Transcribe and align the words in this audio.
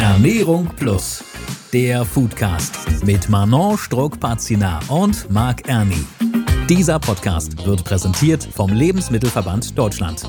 Ernährung 0.00 0.66
Plus, 0.76 1.22
der 1.74 2.06
Foodcast 2.06 3.04
mit 3.04 3.28
Manon 3.28 3.76
Struck-Pazina 3.76 4.80
und 4.88 5.30
Marc 5.30 5.68
Erni. 5.68 6.02
Dieser 6.70 6.98
Podcast 6.98 7.66
wird 7.66 7.84
präsentiert 7.84 8.42
vom 8.42 8.70
Lebensmittelverband 8.70 9.76
Deutschland. 9.76 10.22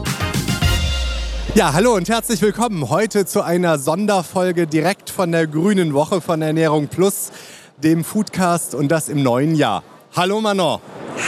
Ja, 1.55 1.71
hallo 1.71 1.95
und 1.95 2.09
herzlich 2.09 2.41
willkommen 2.41 2.89
heute 2.89 3.25
zu 3.25 3.43
einer 3.43 3.79
Sonderfolge 3.79 4.67
direkt 4.67 5.09
von 5.09 5.31
der 5.31 5.47
Grünen 5.47 5.93
Woche 5.93 6.19
von 6.19 6.41
Ernährung 6.41 6.89
Plus, 6.89 7.31
dem 7.81 8.03
Foodcast 8.03 8.75
und 8.75 8.89
das 8.89 9.07
im 9.07 9.23
neuen 9.23 9.55
Jahr. 9.55 9.83
Hallo 10.13 10.41
Manon. 10.41 10.81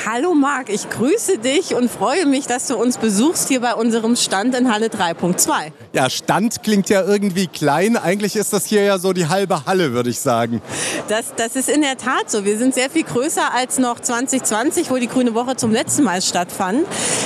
Hallo 0.05 0.33
Marc, 0.33 0.69
ich 0.69 0.89
grüße 0.89 1.37
dich 1.37 1.75
und 1.75 1.89
freue 1.89 2.25
mich, 2.25 2.45
dass 2.45 2.67
du 2.67 2.75
uns 2.75 2.97
besuchst 2.97 3.47
hier 3.47 3.61
bei 3.61 3.73
unserem 3.73 4.15
Stand 4.15 4.53
in 4.55 4.71
Halle 4.71 4.87
3.2. 4.87 5.71
Ja, 5.93 6.09
Stand 6.09 6.61
klingt 6.61 6.89
ja 6.89 7.03
irgendwie 7.03 7.47
klein. 7.47 7.95
Eigentlich 7.95 8.35
ist 8.35 8.51
das 8.51 8.65
hier 8.65 8.83
ja 8.83 8.97
so 8.97 9.13
die 9.13 9.27
halbe 9.27 9.65
Halle, 9.65 9.93
würde 9.93 10.09
ich 10.09 10.19
sagen. 10.19 10.61
Das, 11.07 11.33
das 11.35 11.55
ist 11.55 11.69
in 11.69 11.81
der 11.81 11.97
Tat 11.97 12.29
so. 12.29 12.43
Wir 12.43 12.57
sind 12.57 12.73
sehr 12.73 12.89
viel 12.89 13.03
größer 13.03 13.53
als 13.53 13.77
noch 13.79 13.99
2020, 13.99 14.91
wo 14.91 14.97
die 14.97 15.07
Grüne 15.07 15.35
Woche 15.35 15.55
zum 15.55 15.71
letzten 15.71 16.03
Mal 16.03 16.21
stattfand. 16.21 16.85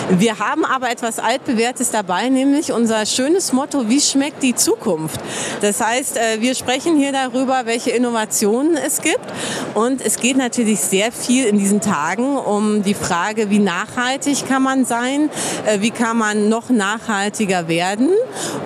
Wir 0.09 0.37
haben 0.37 0.63
aber 0.63 0.91
etwas 0.91 1.17
altbewährtes 1.19 1.89
dabei, 1.89 2.29
nämlich 2.29 2.71
unser 2.71 3.05
schönes 3.05 3.53
Motto, 3.53 3.89
wie 3.89 4.01
schmeckt 4.01 4.43
die 4.43 4.53
Zukunft? 4.53 5.19
Das 5.61 5.81
heißt, 5.81 6.17
äh, 6.17 6.41
wir 6.41 6.53
sprechen 6.53 6.97
hier 6.97 7.11
darüber, 7.11 7.65
welche 7.65 7.91
Innovationen 7.91 8.75
es 8.75 9.01
gibt. 9.01 9.25
Und 9.73 10.01
es 10.01 10.17
geht 10.17 10.37
natürlich 10.37 10.81
sehr 10.81 11.11
viel 11.11 11.45
in 11.45 11.57
diesen 11.57 11.81
Tagen 11.81 12.37
um 12.37 12.56
die 12.83 12.93
Frage, 12.93 13.49
wie 13.49 13.59
nachhaltig 13.59 14.47
kann 14.47 14.63
man 14.63 14.85
sein, 14.85 15.29
äh, 15.65 15.81
wie 15.81 15.91
kann 15.91 16.17
man 16.17 16.49
noch 16.49 16.69
nachhaltiger 16.69 17.67
werden. 17.67 18.09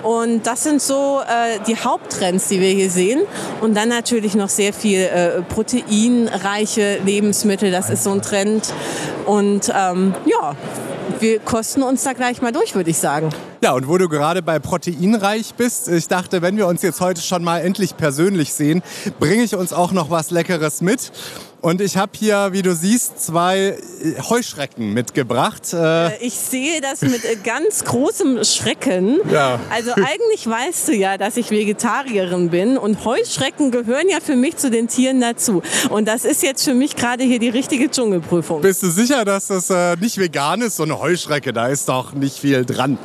Und 0.02 0.46
das 0.46 0.64
sind 0.64 0.82
so 0.82 1.20
äh, 1.20 1.58
die 1.66 1.76
Haupttrends, 1.76 2.48
die 2.48 2.60
wir 2.60 2.70
hier 2.70 2.90
sehen. 2.90 3.22
Und 3.60 3.76
dann 3.76 3.88
natürlich 3.88 4.34
noch 4.34 4.48
sehr 4.48 4.72
viel 4.72 5.00
äh, 5.00 5.42
proteinreiche 5.42 6.98
Lebensmittel, 7.04 7.70
das 7.70 7.90
ist 7.90 8.04
so 8.04 8.10
ein 8.10 8.22
Trend. 8.22 8.72
Und 9.26 9.72
ähm, 9.74 10.14
ja, 10.26 10.54
wir 11.20 11.38
kosten 11.40 11.82
uns 11.82 12.02
da 12.02 12.12
gleich 12.12 12.42
mal 12.42 12.52
durch, 12.52 12.74
würde 12.74 12.90
ich 12.90 12.98
sagen. 12.98 13.30
Ja, 13.62 13.74
und 13.74 13.86
wo 13.86 13.96
du 13.96 14.08
gerade 14.08 14.42
bei 14.42 14.58
proteinreich 14.58 15.54
bist, 15.54 15.86
ich 15.86 16.08
dachte, 16.08 16.42
wenn 16.42 16.56
wir 16.56 16.66
uns 16.66 16.82
jetzt 16.82 17.00
heute 17.00 17.20
schon 17.22 17.44
mal 17.44 17.60
endlich 17.60 17.96
persönlich 17.96 18.52
sehen, 18.52 18.82
bringe 19.20 19.44
ich 19.44 19.54
uns 19.54 19.72
auch 19.72 19.92
noch 19.92 20.10
was 20.10 20.32
Leckeres 20.32 20.80
mit. 20.80 21.12
Und 21.62 21.80
ich 21.80 21.96
habe 21.96 22.10
hier, 22.18 22.48
wie 22.50 22.62
du 22.62 22.74
siehst, 22.74 23.24
zwei 23.24 23.78
Heuschrecken 24.28 24.92
mitgebracht. 24.92 25.72
Äh, 25.72 26.16
ich 26.16 26.34
sehe 26.34 26.80
das 26.80 27.02
mit 27.02 27.22
ganz 27.44 27.84
großem 27.84 28.42
Schrecken. 28.42 29.20
Ja. 29.30 29.60
Also 29.70 29.92
eigentlich 29.92 30.44
weißt 30.44 30.88
du 30.88 30.96
ja, 30.96 31.16
dass 31.18 31.36
ich 31.36 31.52
Vegetarierin 31.52 32.50
bin 32.50 32.76
und 32.76 33.04
Heuschrecken 33.04 33.70
gehören 33.70 34.08
ja 34.10 34.18
für 34.20 34.34
mich 34.34 34.56
zu 34.56 34.72
den 34.72 34.88
Tieren 34.88 35.20
dazu. 35.20 35.62
Und 35.88 36.08
das 36.08 36.24
ist 36.24 36.42
jetzt 36.42 36.64
für 36.64 36.74
mich 36.74 36.96
gerade 36.96 37.22
hier 37.22 37.38
die 37.38 37.50
richtige 37.50 37.88
Dschungelprüfung. 37.88 38.60
Bist 38.60 38.82
du 38.82 38.90
sicher, 38.90 39.24
dass 39.24 39.46
das 39.46 39.70
äh, 39.70 39.94
nicht 40.00 40.18
vegan 40.18 40.62
ist, 40.62 40.78
so 40.78 40.82
eine 40.82 40.98
Heuschrecke? 40.98 41.52
Da 41.52 41.68
ist 41.68 41.88
doch 41.88 42.12
nicht 42.12 42.40
viel 42.40 42.64
dran. 42.64 42.98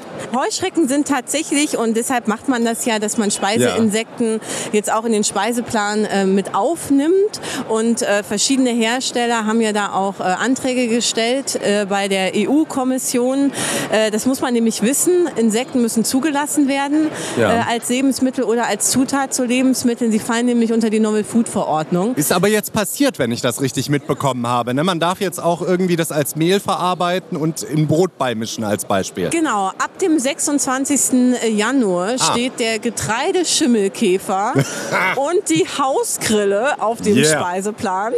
Heuschrecken 0.48 0.88
sind 0.88 1.08
tatsächlich, 1.08 1.78
und 1.78 1.98
deshalb 1.98 2.28
macht 2.28 2.48
man 2.48 2.64
das 2.64 2.86
ja, 2.86 3.00
dass 3.00 3.18
man 3.18 3.32
Speiseinsekten 3.32 4.40
jetzt 4.72 4.92
auch 4.92 5.04
in 5.06 5.12
den 5.12 5.24
Speiseplan 5.24 6.06
äh, 6.06 6.26
mit 6.26 6.56
aufnimmt. 6.56 7.42
Und 7.68 8.02
äh, 8.02 8.24
verschiedene 8.24 8.70
Hersteller 8.70 9.46
haben 9.46 9.62
ja 9.62 9.74
da 9.74 9.92
auch 9.94 10.20
äh, 10.20 10.24
Anträge 10.24 10.88
gestellt 10.88 11.56
äh, 11.56 11.86
bei 11.88 12.08
der 12.08 12.32
EU-Kommission. 12.36 13.52
Äh, 13.92 14.12
das 14.12 14.26
muss 14.26 14.42
man 14.42 14.54
nämlich 14.54 14.82
wissen. 14.82 15.28
Insekten 15.36 15.82
müssen 15.82 16.06
zugelassen 16.06 16.68
werden 16.68 17.10
ja. 17.36 17.52
Äh, 17.52 17.74
als 17.74 17.90
Lebensmittel 17.90 18.44
oder 18.44 18.68
als 18.68 18.90
Zutat 18.92 19.34
zu 19.34 19.44
Lebensmitteln. 19.44 20.12
Sie 20.12 20.20
fallen 20.20 20.46
nämlich 20.46 20.72
unter 20.72 20.90
die 20.90 21.00
Novel 21.00 21.24
Food 21.24 21.50
Verordnung. 21.50 22.16
Ist 22.16 22.32
aber 22.32 22.48
jetzt 22.48 22.74
passiert, 22.74 23.20
wenn 23.20 23.32
ich 23.32 23.42
das 23.42 23.62
richtig 23.62 23.90
mitbekommen 23.90 24.48
habe. 24.48 24.74
Ne? 24.74 24.84
Man 24.84 25.00
darf 25.00 25.20
jetzt 25.20 25.42
auch 25.42 25.62
irgendwie 25.62 25.96
das 25.96 26.12
als 26.12 26.36
Mehl 26.36 26.60
verarbeiten 26.60 27.38
und 27.38 27.64
in 27.64 27.88
Brot 27.88 28.18
beimischen 28.18 28.64
als 28.64 28.86
Beispiel. 28.86 29.30
Genau. 29.30 29.68
Ab 29.68 29.98
dem 30.02 30.20
26. 30.40 31.56
Januar 31.56 32.16
ah. 32.20 32.32
steht 32.32 32.60
der 32.60 32.80
Getreideschimmelkäfer 32.80 34.54
und 35.16 35.50
die 35.50 35.66
Hausgrille 35.66 36.82
auf 36.82 37.02
dem 37.02 37.18
yeah. 37.18 37.40
Speiseplan. 37.40 38.14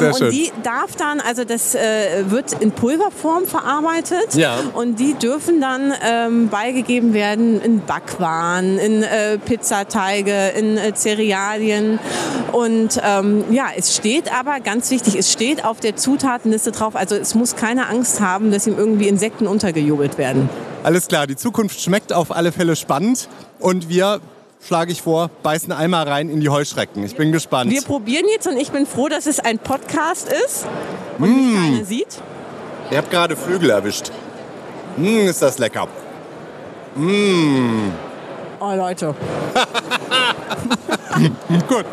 Ähm, 0.00 0.12
und 0.12 0.32
die 0.32 0.50
darf 0.62 0.96
dann, 0.96 1.20
also 1.20 1.44
das 1.44 1.74
äh, 1.74 2.30
wird 2.30 2.52
in 2.60 2.72
Pulverform 2.72 3.46
verarbeitet 3.46 4.34
ja. 4.34 4.58
und 4.74 4.98
die 4.98 5.14
dürfen 5.14 5.60
dann 5.60 5.92
ähm, 6.02 6.48
beigegeben 6.48 7.14
werden 7.14 7.60
in 7.60 7.80
Backwaren, 7.80 8.78
in 8.78 9.02
äh, 9.02 9.38
Pizzateige, 9.38 10.48
in 10.56 10.76
äh, 10.76 10.94
Cerealien. 10.94 11.98
Und 12.52 13.00
ähm, 13.04 13.44
ja, 13.50 13.66
es 13.76 13.94
steht 13.94 14.32
aber, 14.32 14.60
ganz 14.60 14.90
wichtig, 14.90 15.16
es 15.16 15.30
steht 15.30 15.64
auf 15.64 15.80
der 15.80 15.96
Zutatenliste 15.96 16.72
drauf, 16.72 16.96
also 16.96 17.14
es 17.14 17.34
muss 17.34 17.56
keine 17.56 17.88
Angst 17.88 18.20
haben, 18.20 18.50
dass 18.50 18.66
ihm 18.66 18.78
irgendwie 18.78 19.08
Insekten 19.08 19.46
untergejubelt 19.46 20.18
werden. 20.18 20.48
Alles 20.84 21.08
klar, 21.08 21.26
die 21.26 21.34
Zukunft 21.34 21.80
schmeckt 21.80 22.12
auf 22.12 22.30
alle 22.30 22.52
Fälle 22.52 22.76
spannend 22.76 23.30
und 23.58 23.88
wir 23.88 24.20
schlage 24.62 24.92
ich 24.92 25.00
vor, 25.00 25.30
beißen 25.42 25.72
einmal 25.72 26.06
rein 26.06 26.28
in 26.28 26.42
die 26.42 26.50
Heuschrecken. 26.50 27.02
Ich 27.04 27.16
bin 27.16 27.32
gespannt. 27.32 27.70
Wir 27.70 27.80
probieren 27.80 28.26
jetzt 28.30 28.46
und 28.46 28.58
ich 28.58 28.70
bin 28.70 28.84
froh, 28.84 29.08
dass 29.08 29.24
es 29.24 29.40
ein 29.40 29.58
Podcast 29.58 30.30
ist 30.30 30.66
und 31.18 31.30
mm. 31.30 31.52
mich 31.52 31.54
keiner 31.54 31.84
sieht. 31.86 32.18
Ihr 32.90 32.98
habt 32.98 33.10
gerade 33.10 33.34
Flügel 33.34 33.70
erwischt. 33.70 34.10
Mm, 34.98 35.26
ist 35.26 35.40
das 35.40 35.56
lecker. 35.56 35.88
Mm. 36.96 37.88
Oh 38.64 38.74
Leute. 38.74 39.08
Gut. 41.68 41.84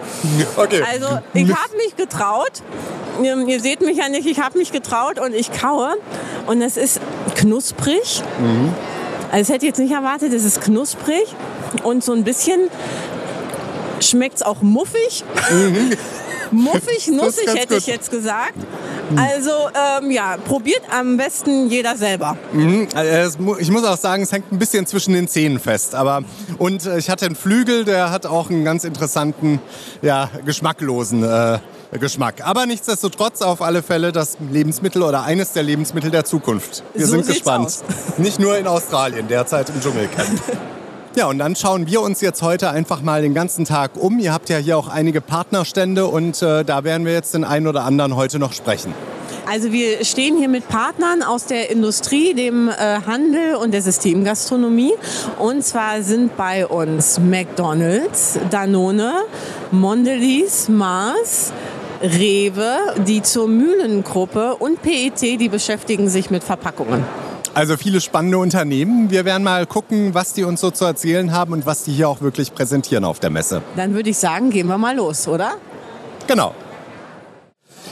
Okay. 0.55 0.81
Also 0.89 1.19
ich 1.33 1.49
habe 1.49 1.75
mich 1.75 1.97
getraut. 1.97 2.63
Ihr, 3.21 3.37
ihr, 3.45 3.59
seht 3.59 3.81
mich 3.81 3.97
ja 3.97 4.07
nicht, 4.07 4.25
ich 4.25 4.39
habe 4.39 4.57
mich 4.57 4.71
getraut 4.71 5.19
und 5.19 5.33
ich 5.33 5.51
kaue. 5.51 5.95
Und 6.47 6.61
es 6.61 6.77
ist 6.77 7.01
knusprig. 7.35 8.23
Mhm. 8.39 8.73
Also 9.31 9.51
ich 9.51 9.55
hätte 9.55 9.65
jetzt 9.65 9.79
nicht 9.79 9.91
erwartet, 9.91 10.31
es 10.33 10.45
ist 10.45 10.61
knusprig 10.61 11.25
und 11.83 12.03
so 12.03 12.13
ein 12.13 12.23
bisschen 12.23 12.69
schmeckt 13.99 14.37
es 14.37 14.41
auch 14.41 14.61
muffig. 14.61 15.25
Mhm. 15.51 15.91
Muffig, 16.51 17.07
nussig 17.07 17.47
hätte 17.55 17.75
ich 17.75 17.87
jetzt 17.87 18.11
gesagt. 18.11 18.55
Also 19.15 19.51
ähm, 20.01 20.11
ja, 20.11 20.37
probiert 20.37 20.81
am 20.89 21.17
besten 21.17 21.69
jeder 21.69 21.97
selber. 21.97 22.37
Mhm. 22.53 22.87
Also, 22.93 23.57
ich 23.57 23.69
muss 23.71 23.83
auch 23.83 23.97
sagen, 23.97 24.23
es 24.23 24.31
hängt 24.31 24.51
ein 24.51 24.59
bisschen 24.59 24.85
zwischen 24.85 25.13
den 25.13 25.27
Zähnen 25.27 25.59
fest. 25.59 25.95
Aber 25.95 26.23
und 26.57 26.85
äh, 26.85 26.97
ich 26.97 27.09
hatte 27.09 27.25
einen 27.25 27.35
Flügel, 27.35 27.85
der 27.85 28.11
hat 28.11 28.25
auch 28.25 28.49
einen 28.49 28.63
ganz 28.63 28.83
interessanten, 28.83 29.59
ja, 30.01 30.29
geschmacklosen 30.45 31.23
äh, 31.23 31.59
Geschmack. 31.99 32.45
Aber 32.45 32.65
nichtsdestotrotz 32.65 33.41
auf 33.41 33.61
alle 33.61 33.83
Fälle 33.83 34.13
das 34.13 34.37
Lebensmittel 34.49 35.03
oder 35.03 35.23
eines 35.23 35.51
der 35.51 35.63
Lebensmittel 35.63 36.09
der 36.09 36.23
Zukunft. 36.23 36.83
Wir 36.93 37.05
so 37.05 37.11
sind 37.13 37.27
gespannt. 37.27 37.65
Aus. 37.65 37.83
Nicht 38.17 38.39
nur 38.39 38.57
in 38.57 38.65
Australien, 38.65 39.27
derzeit 39.27 39.69
im 39.69 39.81
Dschungelcamp. 39.81 40.41
Ja, 41.13 41.27
und 41.27 41.39
dann 41.39 41.57
schauen 41.57 41.87
wir 41.87 42.01
uns 42.01 42.21
jetzt 42.21 42.41
heute 42.41 42.69
einfach 42.69 43.01
mal 43.01 43.21
den 43.21 43.33
ganzen 43.33 43.65
Tag 43.65 43.97
um. 43.97 44.17
Ihr 44.19 44.31
habt 44.31 44.47
ja 44.49 44.57
hier 44.57 44.77
auch 44.77 44.87
einige 44.87 45.19
Partnerstände 45.19 46.05
und 46.05 46.41
äh, 46.41 46.63
da 46.63 46.85
werden 46.85 47.05
wir 47.05 47.11
jetzt 47.11 47.33
den 47.33 47.43
einen 47.43 47.67
oder 47.67 47.83
anderen 47.83 48.15
heute 48.15 48.39
noch 48.39 48.53
sprechen. 48.53 48.93
Also 49.45 49.73
wir 49.73 50.05
stehen 50.05 50.37
hier 50.37 50.47
mit 50.47 50.69
Partnern 50.69 51.21
aus 51.21 51.47
der 51.47 51.69
Industrie, 51.69 52.33
dem 52.33 52.69
äh, 52.69 53.01
Handel 53.05 53.55
und 53.55 53.73
der 53.73 53.81
Systemgastronomie. 53.81 54.93
Und 55.37 55.65
zwar 55.65 56.01
sind 56.01 56.37
bei 56.37 56.65
uns 56.65 57.19
McDonald's, 57.19 58.39
Danone, 58.49 59.11
Mondelez, 59.71 60.69
Mars, 60.69 61.51
Rewe, 62.01 62.77
die 63.05 63.21
zur 63.21 63.49
Mühlengruppe 63.49 64.55
und 64.55 64.81
PET, 64.81 65.21
die 65.21 65.49
beschäftigen 65.49 66.07
sich 66.07 66.29
mit 66.29 66.45
Verpackungen. 66.45 67.03
Also 67.53 67.75
viele 67.75 67.99
spannende 67.99 68.37
Unternehmen. 68.37 69.11
Wir 69.11 69.25
werden 69.25 69.43
mal 69.43 69.65
gucken, 69.65 70.13
was 70.13 70.33
die 70.33 70.45
uns 70.45 70.61
so 70.61 70.71
zu 70.71 70.85
erzählen 70.85 71.33
haben 71.33 71.51
und 71.51 71.65
was 71.65 71.83
die 71.83 71.91
hier 71.91 72.07
auch 72.07 72.21
wirklich 72.21 72.55
präsentieren 72.55 73.03
auf 73.03 73.19
der 73.19 73.29
Messe. 73.29 73.61
Dann 73.75 73.93
würde 73.93 74.09
ich 74.09 74.17
sagen, 74.17 74.51
gehen 74.51 74.67
wir 74.67 74.77
mal 74.77 74.95
los, 74.95 75.27
oder? 75.27 75.55
Genau. 76.27 76.55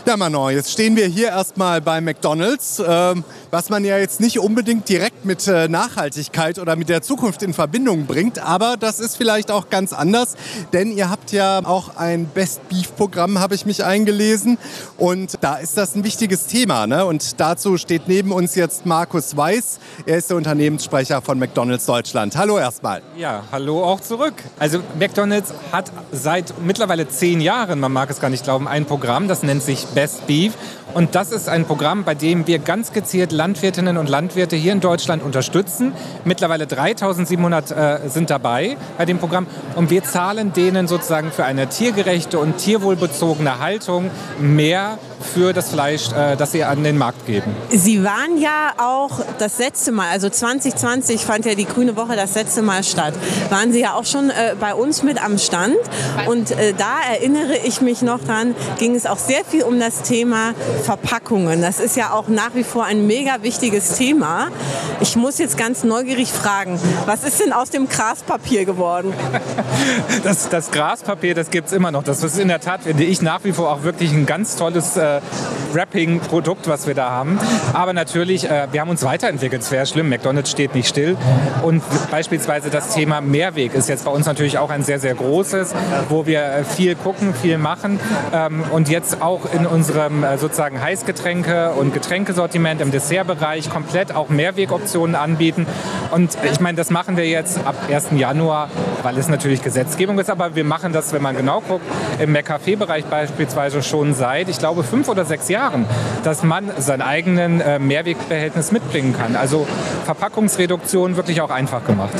Ja, 0.06 0.16
Manon, 0.18 0.52
jetzt 0.52 0.72
stehen 0.72 0.96
wir 0.96 1.06
hier 1.06 1.28
erstmal 1.28 1.82
bei 1.82 2.00
McDonald's, 2.00 2.82
ähm, 2.86 3.24
was 3.52 3.70
man 3.70 3.84
ja 3.84 3.98
jetzt 3.98 4.22
nicht 4.22 4.40
unbedingt 4.40 4.88
direkt 4.88 5.26
mit 5.26 5.46
äh, 5.46 5.68
Nachhaltigkeit 5.68 6.58
oder 6.58 6.76
mit 6.78 6.90
der 6.90 7.02
Zukunft 7.02 7.44
in 7.44 7.54
Verbindung 7.54 8.06
bringt, 8.06 8.40
aber 8.40 8.78
das 8.80 9.00
ist 9.02 9.18
vielleicht 9.18 9.52
auch 9.52 9.70
ganz 9.70 9.92
anders, 9.92 10.36
denn 10.74 10.96
ihr 10.96 11.10
habt 11.10 11.32
ja 11.32 11.60
auch 11.66 11.98
ein 11.98 12.26
Best 12.26 12.68
Beef 12.70 12.96
Programm, 12.96 13.40
habe 13.40 13.56
ich 13.56 13.66
mich 13.66 13.84
eingelesen 13.84 14.58
und 14.98 15.36
da 15.42 15.56
ist 15.56 15.78
das 15.78 15.96
ein 15.96 16.04
wichtiges 16.04 16.48
Thema. 16.48 16.88
Ne? 16.88 17.06
Und 17.06 17.40
dazu 17.40 17.78
steht 17.78 18.08
neben 18.08 18.32
uns 18.32 18.56
jetzt 18.56 18.86
Markus 18.86 19.36
Weiß, 19.36 19.80
er 20.06 20.18
ist 20.18 20.30
der 20.30 20.38
Unternehmenssprecher 20.38 21.22
von 21.22 21.38
McDonald's 21.40 21.86
Deutschland. 21.86 22.38
Hallo 22.38 22.58
erstmal. 22.58 23.02
Ja, 23.18 23.44
hallo 23.52 23.84
auch 23.84 24.00
zurück. 24.00 24.36
Also 24.58 24.80
McDonald's 24.98 25.54
hat 25.72 25.92
seit 26.12 26.54
mittlerweile 26.66 27.08
zehn 27.10 27.42
Jahren, 27.42 27.80
man 27.80 27.92
mag 27.92 28.10
es 28.10 28.22
gar 28.22 28.30
nicht 28.30 28.46
glauben, 28.46 28.68
ein 28.68 28.86
Programm, 28.86 29.28
das 29.28 29.44
nennt 29.44 29.62
sich 29.62 29.89
Best 29.94 30.26
Beef. 30.28 30.56
Und 30.94 31.14
das 31.14 31.32
ist 31.32 31.48
ein 31.50 31.66
Programm, 31.66 32.04
bei 32.04 32.16
dem 32.16 32.48
wir 32.48 32.60
ganz 32.60 32.94
gezielt 32.94 33.32
Landwirtinnen 33.32 33.98
und 33.98 34.10
Landwirte 34.10 34.56
hier 34.56 34.72
in 34.72 34.80
Deutschland 34.80 35.24
unterstützen. 35.24 35.94
Mittlerweile 36.26 36.66
3700 36.66 37.72
äh, 37.72 38.10
sind 38.10 38.30
dabei 38.30 38.76
bei 38.98 39.06
dem 39.06 39.20
Programm. 39.20 39.46
Und 39.76 39.92
wir 39.92 40.04
zahlen 40.04 40.52
denen 40.54 40.88
sozusagen 40.88 41.32
für 41.32 41.46
eine 41.46 41.68
tiergerechte 41.68 42.40
und 42.40 42.58
tierwohlbezogene 42.58 43.60
Haltung 43.60 44.10
mehr 44.40 44.98
für 45.34 45.54
das 45.54 45.70
Fleisch, 45.70 46.12
äh, 46.12 46.36
das 46.36 46.52
sie 46.52 46.64
an 46.64 46.84
den 46.84 46.98
Markt 46.98 47.26
geben. 47.26 47.56
Sie 47.70 48.04
waren 48.04 48.38
ja 48.40 48.74
auch 48.78 49.20
das 49.38 49.60
letzte 49.60 49.92
Mal, 49.92 50.10
also 50.10 50.30
2020 50.30 51.22
fand 51.22 51.46
ja 51.46 51.56
die 51.56 51.66
Grüne 51.66 51.96
Woche 51.96 52.16
das 52.16 52.36
letzte 52.36 52.62
Mal 52.62 52.84
statt. 52.84 53.14
Waren 53.50 53.72
Sie 53.72 53.82
ja 53.82 53.94
auch 53.94 54.06
schon 54.06 54.30
äh, 54.30 54.56
bei 54.60 54.74
uns 54.74 55.04
mit 55.04 55.24
am 55.24 55.38
Stand. 55.38 55.78
Und 56.26 56.52
äh, 56.52 56.74
da 56.78 56.98
erinnere 57.12 57.58
ich 57.66 57.82
mich 57.82 58.02
noch 58.02 58.24
dran, 58.24 58.56
ging 58.78 58.96
es 58.96 59.06
auch 59.06 59.18
sehr 59.18 59.46
viel 59.46 59.64
um 59.64 59.80
das 59.80 60.02
Thema 60.02 60.54
Verpackungen. 60.80 61.62
Das 61.62 61.80
ist 61.80 61.96
ja 61.96 62.14
auch 62.14 62.28
nach 62.28 62.56
wie 62.56 62.64
vor 62.64 62.86
ein 62.86 63.08
mega 63.08 63.42
wichtiges 63.42 63.96
Thema. 63.96 64.48
Ich 65.02 65.16
muss 65.16 65.38
jetzt 65.38 65.58
ganz 65.58 65.84
neugierig 65.84 66.32
fragen, 66.32 66.80
was 67.06 67.24
ist 67.24 67.40
denn 67.40 67.54
aus 67.54 67.70
dem 67.70 67.88
Graspapier 67.88 68.66
geworden? 68.66 69.14
Das, 70.24 70.50
das 70.50 70.72
Graspapier, 70.72 71.34
das 71.34 71.50
gibt 71.50 71.68
es 71.68 71.74
immer 71.74 71.92
noch. 71.92 72.04
Das 72.04 72.24
ist 72.24 72.38
in 72.38 72.50
der 72.50 72.60
Tat, 72.60 72.84
finde 72.84 73.04
ich, 73.04 73.22
nach 73.22 73.44
wie 73.44 73.54
vor 73.54 73.72
auch 73.72 73.84
wirklich 73.84 74.12
ein 74.12 74.26
ganz 74.26 74.58
tolles 74.58 74.98
äh, 74.98 75.22
Wrapping-Produkt, 75.74 76.68
was 76.68 76.88
wir 76.88 76.94
da 76.94 77.10
haben. 77.10 77.40
Aber 77.74 77.94
natürlich, 77.94 78.50
äh, 78.50 78.68
wir 78.72 78.82
haben 78.82 78.90
uns 78.90 79.04
weiterentwickelt. 79.04 79.62
Es 79.62 79.72
wäre 79.72 79.86
schlimm, 79.86 80.10
McDonald's 80.10 80.52
steht 80.52 80.76
nicht 80.76 80.88
still. 80.88 81.18
Und 81.64 81.84
beispielsweise 82.12 82.70
das 82.70 82.94
Thema 82.94 83.22
Mehrweg 83.22 83.74
ist 83.74 83.90
jetzt 83.90 84.06
bei 84.06 84.12
uns 84.12 84.26
natürlich 84.26 84.58
auch 84.58 84.70
ein 84.70 84.84
sehr, 84.84 85.00
sehr 85.00 85.16
großes, 85.16 85.74
wo 86.10 86.26
wir 86.26 86.44
äh, 86.44 86.64
viel 86.64 86.96
gucken, 86.96 87.34
viel 87.34 87.58
machen. 87.58 88.00
Ähm, 88.34 88.64
und 88.72 88.90
jetzt 88.90 89.22
auch 89.22 89.42
in 89.54 89.66
unserem 89.66 90.24
äh, 90.24 90.38
sozusagen 90.38 90.69
Heißgetränke- 90.78 91.72
und 91.72 91.94
Getränkesortiment 91.94 92.82
im 92.82 92.92
Dessertbereich 92.92 93.70
komplett 93.70 94.16
auch 94.16 94.30
Mehrwegoptionen 94.30 95.16
anbieten. 95.16 95.66
Und 96.12 96.38
ich 96.44 96.60
meine, 96.60 96.76
das 96.76 96.90
machen 96.90 97.18
wir 97.18 97.28
jetzt 97.28 97.66
ab 97.66 97.76
1. 97.90 98.10
Januar, 98.16 98.70
weil 99.04 99.18
es 99.18 99.28
natürlich 99.28 99.64
Gesetzgebung 99.64 100.20
ist. 100.20 100.30
Aber 100.30 100.56
wir 100.56 100.64
machen 100.64 100.94
das, 100.94 101.14
wenn 101.14 101.22
man 101.22 101.36
genau 101.36 101.62
guckt, 101.62 101.86
im 102.20 102.32
McCafé-Bereich 102.34 103.06
beispielsweise 103.06 103.82
schon 103.82 104.14
seit, 104.14 104.50
ich 104.50 104.60
glaube, 104.60 104.84
fünf 104.84 105.08
oder 105.08 105.26
sechs 105.26 105.50
Jahren, 105.50 105.86
dass 106.24 106.44
man 106.44 106.72
seinen 106.78 107.02
eigenen 107.02 107.62
äh, 107.62 107.80
Mehrwegbehältnis 107.80 108.72
mitbringen 108.72 109.16
kann. 109.18 109.36
Also 109.36 109.68
Verpackungsreduktion 110.06 111.16
wirklich 111.16 111.42
auch 111.42 111.50
einfach 111.52 111.86
gemacht. 111.86 112.14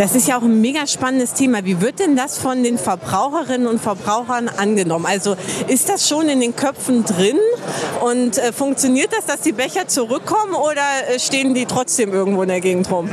Das 0.00 0.14
ist 0.14 0.26
ja 0.26 0.38
auch 0.38 0.42
ein 0.42 0.62
mega 0.62 0.86
spannendes 0.86 1.34
Thema. 1.34 1.62
Wie 1.66 1.82
wird 1.82 1.98
denn 1.98 2.16
das 2.16 2.38
von 2.38 2.62
den 2.62 2.78
Verbraucherinnen 2.78 3.66
und 3.66 3.82
Verbrauchern 3.82 4.48
angenommen? 4.48 5.04
Also 5.04 5.36
ist 5.68 5.90
das 5.90 6.08
schon 6.08 6.30
in 6.30 6.40
den 6.40 6.56
Köpfen 6.56 7.04
drin 7.04 7.36
und 8.00 8.38
äh, 8.38 8.54
funktioniert 8.54 9.12
das, 9.12 9.26
dass 9.26 9.42
die 9.42 9.52
Becher 9.52 9.88
zurückkommen 9.88 10.54
oder 10.54 10.80
äh, 11.14 11.18
stehen 11.18 11.52
die 11.52 11.66
trotzdem 11.66 12.14
irgendwo 12.14 12.40
in 12.40 12.48
der 12.48 12.62
Gegend 12.62 12.90
rum? 12.90 13.10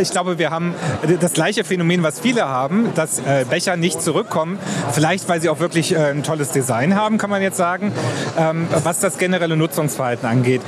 Ich 0.00 0.10
glaube, 0.10 0.38
wir 0.38 0.50
haben 0.50 0.74
das 1.20 1.34
gleiche 1.34 1.64
Phänomen, 1.64 2.02
was 2.02 2.18
viele 2.18 2.48
haben, 2.48 2.94
dass 2.94 3.18
äh, 3.18 3.44
Becher 3.50 3.76
nicht 3.76 4.00
zurückkommen. 4.00 4.58
Vielleicht, 4.92 5.28
weil 5.28 5.42
sie 5.42 5.50
auch 5.50 5.60
wirklich 5.60 5.92
äh, 5.92 6.12
ein 6.12 6.22
tolles 6.22 6.50
Design 6.50 6.94
haben, 6.94 7.18
kann 7.18 7.28
man 7.28 7.42
jetzt 7.42 7.58
sagen, 7.58 7.92
ähm, 8.38 8.68
was 8.84 9.00
das 9.00 9.18
generelle 9.18 9.58
Nutzungsverhalten 9.58 10.26
angeht 10.26 10.62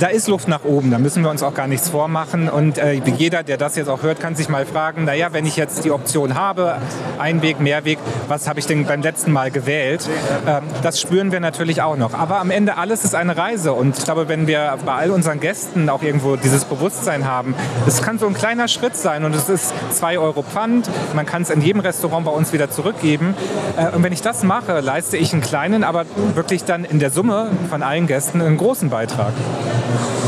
da 0.00 0.08
ist 0.08 0.28
Luft 0.28 0.48
nach 0.48 0.64
oben, 0.64 0.90
da 0.90 0.98
müssen 0.98 1.22
wir 1.22 1.30
uns 1.30 1.42
auch 1.42 1.54
gar 1.54 1.66
nichts 1.66 1.88
vormachen. 1.88 2.48
Und 2.48 2.78
äh, 2.78 2.92
jeder, 2.92 3.42
der 3.42 3.56
das 3.56 3.76
jetzt 3.76 3.88
auch 3.88 4.02
hört, 4.02 4.20
kann 4.20 4.34
sich 4.34 4.48
mal 4.48 4.66
fragen, 4.66 5.04
naja, 5.04 5.28
wenn 5.32 5.46
ich 5.46 5.56
jetzt 5.56 5.84
die 5.84 5.90
Option 5.90 6.34
habe, 6.34 6.78
Einweg, 7.18 7.60
Mehrweg, 7.60 7.98
was 8.28 8.48
habe 8.48 8.58
ich 8.58 8.66
denn 8.66 8.86
beim 8.86 9.02
letzten 9.02 9.32
Mal 9.32 9.50
gewählt? 9.50 10.08
Ähm, 10.46 10.64
das 10.82 11.00
spüren 11.00 11.32
wir 11.32 11.40
natürlich 11.40 11.82
auch 11.82 11.96
noch. 11.96 12.14
Aber 12.14 12.40
am 12.40 12.50
Ende 12.50 12.76
alles 12.76 13.04
ist 13.04 13.14
eine 13.14 13.36
Reise. 13.36 13.72
Und 13.72 13.98
ich 13.98 14.04
glaube, 14.04 14.28
wenn 14.28 14.46
wir 14.46 14.76
bei 14.84 14.92
all 14.92 15.10
unseren 15.10 15.40
Gästen 15.40 15.88
auch 15.88 16.02
irgendwo 16.02 16.36
dieses 16.36 16.64
Bewusstsein 16.64 17.26
haben, 17.26 17.54
es 17.86 18.02
kann 18.02 18.18
so 18.18 18.26
ein 18.26 18.34
kleiner 18.34 18.68
Schritt 18.68 18.96
sein 18.96 19.24
und 19.24 19.34
es 19.34 19.48
ist 19.48 19.72
2 19.92 20.18
Euro 20.18 20.42
Pfand, 20.42 20.88
man 21.14 21.26
kann 21.26 21.42
es 21.42 21.50
in 21.50 21.60
jedem 21.60 21.80
Restaurant 21.80 22.24
bei 22.24 22.32
uns 22.32 22.52
wieder 22.52 22.70
zurückgeben. 22.70 23.34
Äh, 23.76 23.94
und 23.94 24.02
wenn 24.02 24.12
ich 24.12 24.22
das 24.22 24.42
mache, 24.42 24.80
leiste 24.80 25.16
ich 25.16 25.32
einen 25.32 25.42
kleinen, 25.42 25.84
aber 25.84 26.04
wirklich 26.34 26.64
dann 26.64 26.84
in 26.84 26.98
der 26.98 27.10
Summe 27.10 27.50
von 27.70 27.82
allen 27.82 28.06
Gästen 28.06 28.40
einen 28.40 28.56
großen 28.56 28.90
Beitrag. 28.90 29.32
Amen. 29.86 30.23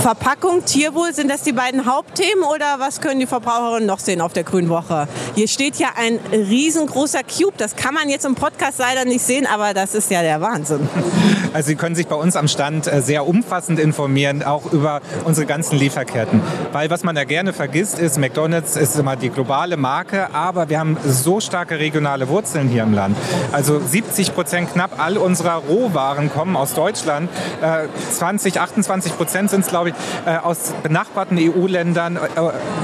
Verpackung, 0.00 0.64
Tierwohl, 0.64 1.12
sind 1.12 1.30
das 1.30 1.42
die 1.42 1.52
beiden 1.52 1.84
Hauptthemen 1.84 2.42
oder 2.42 2.78
was 2.78 3.02
können 3.02 3.20
die 3.20 3.26
Verbraucherinnen 3.26 3.86
noch 3.86 3.98
sehen 3.98 4.22
auf 4.22 4.32
der 4.32 4.44
Grünen 4.44 4.70
Woche? 4.70 5.06
Hier 5.34 5.46
steht 5.46 5.76
ja 5.76 5.88
ein 5.94 6.18
riesengroßer 6.32 7.20
Cube. 7.22 7.52
Das 7.58 7.76
kann 7.76 7.92
man 7.92 8.08
jetzt 8.08 8.24
im 8.24 8.34
Podcast 8.34 8.78
leider 8.78 9.04
nicht 9.04 9.20
sehen, 9.20 9.46
aber 9.46 9.74
das 9.74 9.94
ist 9.94 10.10
ja 10.10 10.22
der 10.22 10.40
Wahnsinn. 10.40 10.88
Also 11.52 11.66
Sie 11.66 11.74
können 11.74 11.94
sich 11.94 12.06
bei 12.06 12.14
uns 12.16 12.34
am 12.36 12.48
Stand 12.48 12.86
äh, 12.86 13.02
sehr 13.02 13.26
umfassend 13.26 13.78
informieren, 13.78 14.42
auch 14.42 14.72
über 14.72 15.02
unsere 15.24 15.46
ganzen 15.46 15.76
Lieferketten. 15.78 16.40
Weil 16.72 16.88
was 16.88 17.02
man 17.04 17.14
da 17.14 17.24
gerne 17.24 17.52
vergisst 17.52 17.98
ist, 17.98 18.18
McDonald's 18.18 18.76
ist 18.76 18.96
immer 18.96 19.16
die 19.16 19.28
globale 19.28 19.76
Marke, 19.76 20.32
aber 20.32 20.70
wir 20.70 20.78
haben 20.78 20.96
so 21.04 21.40
starke 21.40 21.78
regionale 21.78 22.28
Wurzeln 22.28 22.68
hier 22.68 22.84
im 22.84 22.94
Land. 22.94 23.16
Also 23.52 23.80
70 23.80 24.34
Prozent 24.34 24.72
knapp 24.72 24.98
all 24.98 25.18
unserer 25.18 25.56
Rohwaren 25.56 26.32
kommen 26.32 26.56
aus 26.56 26.72
Deutschland. 26.72 27.28
20, 28.12 28.56
äh, 28.56 28.58
28 28.60 29.16
Prozent 29.16 29.50
sind 29.50 29.60
es, 29.60 29.66
glaube 29.66 29.89
ich, 29.89 29.89
äh, 30.26 30.36
aus 30.36 30.72
benachbarten 30.82 31.38
EU-Ländern. 31.38 32.16
Äh, 32.16 32.20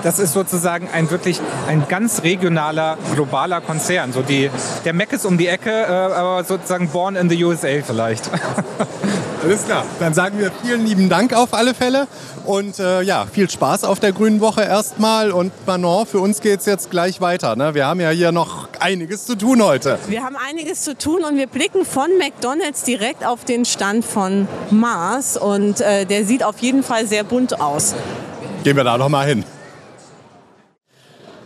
das 0.03 0.19
ist 0.19 0.33
sozusagen 0.33 0.89
ein 0.93 1.11
wirklich 1.11 1.41
ein 1.69 1.87
ganz 1.89 2.23
regionaler, 2.23 2.99
globaler 3.15 3.61
Konzern. 3.61 4.13
So 4.13 4.23
die, 4.23 4.51
der 4.85 4.93
Mac 4.93 5.13
ist 5.13 5.25
um 5.27 5.39
die 5.39 5.49
Ecke, 5.49 5.71
äh, 5.71 5.87
aber 5.87 6.45
sozusagen 6.45 6.89
born 6.89 7.17
in 7.17 7.29
the 7.31 7.45
USA 7.45 7.69
vielleicht. 7.85 8.31
Alles 9.47 9.65
klar. 9.65 9.85
Dann 10.01 10.13
sagen 10.13 10.41
wir 10.41 10.51
vielen 10.65 10.85
lieben 10.85 11.09
Dank 11.09 11.33
auf 11.33 11.55
alle 11.55 11.73
Fälle 11.73 12.09
und 12.47 12.81
äh, 12.81 13.03
ja, 13.03 13.27
viel 13.31 13.49
Spaß 13.49 13.85
auf 13.85 14.01
der 14.01 14.11
Grünen 14.11 14.41
Woche 14.41 14.63
erstmal 14.63 15.31
und 15.31 15.53
Manon, 15.69 16.05
für 16.05 16.19
uns 16.19 16.41
geht 16.41 16.59
es 16.59 16.67
jetzt 16.67 16.91
gleich 16.91 17.21
weiter. 17.21 17.55
Ne? 17.55 17.73
Wir 17.73 17.87
haben 17.87 18.01
ja 18.01 18.11
hier 18.11 18.33
noch 18.33 18.69
einiges 18.81 19.25
zu 19.25 19.37
tun 19.37 19.63
heute. 19.63 20.01
Wir 20.09 20.25
haben 20.25 20.35
einiges 20.35 20.83
zu 20.83 20.99
tun 20.99 21.23
und 21.23 21.37
wir 21.37 21.47
blicken 21.47 21.85
von 21.85 22.09
McDonald's 22.19 22.83
direkt 22.83 23.25
auf 23.25 23.45
den 23.45 23.65
Stand 23.65 24.05
von 24.05 24.49
Mars 24.73 25.37
und 25.37 25.81
äh, 25.81 26.07
der 26.07 26.25
sieht 26.25 26.43
auf 26.43 26.59
jeden 26.59 26.83
Fall 26.83 27.07
sehr 27.07 27.23
bunt 27.23 27.61
aus. 27.61 27.95
Gehen 28.65 28.77
wir 28.77 28.83
da 28.83 28.99
noch 28.99 29.09
mal 29.09 29.29
hin. 29.29 29.45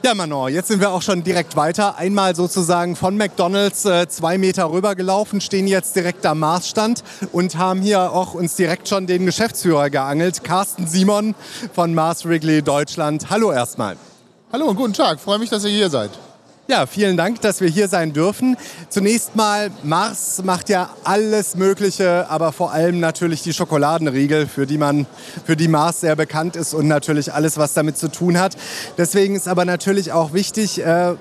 Ja, 0.02 0.14
Manon, 0.14 0.50
jetzt 0.50 0.68
sind 0.68 0.80
wir 0.80 0.92
auch 0.92 1.02
schon 1.02 1.22
direkt 1.22 1.56
weiter. 1.56 1.98
Einmal 1.98 2.34
sozusagen 2.34 2.96
von 2.96 3.18
McDonalds 3.18 3.84
äh, 3.84 4.08
zwei 4.08 4.38
Meter 4.38 4.70
rübergelaufen, 4.72 5.42
stehen 5.42 5.66
jetzt 5.66 5.94
direkt 5.94 6.24
am 6.24 6.38
Marsstand 6.38 7.04
und 7.32 7.58
haben 7.58 7.82
hier 7.82 8.10
auch 8.10 8.32
uns 8.32 8.56
direkt 8.56 8.88
schon 8.88 9.06
den 9.06 9.26
Geschäftsführer 9.26 9.90
geangelt, 9.90 10.42
Carsten 10.42 10.86
Simon 10.86 11.34
von 11.74 11.92
Mars 11.92 12.24
Wrigley 12.24 12.62
Deutschland. 12.62 13.28
Hallo 13.28 13.52
erstmal. 13.52 13.98
Hallo 14.50 14.68
und 14.68 14.76
guten 14.76 14.94
Tag, 14.94 15.20
freue 15.20 15.38
mich, 15.38 15.50
dass 15.50 15.64
ihr 15.64 15.70
hier 15.70 15.90
seid. 15.90 16.10
Ja, 16.70 16.86
vielen 16.86 17.16
Dank, 17.16 17.40
dass 17.40 17.60
wir 17.60 17.68
hier 17.68 17.88
sein 17.88 18.12
dürfen. 18.12 18.56
Zunächst 18.90 19.34
mal, 19.34 19.72
Mars 19.82 20.40
macht 20.44 20.68
ja 20.68 20.90
alles 21.02 21.56
Mögliche, 21.56 22.30
aber 22.30 22.52
vor 22.52 22.70
allem 22.70 23.00
natürlich 23.00 23.42
die 23.42 23.52
Schokoladenriegel, 23.52 24.46
für 24.46 24.68
die 24.68 24.78
man, 24.78 25.06
für 25.44 25.56
die 25.56 25.66
Mars 25.66 26.02
sehr 26.02 26.14
bekannt 26.14 26.54
ist 26.54 26.72
und 26.72 26.86
natürlich 26.86 27.34
alles, 27.34 27.58
was 27.58 27.74
damit 27.74 27.98
zu 27.98 28.06
tun 28.06 28.38
hat. 28.38 28.56
Deswegen 28.96 29.34
ist 29.34 29.48
aber 29.48 29.64
natürlich 29.64 30.12
auch 30.12 30.32
wichtig, 30.32 30.80
äh, 30.80 31.14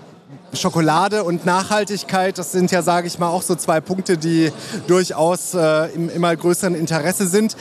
Schokolade 0.53 1.23
und 1.23 1.47
Nachhaltigkeit, 1.47 2.37
das 2.37 2.51
sind 2.51 2.69
ja, 2.69 2.83
sage 2.83 3.07
ich 3.07 3.17
mal, 3.17 3.29
auch 3.29 3.41
so 3.41 3.55
zwei 3.55 3.81
Punkte, 3.81 4.19
die 4.19 4.51
durchaus 4.85 5.55
äh, 5.55 5.87
im 5.95 6.11
immer 6.11 6.35
größeren 6.35 6.75
Interesse 6.75 7.27
sind. 7.27 7.57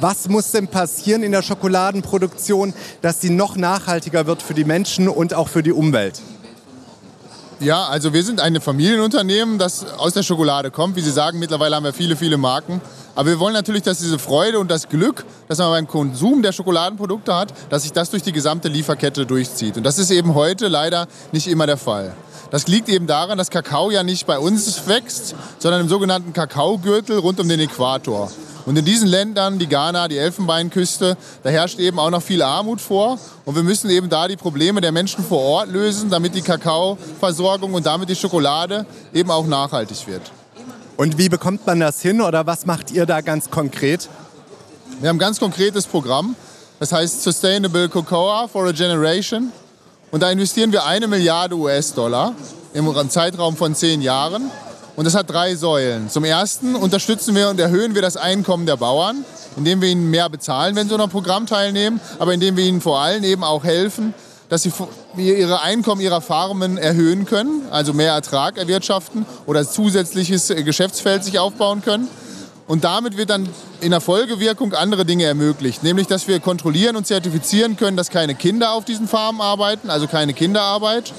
Was 0.00 0.30
muss 0.30 0.52
denn 0.52 0.68
passieren 0.68 1.22
in 1.22 1.32
der 1.32 1.42
Schokoladenproduktion, 1.42 2.72
dass 3.02 3.20
sie 3.20 3.28
noch 3.28 3.56
nachhaltiger 3.56 4.26
wird 4.26 4.42
für 4.42 4.54
die 4.54 4.64
Menschen 4.64 5.06
und 5.06 5.34
auch 5.34 5.48
für 5.48 5.62
die 5.62 5.72
Umwelt? 5.72 6.22
Ja, 7.58 7.86
also 7.86 8.12
wir 8.12 8.22
sind 8.22 8.38
ein 8.38 8.60
Familienunternehmen, 8.60 9.58
das 9.58 9.86
aus 9.96 10.12
der 10.12 10.22
Schokolade 10.22 10.70
kommt. 10.70 10.94
Wie 10.94 11.00
Sie 11.00 11.10
sagen, 11.10 11.38
mittlerweile 11.38 11.74
haben 11.74 11.84
wir 11.84 11.94
viele, 11.94 12.14
viele 12.14 12.36
Marken. 12.36 12.82
Aber 13.14 13.30
wir 13.30 13.40
wollen 13.40 13.54
natürlich, 13.54 13.82
dass 13.82 13.98
diese 13.98 14.18
Freude 14.18 14.58
und 14.58 14.70
das 14.70 14.90
Glück, 14.90 15.24
das 15.48 15.56
man 15.56 15.70
beim 15.70 15.88
Konsum 15.88 16.42
der 16.42 16.52
Schokoladenprodukte 16.52 17.34
hat, 17.34 17.54
dass 17.70 17.84
sich 17.84 17.92
das 17.92 18.10
durch 18.10 18.22
die 18.22 18.32
gesamte 18.32 18.68
Lieferkette 18.68 19.24
durchzieht. 19.24 19.78
Und 19.78 19.84
das 19.84 19.98
ist 19.98 20.10
eben 20.10 20.34
heute 20.34 20.68
leider 20.68 21.06
nicht 21.32 21.46
immer 21.46 21.66
der 21.66 21.78
Fall. 21.78 22.14
Das 22.50 22.68
liegt 22.68 22.90
eben 22.90 23.06
daran, 23.06 23.38
dass 23.38 23.48
Kakao 23.48 23.90
ja 23.90 24.02
nicht 24.02 24.26
bei 24.26 24.38
uns 24.38 24.86
wächst, 24.86 25.34
sondern 25.58 25.80
im 25.80 25.88
sogenannten 25.88 26.34
Kakaogürtel 26.34 27.18
rund 27.18 27.40
um 27.40 27.48
den 27.48 27.60
Äquator. 27.60 28.30
Und 28.66 28.76
in 28.76 28.84
diesen 28.84 29.06
Ländern, 29.06 29.60
die 29.60 29.68
Ghana, 29.68 30.08
die 30.08 30.18
Elfenbeinküste, 30.18 31.16
da 31.44 31.50
herrscht 31.50 31.78
eben 31.78 32.00
auch 32.00 32.10
noch 32.10 32.20
viel 32.20 32.42
Armut 32.42 32.80
vor. 32.80 33.16
Und 33.44 33.54
wir 33.54 33.62
müssen 33.62 33.88
eben 33.90 34.08
da 34.08 34.26
die 34.26 34.36
Probleme 34.36 34.80
der 34.80 34.90
Menschen 34.90 35.24
vor 35.24 35.40
Ort 35.40 35.68
lösen, 35.68 36.10
damit 36.10 36.34
die 36.34 36.42
Kakaoversorgung 36.42 37.74
und 37.74 37.86
damit 37.86 38.08
die 38.08 38.16
Schokolade 38.16 38.84
eben 39.14 39.30
auch 39.30 39.46
nachhaltig 39.46 40.08
wird. 40.08 40.32
Und 40.96 41.16
wie 41.16 41.28
bekommt 41.28 41.64
man 41.64 41.78
das 41.78 42.02
hin 42.02 42.20
oder 42.20 42.46
was 42.46 42.66
macht 42.66 42.90
ihr 42.90 43.06
da 43.06 43.20
ganz 43.20 43.50
konkret? 43.50 44.08
Wir 45.00 45.10
haben 45.10 45.16
ein 45.16 45.20
ganz 45.20 45.38
konkretes 45.38 45.86
Programm. 45.86 46.34
Das 46.80 46.90
heißt 46.90 47.22
Sustainable 47.22 47.88
Cocoa 47.88 48.48
for 48.48 48.66
a 48.66 48.72
Generation. 48.72 49.52
Und 50.10 50.22
da 50.22 50.30
investieren 50.30 50.72
wir 50.72 50.84
eine 50.84 51.06
Milliarde 51.06 51.54
US-Dollar 51.56 52.34
im 52.74 53.10
Zeitraum 53.10 53.56
von 53.56 53.76
zehn 53.76 54.02
Jahren 54.02 54.50
Und 54.96 55.04
das 55.04 55.14
hat 55.14 55.28
drei 55.28 55.54
Säulen. 55.54 56.08
Zum 56.08 56.24
ersten 56.24 56.74
unterstützen 56.74 57.34
wir 57.34 57.50
und 57.50 57.60
erhöhen 57.60 57.94
wir 57.94 58.00
das 58.00 58.16
Einkommen 58.16 58.64
der 58.64 58.76
Bauern, 58.76 59.24
indem 59.56 59.82
wir 59.82 59.90
ihnen 59.90 60.10
mehr 60.10 60.30
bezahlen, 60.30 60.74
wenn 60.74 60.88
sie 60.88 60.94
an 60.94 61.02
einem 61.02 61.10
Programm 61.10 61.46
teilnehmen, 61.46 62.00
aber 62.18 62.32
indem 62.32 62.56
wir 62.56 62.64
ihnen 62.64 62.80
vor 62.80 62.98
allem 62.98 63.22
eben 63.22 63.44
auch 63.44 63.62
helfen, 63.62 64.14
dass 64.48 64.62
sie 64.62 64.72
ihre 65.16 65.60
Einkommen 65.60 66.00
ihrer 66.00 66.22
Farmen 66.22 66.78
erhöhen 66.78 67.26
können, 67.26 67.62
also 67.70 67.92
mehr 67.92 68.12
Ertrag 68.12 68.56
erwirtschaften 68.56 69.26
oder 69.44 69.68
zusätzliches 69.68 70.48
Geschäftsfeld 70.48 71.24
sich 71.24 71.38
aufbauen 71.38 71.82
können. 71.82 72.08
Und 72.66 72.84
damit 72.84 73.16
wird 73.16 73.30
dann 73.30 73.48
in 73.80 73.90
der 73.90 74.00
Folgewirkung 74.00 74.72
andere 74.72 75.04
Dinge 75.04 75.24
ermöglicht. 75.24 75.82
Nämlich, 75.82 76.06
dass 76.06 76.26
wir 76.26 76.40
kontrollieren 76.40 76.96
und 76.96 77.06
zertifizieren 77.06 77.76
können, 77.76 77.96
dass 77.96 78.10
keine 78.10 78.34
Kinder 78.34 78.72
auf 78.72 78.84
diesen 78.84 79.06
Farmen 79.06 79.40
arbeiten, 79.40 79.90
also 79.90 80.06
keine 80.06 80.32
Kinderarbeit. 80.32 81.12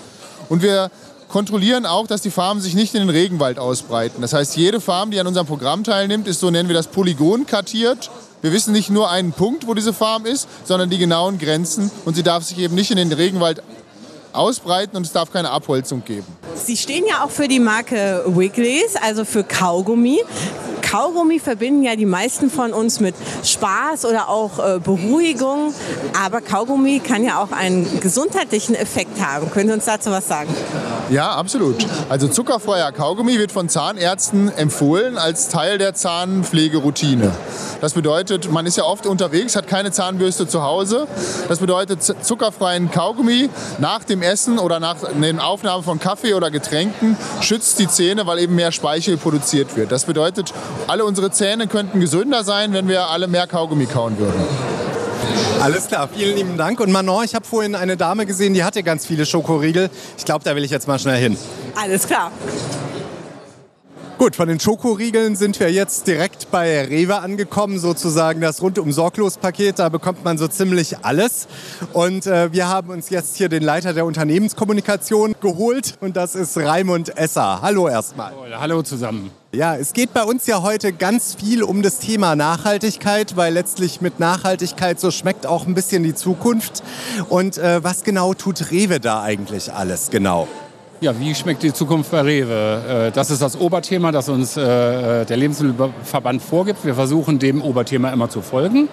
Und 0.49 0.61
wir 0.61 0.89
kontrollieren 1.27 1.85
auch, 1.85 2.07
dass 2.07 2.21
die 2.21 2.31
Farmen 2.31 2.61
sich 2.61 2.73
nicht 2.73 2.93
in 2.95 3.01
den 3.01 3.09
Regenwald 3.09 3.59
ausbreiten. 3.59 4.21
Das 4.21 4.33
heißt, 4.33 4.55
jede 4.55 4.81
Farm, 4.81 5.11
die 5.11 5.19
an 5.19 5.27
unserem 5.27 5.47
Programm 5.47 5.83
teilnimmt, 5.83 6.27
ist, 6.27 6.39
so 6.39 6.49
nennen 6.49 6.69
wir 6.69 6.75
das, 6.75 6.87
Polygon 6.87 7.45
kartiert. 7.45 8.09
Wir 8.41 8.51
wissen 8.51 8.71
nicht 8.71 8.89
nur 8.89 9.09
einen 9.09 9.31
Punkt, 9.31 9.67
wo 9.67 9.73
diese 9.73 9.93
Farm 9.93 10.25
ist, 10.25 10.47
sondern 10.63 10.89
die 10.89 10.97
genauen 10.97 11.39
Grenzen. 11.39 11.91
Und 12.05 12.15
sie 12.15 12.23
darf 12.23 12.43
sich 12.43 12.59
eben 12.59 12.75
nicht 12.75 12.91
in 12.91 12.97
den 12.97 13.11
Regenwald 13.11 13.61
ausbreiten 14.37 14.95
und 14.97 15.05
es 15.05 15.11
darf 15.11 15.31
keine 15.31 15.49
Abholzung 15.49 16.03
geben. 16.03 16.25
Sie 16.55 16.77
stehen 16.77 17.05
ja 17.07 17.23
auch 17.23 17.29
für 17.29 17.47
die 17.47 17.59
Marke 17.59 18.23
Wigglies, 18.27 18.95
also 19.01 19.25
für 19.25 19.43
Kaugummi. 19.43 20.19
Kaugummi 20.89 21.39
verbinden 21.39 21.83
ja 21.83 21.97
die 21.97 22.05
meisten 22.05 22.49
von 22.49 22.71
uns 22.71 23.01
mit 23.01 23.13
Spaß 23.43 24.05
oder 24.05 24.29
auch 24.29 24.57
äh, 24.57 24.79
Beruhigung. 24.79 25.73
Aber 26.23 26.39
Kaugummi 26.39 26.99
kann 26.99 27.25
ja 27.25 27.41
auch 27.43 27.51
einen 27.51 27.99
gesundheitlichen 27.99 28.73
Effekt 28.73 29.19
haben. 29.21 29.51
Können 29.51 29.67
Sie 29.67 29.73
uns 29.73 29.85
dazu 29.85 30.11
was 30.11 30.29
sagen? 30.29 30.49
Ja, 31.09 31.31
absolut. 31.31 31.85
Also 32.07 32.29
zuckerfreier 32.29 32.93
Kaugummi 32.93 33.37
wird 33.37 33.51
von 33.51 33.67
Zahnärzten 33.67 34.49
empfohlen 34.57 35.17
als 35.17 35.49
Teil 35.49 35.77
der 35.77 35.93
Zahnpflegeroutine. 35.93 37.33
Das 37.81 37.93
bedeutet, 37.93 38.51
man 38.51 38.65
ist 38.65 38.77
ja 38.77 38.83
oft 38.83 39.05
unterwegs, 39.05 39.55
hat 39.55 39.67
keine 39.67 39.91
Zahnbürste 39.91 40.47
zu 40.47 40.63
Hause. 40.63 41.07
Das 41.47 41.59
bedeutet 41.59 42.01
zuckerfreien 42.03 42.91
Kaugummi 42.91 43.49
nach 43.79 44.03
dem 44.03 44.21
Essen 44.27 44.59
oder 44.59 44.79
nach 44.79 44.97
den 45.19 45.39
Aufnahmen 45.39 45.83
von 45.83 45.99
Kaffee 45.99 46.33
oder 46.33 46.51
Getränken 46.51 47.17
schützt 47.41 47.79
die 47.79 47.87
Zähne, 47.87 48.27
weil 48.27 48.39
eben 48.39 48.55
mehr 48.55 48.71
Speichel 48.71 49.17
produziert 49.17 49.75
wird. 49.75 49.91
Das 49.91 50.05
bedeutet, 50.05 50.53
alle 50.87 51.05
unsere 51.05 51.31
Zähne 51.31 51.67
könnten 51.67 51.99
gesünder 51.99 52.43
sein, 52.43 52.73
wenn 52.73 52.87
wir 52.87 53.07
alle 53.07 53.27
mehr 53.27 53.47
Kaugummi 53.47 53.85
kauen 53.85 54.17
würden. 54.19 54.39
Alles 55.61 55.87
klar, 55.87 56.07
vielen 56.13 56.35
lieben 56.35 56.57
Dank. 56.57 56.79
Und 56.79 56.91
Manon, 56.91 57.23
ich 57.23 57.33
habe 57.33 57.45
vorhin 57.45 57.75
eine 57.75 57.97
Dame 57.97 58.25
gesehen, 58.25 58.53
die 58.53 58.63
hatte 58.63 58.83
ganz 58.83 59.05
viele 59.05 59.25
Schokoriegel. 59.25 59.89
Ich 60.17 60.25
glaube, 60.25 60.43
da 60.43 60.55
will 60.55 60.63
ich 60.63 60.71
jetzt 60.71 60.87
mal 60.87 60.99
schnell 60.99 61.17
hin. 61.17 61.37
Alles 61.75 62.05
klar. 62.05 62.31
Gut, 64.17 64.35
von 64.35 64.47
den 64.47 64.59
Schokoriegeln 64.59 65.35
sind 65.35 65.59
wir 65.59 65.71
jetzt 65.71 66.07
direkt 66.07 66.49
bei 66.49 66.85
Rewe 66.85 67.19
angekommen, 67.19 67.77
sozusagen 67.77 68.41
das 68.41 68.63
rundum 68.63 68.91
sorglos 68.91 69.37
Paket. 69.37 69.77
Da 69.77 69.89
bekommt 69.89 70.23
man 70.25 70.39
so 70.39 70.47
ziemlich 70.47 71.05
alles. 71.05 71.47
Und 71.93 72.25
äh, 72.25 72.51
wir 72.51 72.67
haben 72.67 72.89
uns 72.89 73.11
jetzt 73.11 73.37
hier 73.37 73.47
den 73.47 73.61
Leiter 73.61 73.93
der 73.93 74.05
Unternehmenskommunikation 74.05 75.35
geholt 75.39 75.99
und 76.01 76.17
das 76.17 76.33
ist 76.33 76.57
Raimund 76.57 77.15
Esser. 77.15 77.61
Hallo 77.61 77.87
erstmal. 77.87 78.33
Hallo 78.59 78.81
zusammen. 78.81 79.29
Ja, 79.51 79.75
es 79.75 79.93
geht 79.93 80.15
bei 80.15 80.23
uns 80.23 80.47
ja 80.47 80.63
heute 80.63 80.93
ganz 80.93 81.35
viel 81.35 81.61
um 81.61 81.83
das 81.83 81.99
Thema 81.99 82.35
Nachhaltigkeit, 82.35 83.37
weil 83.37 83.53
letztlich 83.53 84.01
mit 84.01 84.19
Nachhaltigkeit 84.19 84.99
so 84.99 85.11
schmeckt 85.11 85.45
auch 85.45 85.67
ein 85.67 85.75
bisschen 85.75 86.01
die 86.01 86.15
Zukunft. 86.15 86.81
Und 87.29 87.59
äh, 87.59 87.83
was 87.83 88.03
genau 88.03 88.33
tut 88.33 88.71
Rewe 88.71 88.99
da 88.99 89.21
eigentlich 89.21 89.71
alles 89.71 90.09
genau? 90.09 90.47
Ja, 90.99 91.19
wie 91.19 91.35
schmeckt 91.35 91.61
die 91.61 91.71
Zukunft 91.71 92.09
bei 92.09 92.21
Rewe? 92.21 93.09
Äh, 93.09 93.11
das 93.11 93.29
ist 93.29 93.43
das 93.43 93.55
Oberthema, 93.55 94.11
das 94.11 94.29
uns 94.29 94.57
äh, 94.57 95.25
der 95.25 95.37
Lebensmittelverband 95.37 96.41
vorgibt. 96.41 96.83
Wir 96.83 96.95
versuchen 96.95 97.37
dem 97.37 97.61
Oberthema 97.61 98.09
immer 98.09 98.31
zu 98.31 98.41
folgen, 98.41 98.89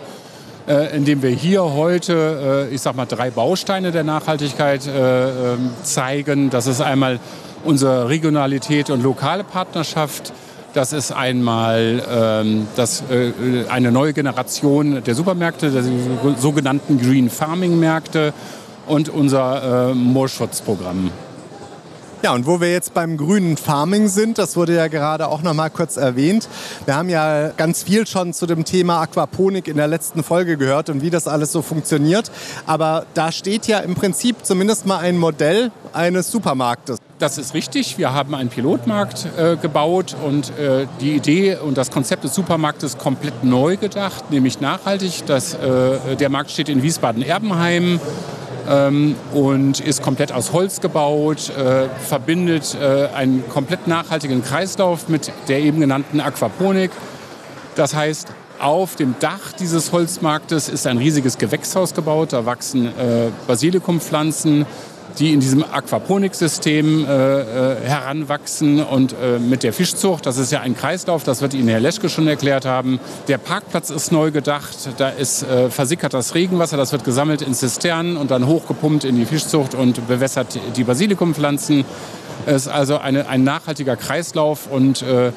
äh, 0.68 0.94
indem 0.94 1.23
wir 1.23 1.30
hier 1.30 1.62
heute, 1.64 2.68
ich 2.70 2.82
sag 2.82 2.94
mal, 2.94 3.06
drei 3.06 3.30
Bausteine 3.30 3.90
der 3.90 4.04
Nachhaltigkeit 4.04 4.87
ähm, 4.87 5.70
zeigen. 5.82 6.50
Das 6.50 6.66
ist 6.66 6.82
einmal 6.82 7.20
unsere 7.64 8.11
Regionalität 8.11 8.90
und 8.90 9.02
lokale 9.02 9.42
Partnerschaft. 9.42 10.34
Das 10.75 10.92
ist 10.92 11.11
einmal 11.11 12.02
ähm, 12.06 12.66
das, 12.76 13.02
äh, 13.11 13.32
eine 13.70 13.92
neue 13.92 14.12
Generation 14.12 15.02
der 15.02 15.14
Supermärkte, 15.14 15.70
der 15.70 15.84
sogenannten 16.37 17.00
Green 17.00 17.30
Farming 17.30 17.80
Märkte 17.80 18.34
und 18.87 19.08
unser 19.08 19.92
äh, 19.92 19.94
Moorschutzprogramm. 19.94 21.11
Ja, 22.25 22.33
und 22.33 22.47
wo 22.47 22.59
wir 22.59 22.73
jetzt 22.73 22.95
beim 22.95 23.19
grünen 23.19 23.59
Farming 23.59 24.09
sind, 24.09 24.38
das 24.38 24.57
wurde 24.57 24.75
ja 24.75 24.88
gerade 24.88 25.28
auch 25.28 25.43
noch 25.43 25.52
mal 25.52 25.69
kurz 25.69 25.99
erwähnt. 25.99 26.49
Wir 26.87 26.97
haben 26.97 27.11
ja 27.11 27.49
ganz 27.49 27.83
viel 27.83 28.07
schon 28.07 28.33
zu 28.33 28.47
dem 28.47 28.64
Thema 28.64 29.02
Aquaponik 29.02 29.69
in 29.69 29.76
der 29.76 29.88
letzten 29.88 30.25
Folge 30.25 30.57
gehört 30.57 30.88
und 30.88 31.02
wie 31.02 31.11
das 31.11 31.28
alles 31.28 31.52
so 31.52 31.61
funktioniert. 31.61 32.31
Aber 32.64 33.04
da 33.12 33.31
steht 33.31 33.66
ja 33.66 33.81
im 33.81 33.95
Prinzip 33.95 34.37
zumindest 34.43 34.87
mal 34.87 35.00
ein 35.00 35.19
Modell 35.19 35.71
eines 35.93 36.31
Supermarktes. 36.31 36.97
Das 37.19 37.37
ist 37.37 37.52
richtig. 37.52 37.99
Wir 37.99 38.14
haben 38.14 38.35
einen 38.35 38.49
Pilotmarkt 38.49 39.28
äh, 39.37 39.57
gebaut 39.57 40.16
und 40.25 40.49
äh, 40.59 40.87
die 41.02 41.16
Idee 41.16 41.57
und 41.57 41.76
das 41.76 41.90
Konzept 41.90 42.25
des 42.25 42.35
Supermarktes 42.35 42.97
komplett 42.97 43.45
neu 43.45 43.76
gedacht, 43.76 44.31
nämlich 44.31 44.62
nachhaltig. 44.62 45.26
Das, 45.26 45.52
äh, 45.52 46.16
der 46.16 46.31
Markt 46.31 46.50
steht 46.50 46.71
in 46.71 46.83
Wiesbaden-Erbenheim 46.83 48.00
ähm, 48.68 49.16
und 49.33 49.80
ist 49.80 50.02
komplett 50.02 50.33
aus 50.33 50.52
Holz 50.52 50.80
gebaut, 50.80 51.50
äh, 51.50 51.88
verbindet 52.06 52.76
äh, 52.80 53.09
einen 53.14 53.49
komplett 53.49 53.87
nachhaltigen 53.87 54.42
Kreislauf 54.42 55.09
mit 55.09 55.33
der 55.49 55.61
eben 55.61 55.80
genannten 55.80 56.21
Aquaponik. 56.21 56.90
Das 57.75 57.94
heißt, 57.94 58.28
auf 58.61 58.97
dem 58.97 59.14
Dach 59.21 59.52
dieses 59.59 59.92
Holzmarktes 59.92 60.68
ist 60.68 60.87
ein 60.87 60.99
riesiges 60.99 61.38
Gewächshaus 61.38 61.94
gebaut. 61.94 62.33
Da 62.33 62.47
wachsen 62.47 62.87
äh, 62.87 63.30
Basilikumpflanzen, 63.47 64.64
die 65.18 65.33
in 65.33 65.40
diesem 65.40 65.64
Aquaponiksystem 65.64 67.04
äh, 67.04 67.40
äh, 67.40 67.76
heranwachsen 67.85 68.83
und 68.83 69.12
äh, 69.12 69.38
mit 69.38 69.62
der 69.62 69.73
Fischzucht, 69.73 70.26
das 70.26 70.38
ist 70.38 70.52
ja 70.52 70.61
ein 70.61 70.76
Kreislauf, 70.76 71.25
das 71.25 71.40
wird 71.40 71.54
Ihnen 71.54 71.68
Herr 71.68 71.80
Leschke 71.80 72.09
schon 72.09 72.26
erklärt 72.26 72.64
haben. 72.64 72.99
Der 73.28 73.38
Parkplatz 73.38 73.90
ist 73.90 74.12
neu 74.12 74.30
gedacht, 74.30 74.76
da 74.99 75.09
ist 75.09 75.42
äh, 75.42 75.71
versickert 75.71 76.14
das 76.14 76.35
Regenwasser, 76.35 76.76
das 76.76 76.92
wird 76.92 77.04
gesammelt 77.04 77.42
in 77.42 77.54
Zisternen 77.54 78.16
und 78.16 78.30
dann 78.30 78.47
hochgepumpt 78.47 79.04
in 79.04 79.16
die 79.16 79.26
Fischzucht 79.26 79.75
und 79.75 80.06
bewässert 80.09 80.59
die 80.76 80.85
Basilikumpflanzen. 80.85 81.85
Es 82.47 82.62
ist 82.62 82.68
also 82.68 82.99
eine, 82.99 83.28
ein 83.28 83.44
nachhaltiger 83.44 83.97
Kreislauf 83.97 84.66
und 84.71 85.02
äh, 85.02 85.33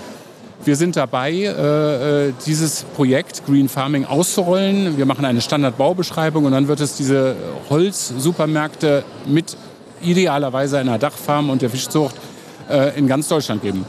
wir 0.66 0.76
sind 0.76 0.96
dabei, 0.96 1.34
äh, 1.34 2.34
dieses 2.46 2.84
Projekt 2.84 3.46
Green 3.46 3.70
Farming 3.70 4.06
auszurollen. 4.06 4.98
Wir 4.98 5.06
machen 5.06 5.24
eine 5.24 5.40
Standardbaubeschreibung 5.40 6.46
und 6.46 6.52
dann 6.52 6.68
wird 6.68 6.80
es 6.80 6.96
diese 6.96 7.36
Holzsupermärkte 7.70 9.04
mit 9.28 9.56
idealerweise 10.02 10.80
einer 10.80 10.98
Dachfarm 10.98 11.50
und 11.50 11.62
der 11.62 11.70
Fischzucht 11.70 12.16
äh, 12.70 12.98
in 12.98 13.08
ganz 13.08 13.28
Deutschland 13.28 13.62
geben. 13.62 13.86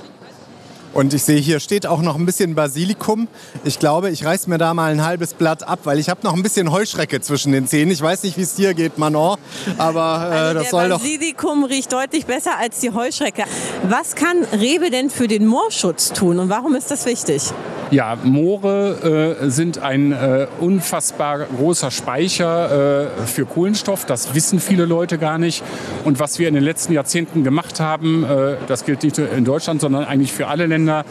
Und 0.94 1.12
ich 1.14 1.22
sehe, 1.22 1.38
hier 1.38 1.60
steht 1.60 1.86
auch 1.86 2.00
noch 2.00 2.16
ein 2.16 2.24
bisschen 2.24 2.54
Basilikum. 2.54 3.28
Ich 3.62 3.78
glaube, 3.78 4.10
ich 4.10 4.24
reiß 4.24 4.46
mir 4.46 4.58
da 4.58 4.72
mal 4.74 4.90
ein 4.90 5.04
halbes 5.04 5.34
Blatt 5.34 5.62
ab, 5.62 5.80
weil 5.84 5.98
ich 5.98 6.08
habe 6.08 6.20
noch 6.24 6.34
ein 6.34 6.42
bisschen 6.42 6.72
Heuschrecke 6.72 7.20
zwischen 7.20 7.52
den 7.52 7.66
Zähnen. 7.66 7.92
Ich 7.92 8.00
weiß 8.00 8.22
nicht, 8.22 8.36
wie 8.36 8.42
es 8.42 8.54
dir 8.54 8.74
geht, 8.74 8.98
Manon, 8.98 9.36
aber 9.76 10.30
äh, 10.32 10.34
also 10.34 10.58
das 10.60 10.70
soll 10.70 10.88
doch... 10.88 10.98
Basilikum 10.98 11.64
riecht 11.64 11.92
deutlich 11.92 12.26
besser 12.26 12.58
als 12.58 12.80
die 12.80 12.90
Heuschrecke. 12.90 13.44
Was 13.84 14.14
kann 14.14 14.44
Rewe 14.52 14.90
denn 14.90 15.10
für 15.10 15.28
den 15.28 15.46
Moorschutz 15.46 16.12
tun 16.12 16.38
und 16.38 16.48
warum 16.48 16.74
ist 16.74 16.90
das 16.90 17.04
wichtig? 17.06 17.52
Ja, 17.90 18.18
Moore 18.22 19.38
äh, 19.40 19.48
sind 19.48 19.78
ein 19.78 20.12
äh, 20.12 20.46
unfassbar 20.60 21.46
großer 21.46 21.90
Speicher 21.90 23.06
äh, 23.22 23.26
für 23.26 23.46
Kohlenstoff. 23.46 24.04
Das 24.04 24.34
wissen 24.34 24.60
viele 24.60 24.84
Leute 24.84 25.16
gar 25.16 25.38
nicht. 25.38 25.62
Und 26.04 26.20
was 26.20 26.38
wir 26.38 26.48
in 26.48 26.54
den 26.54 26.64
letzten 26.64 26.92
Jahrzehnten 26.92 27.44
gemacht 27.44 27.80
haben, 27.80 28.24
äh, 28.24 28.56
das 28.66 28.84
gilt 28.84 29.02
nicht 29.02 29.16
nur 29.16 29.32
in 29.32 29.44
Deutschland, 29.46 29.80
sondern 29.80 30.04
eigentlich 30.04 30.32
für 30.32 30.48
alle 30.48 30.66
Länder, 30.66 31.06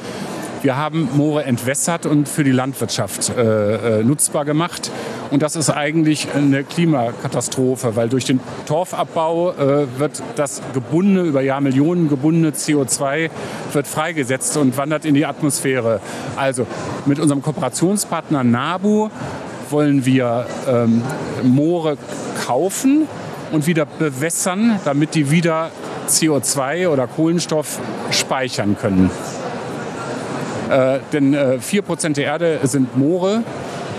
wir 0.64 0.76
haben 0.76 1.10
Moore 1.16 1.44
entwässert 1.44 2.06
und 2.06 2.28
für 2.28 2.44
die 2.44 2.52
Landwirtschaft 2.52 3.30
äh, 3.30 4.00
äh, 4.00 4.04
nutzbar 4.04 4.46
gemacht. 4.46 4.92
Und 5.30 5.42
das 5.42 5.56
ist 5.56 5.70
eigentlich 5.70 6.30
eine 6.34 6.64
Klimakatastrophe, 6.64 7.96
weil 7.96 8.10
durch 8.10 8.26
den 8.26 8.40
Torfabbau 8.66 9.52
äh, 9.52 9.88
wird 9.98 10.24
das 10.36 10.62
gebundene, 10.74 11.22
über 11.22 11.42
Jahrmillionen 11.42 12.10
gebundene 12.10 12.52
CO2 12.52 13.30
wird 13.74 13.88
freigesetzt 13.88 14.58
und 14.58 14.78
wandert 14.78 15.06
in 15.06 15.14
die 15.14 15.26
Atmosphäre. 15.26 16.00
Also 16.36 16.66
mit 17.06 17.20
unserem 17.20 17.42
Kooperationspartner 17.42 18.44
NABU 18.44 19.10
wollen 19.70 20.06
wir 20.06 20.48
ähm, 20.68 21.02
Moore 21.44 21.98
kaufen 22.46 23.08
und 23.52 23.68
wieder 23.68 23.86
bewässern, 23.86 24.80
damit 24.86 25.16
die 25.16 25.30
wieder 25.30 25.72
CO2 26.08 26.88
oder 26.90 27.08
Kohlenstoff 27.08 27.80
speichern 28.12 28.78
können. 28.80 29.12
Äh, 30.69 31.00
denn 31.13 31.33
äh, 31.33 31.59
4% 31.62 32.13
der 32.13 32.25
Erde 32.25 32.59
sind 32.63 32.97
Moore 32.97 33.43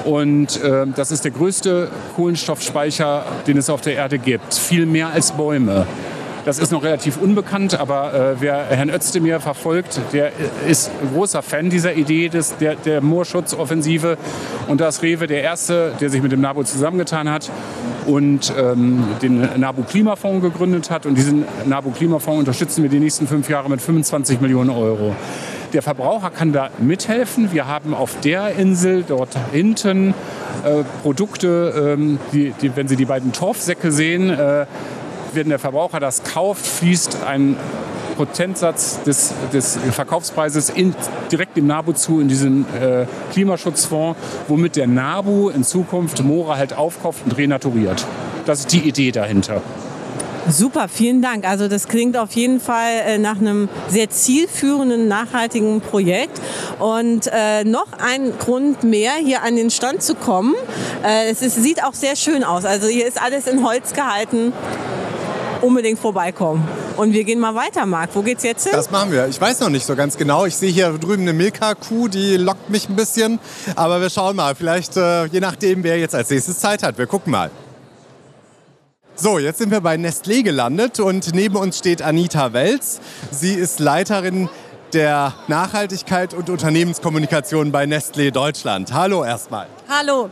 und 0.05 0.63
äh, 0.63 0.87
das 0.95 1.11
ist 1.11 1.25
der 1.25 1.33
größte 1.33 1.89
Kohlenstoffspeicher, 2.17 3.25
den 3.47 3.57
es 3.57 3.69
auf 3.69 3.81
der 3.81 3.95
Erde 3.95 4.19
gibt. 4.19 4.55
Viel 4.55 4.87
mehr 4.87 5.09
als 5.09 5.33
Bäume. 5.33 5.87
Das 6.45 6.59
ist 6.59 6.73
noch 6.73 6.83
relativ 6.83 7.19
unbekannt, 7.19 7.79
aber 7.79 8.15
äh, 8.15 8.41
wer 8.41 8.65
Herrn 8.71 8.89
Özdemir 8.89 9.39
verfolgt, 9.41 10.01
der 10.15 10.33
ist 10.67 10.91
ein 11.03 11.13
großer 11.13 11.43
Fan 11.43 11.69
dieser 11.69 11.95
Idee 11.95 12.31
des, 12.31 12.57
der, 12.57 12.75
der 12.77 13.03
Moorschutzoffensive. 13.03 14.17
Und 14.67 14.81
da 14.81 14.89
ist 14.89 15.03
Rewe 15.03 15.27
der 15.27 15.43
Erste, 15.43 15.93
der 16.01 16.09
sich 16.09 16.23
mit 16.23 16.33
dem 16.33 16.41
NABU 16.41 16.63
zusammengetan 16.63 17.29
hat 17.31 17.51
und 18.07 18.51
ähm, 18.59 19.05
den 19.21 19.41
NABU 19.61 19.83
Klimafonds 19.83 20.43
gegründet 20.43 20.91
hat. 20.91 21.05
Und 21.05 21.17
diesen 21.17 21.45
NABU 21.67 21.91
Klimafonds 21.91 22.39
unterstützen 22.39 22.83
wir 22.83 22.89
die 22.89 23.01
nächsten 23.01 23.27
fünf 23.27 23.51
Jahre 23.51 23.69
mit 23.69 23.83
25 23.83 24.41
Millionen 24.41 24.71
Euro. 24.71 25.15
Der 25.73 25.83
Verbraucher 25.83 26.31
kann 26.31 26.53
da 26.53 26.71
mithelfen. 26.79 27.53
Wir 27.53 27.67
haben 27.67 27.93
auf 27.93 28.21
der 28.21 28.57
Insel 28.57 29.05
dort 29.07 29.37
hinten 29.53 30.15
äh, 30.65 30.83
Produkte, 31.03 31.97
ähm, 31.99 32.19
die, 32.33 32.53
die, 32.63 32.75
wenn 32.75 32.89
Sie 32.89 32.97
die 32.97 33.05
beiden 33.05 33.33
Torfsäcke 33.33 33.93
sehen, 33.93 34.31
äh, 34.31 34.65
wenn 35.35 35.51
der 35.51 35.59
Verbraucher 35.59 36.01
das 36.01 36.23
kauft, 36.25 36.67
fließt 36.67 37.19
ein 37.27 37.57
Prozentsatz 38.17 39.03
des, 39.03 39.35
des 39.53 39.79
Verkaufspreises 39.93 40.71
in, 40.71 40.95
direkt 41.31 41.57
dem 41.57 41.67
NABU 41.67 41.93
zu 41.93 42.21
in 42.21 42.29
diesen 42.29 42.65
äh, 42.75 43.07
Klimaschutzfonds, 43.33 44.19
womit 44.49 44.75
der 44.77 44.87
NABU 44.87 45.51
in 45.51 45.63
Zukunft 45.65 46.25
Moora 46.25 46.57
halt 46.57 46.73
aufkauft 46.73 47.21
und 47.27 47.37
renaturiert. 47.37 48.07
Das 48.47 48.61
ist 48.61 48.73
die 48.73 48.89
Idee 48.89 49.13
dahinter. 49.13 49.63
Super, 50.51 50.89
vielen 50.89 51.21
Dank. 51.21 51.47
Also 51.47 51.69
das 51.69 51.89
klingt 51.89 52.17
auf 52.17 52.33
jeden 52.33 52.61
Fall 52.61 52.93
äh, 53.07 53.19
nach 53.19 53.39
einem 53.39 53.69
sehr 53.89 54.09
zielführenden, 54.09 55.07
nachhaltigen 55.07 55.81
Projekt. 55.81 56.41
Und 56.79 57.29
äh, 57.33 57.65
noch 57.65 57.89
ein 57.99 58.33
Grund 58.39 58.83
mehr, 58.83 59.13
hier 59.23 59.43
an 59.43 59.57
den 59.57 59.71
Stand 59.71 60.03
zu 60.03 60.15
kommen. 60.15 60.55
Äh, 61.05 61.31
es 61.31 61.43
ist, 61.43 61.63
sieht 61.63 61.85
auch 61.85 61.95
sehr 61.95 62.17
schön 62.17 62.45
aus. 62.45 62.65
Also 62.65 62.89
hier 62.89 63.07
ist 63.07 63.21
alles 63.21 63.47
in 63.47 63.65
Holz 63.65 63.93
gehalten 63.93 64.53
unbedingt 65.61 65.99
vorbeikommen. 65.99 66.67
Und 66.97 67.13
wir 67.13 67.25
gehen 67.25 67.39
mal 67.39 67.55
weiter, 67.55 67.87
Marc. 67.87 68.11
Wo 68.15 68.23
geht's 68.23 68.43
jetzt 68.43 68.65
hin? 68.65 68.73
Das 68.75 68.91
machen 68.91 69.13
wir. 69.13 69.27
Ich 69.29 69.41
weiß 69.41 69.61
noch 69.61 69.69
nicht 69.69 69.87
so 69.87 69.95
ganz 69.97 70.17
genau. 70.17 70.47
Ich 70.47 70.57
sehe 70.57 70.71
hier 70.71 70.91
drüben 70.93 71.23
eine 71.23 71.33
Milka-Kuh, 71.33 72.09
die 72.09 72.37
lockt 72.37 72.71
mich 72.71 72.89
ein 72.89 72.97
bisschen. 72.97 73.39
Aber 73.77 74.01
wir 74.01 74.11
schauen 74.11 74.37
mal. 74.37 74.55
Vielleicht, 74.55 74.97
äh, 74.97 75.27
je 75.27 75.41
nachdem, 75.41 75.83
wer 75.85 75.99
jetzt 75.99 76.15
als 76.15 76.31
nächstes 76.31 76.59
Zeit 76.59 76.83
hat. 76.83 76.99
Wir 76.99 77.07
gucken 77.07 77.33
mal. 77.33 77.51
So, 79.21 79.41
jetzt 79.41 79.59
sind 79.59 79.73
wir 79.73 79.81
bei 79.81 79.97
Nestlé 79.97 80.45
gelandet 80.45 81.01
und 81.01 81.35
neben 81.35 81.57
uns 81.57 81.79
steht 81.79 82.03
Anita 82.03 82.53
Welz. 82.53 83.01
Sie 83.33 83.53
ist 83.53 83.81
Leiterin 83.81 84.49
der 84.93 85.35
Nachhaltigkeit 85.49 86.35
und 86.35 86.49
Unternehmenskommunikation 86.49 87.73
bei 87.73 87.83
Nestlé 87.83 88.31
Deutschland. 88.31 88.93
Hallo 88.93 89.25
erstmal. 89.25 89.67
Hallo. 89.89 90.31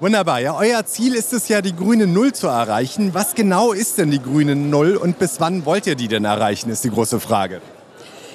Wunderbar. 0.00 0.40
Ja, 0.40 0.58
euer 0.58 0.84
Ziel 0.84 1.14
ist 1.14 1.32
es 1.32 1.48
ja, 1.48 1.62
die 1.62 1.74
grüne 1.74 2.06
Null 2.06 2.34
zu 2.34 2.48
erreichen. 2.48 3.14
Was 3.14 3.34
genau 3.34 3.72
ist 3.72 3.96
denn 3.96 4.10
die 4.10 4.20
grüne 4.20 4.54
Null 4.54 4.96
und 4.96 5.18
bis 5.18 5.40
wann 5.40 5.64
wollt 5.64 5.86
ihr 5.86 5.94
die 5.94 6.08
denn 6.08 6.26
erreichen, 6.26 6.68
ist 6.68 6.84
die 6.84 6.90
große 6.90 7.20
Frage. 7.20 7.62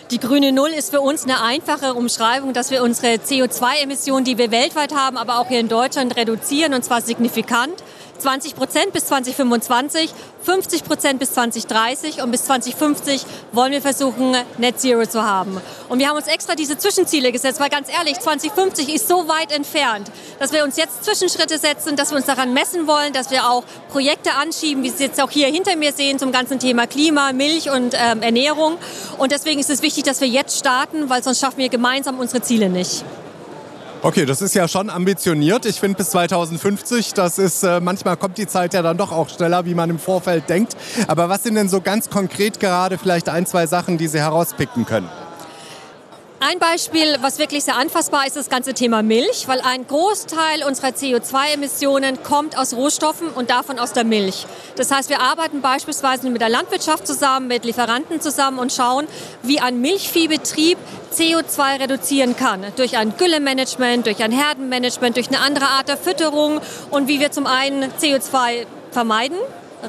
Die 0.09 0.19
grüne 0.19 0.51
Null 0.51 0.69
ist 0.69 0.89
für 0.89 1.01
uns 1.01 1.23
eine 1.23 1.41
einfache 1.41 1.93
Umschreibung, 1.93 2.53
dass 2.53 2.71
wir 2.71 2.81
unsere 2.81 3.15
CO2-Emissionen, 3.15 4.25
die 4.25 4.39
wir 4.39 4.49
weltweit 4.49 4.93
haben, 4.95 5.17
aber 5.17 5.37
auch 5.37 5.47
hier 5.47 5.59
in 5.59 5.69
Deutschland 5.69 6.15
reduzieren 6.15 6.73
und 6.73 6.83
zwar 6.83 7.01
signifikant. 7.01 7.83
20 8.19 8.55
Prozent 8.55 8.93
bis 8.93 9.05
2025, 9.05 10.13
50 10.43 10.83
Prozent 10.83 11.19
bis 11.19 11.33
2030 11.33 12.21
und 12.21 12.31
bis 12.31 12.45
2050 12.45 13.25
wollen 13.51 13.71
wir 13.71 13.81
versuchen, 13.81 14.35
Net 14.57 14.79
Zero 14.79 15.05
zu 15.05 15.23
haben. 15.23 15.59
Und 15.89 15.99
wir 15.99 16.09
haben 16.09 16.17
uns 16.17 16.27
extra 16.27 16.55
diese 16.55 16.77
Zwischenziele 16.77 17.31
gesetzt, 17.31 17.59
weil 17.59 17.69
ganz 17.69 17.89
ehrlich, 17.89 18.19
2050 18.19 18.93
ist 18.93 19.07
so 19.07 19.27
weit 19.27 19.51
entfernt, 19.51 20.11
dass 20.39 20.51
wir 20.51 20.63
uns 20.63 20.77
jetzt 20.77 21.03
Zwischenschritte 21.03 21.57
setzen, 21.57 21.95
dass 21.95 22.11
wir 22.11 22.17
uns 22.17 22.25
daran 22.25 22.53
messen 22.53 22.87
wollen, 22.87 23.13
dass 23.13 23.31
wir 23.31 23.49
auch 23.49 23.63
Projekte 23.89 24.33
anschieben, 24.33 24.83
wie 24.83 24.89
Sie 24.89 25.03
jetzt 25.05 25.21
auch 25.21 25.31
hier 25.31 25.47
hinter 25.47 25.75
mir 25.75 25.93
sehen, 25.93 26.19
zum 26.19 26.31
ganzen 26.31 26.59
Thema 26.59 26.87
Klima, 26.87 27.33
Milch 27.33 27.69
und 27.69 27.93
ähm, 27.93 28.21
Ernährung. 28.21 28.77
Und 29.17 29.31
deswegen 29.31 29.59
ist 29.59 29.69
es 29.69 29.81
wichtig, 29.81 30.03
dass 30.03 30.21
wir 30.21 30.27
jetzt 30.27 30.59
starten, 30.59 31.09
weil 31.09 31.23
sonst 31.23 31.39
schaffen 31.39 31.57
wir 31.57 31.69
gemeinsam 31.69 32.19
unsere 32.19 32.41
Ziele 32.41 32.69
nicht. 32.69 33.03
Okay, 34.05 34.25
das 34.25 34.41
ist 34.41 34.53
ja 34.53 34.67
schon 34.67 34.89
ambitioniert. 34.89 35.65
Ich 35.65 35.79
finde 35.79 35.95
bis 35.95 36.09
2050, 36.09 37.13
das 37.13 37.39
ist, 37.39 37.63
äh, 37.63 37.79
manchmal 37.79 38.17
kommt 38.17 38.37
die 38.37 38.47
Zeit 38.47 38.73
ja 38.73 38.81
dann 38.81 38.97
doch 38.97 39.13
auch 39.13 39.29
schneller, 39.29 39.65
wie 39.65 39.73
man 39.73 39.89
im 39.89 39.97
Vorfeld 39.97 40.49
denkt. 40.49 40.75
Aber 41.07 41.29
was 41.29 41.43
sind 41.43 41.55
denn 41.55 41.69
so 41.69 41.79
ganz 41.79 42.09
konkret 42.09 42.59
gerade 42.59 42.97
vielleicht 42.97 43.29
ein, 43.29 43.45
zwei 43.45 43.65
Sachen, 43.65 43.97
die 43.97 44.07
Sie 44.07 44.19
herauspicken 44.19 44.85
können? 44.85 45.07
Ein 46.45 46.59
Beispiel, 46.59 47.19
was 47.21 47.39
wirklich 47.39 47.63
sehr 47.63 47.77
anfassbar 47.77 48.23
ist, 48.23 48.35
ist 48.35 48.35
das 48.35 48.49
ganze 48.49 48.73
Thema 48.73 49.01
Milch, 49.01 49.47
weil 49.47 49.61
ein 49.61 49.87
Großteil 49.87 50.65
unserer 50.67 50.89
CO2-Emissionen 50.89 52.21
kommt 52.21 52.57
aus 52.57 52.73
Rohstoffen 52.73 53.29
und 53.29 53.49
davon 53.49 53.79
aus 53.79 53.93
der 53.93 54.03
Milch. 54.03 54.45
Das 54.75 54.91
heißt, 54.91 55.07
wir 55.07 55.21
arbeiten 55.21 55.61
beispielsweise 55.61 56.29
mit 56.29 56.41
der 56.41 56.49
Landwirtschaft 56.49 57.07
zusammen, 57.07 57.47
mit 57.47 57.63
Lieferanten 57.63 58.19
zusammen 58.19 58.59
und 58.59 58.73
schauen, 58.73 59.07
wie 59.41 59.61
ein 59.61 59.79
Milchviehbetrieb 59.79 60.77
CO2 61.15 61.79
reduzieren 61.79 62.35
kann. 62.35 62.61
Durch 62.75 62.97
ein 62.97 63.15
Güllemanagement, 63.15 64.05
durch 64.05 64.21
ein 64.21 64.33
Herdenmanagement, 64.33 65.15
durch 65.15 65.29
eine 65.29 65.39
andere 65.39 65.67
Art 65.67 65.87
der 65.87 65.95
Fütterung 65.95 66.59
und 66.91 67.07
wie 67.07 67.21
wir 67.21 67.31
zum 67.31 67.47
einen 67.47 67.85
CO2 67.85 68.65
vermeiden 68.91 69.37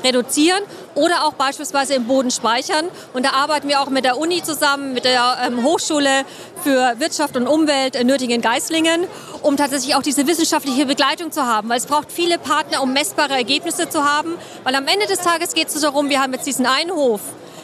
reduzieren 0.05 0.63
oder 0.95 1.25
auch 1.25 1.35
beispielsweise 1.35 1.95
im 1.95 2.07
Boden 2.07 2.31
speichern. 2.31 2.87
Und 3.13 3.25
da 3.25 3.31
arbeiten 3.31 3.69
wir 3.69 3.81
auch 3.81 3.89
mit 3.89 4.05
der 4.05 4.19
Uni 4.19 4.43
zusammen, 4.43 4.95
mit 4.95 5.05
der 5.05 5.39
ähm, 5.47 5.65
Hochschule 5.65 6.25
für 6.63 6.95
Wirtschaft 6.99 7.37
und 7.37 7.47
Umwelt 7.47 7.97
in 7.97 8.07
Nürtingen-Geislingen, 8.07 9.07
um 9.43 9.57
tatsächlich 9.57 9.95
auch 9.95 10.03
diese 10.03 10.27
wissenschaftliche 10.27 10.87
Begleitung 10.87 11.33
zu 11.33 11.45
haben. 11.45 11.69
Weil 11.69 11.79
es 11.79 11.87
braucht 11.87 12.11
viele 12.11 12.39
Partner, 12.39 12.83
um 12.83 12.93
messbare 12.93 13.35
Ergebnisse 13.35 13.89
zu 13.89 14.05
haben. 14.05 14.37
Weil 14.63 14.75
am 14.75 14.87
Ende 14.87 15.07
des 15.07 15.21
Tages 15.21 15.55
geht 15.55 15.69
es 15.69 15.81
darum, 15.81 16.09
wir 16.09 16.21
haben 16.21 16.33
jetzt 16.33 16.47
diesen 16.47 16.67
einen 16.67 16.93
Hof. 16.93 17.21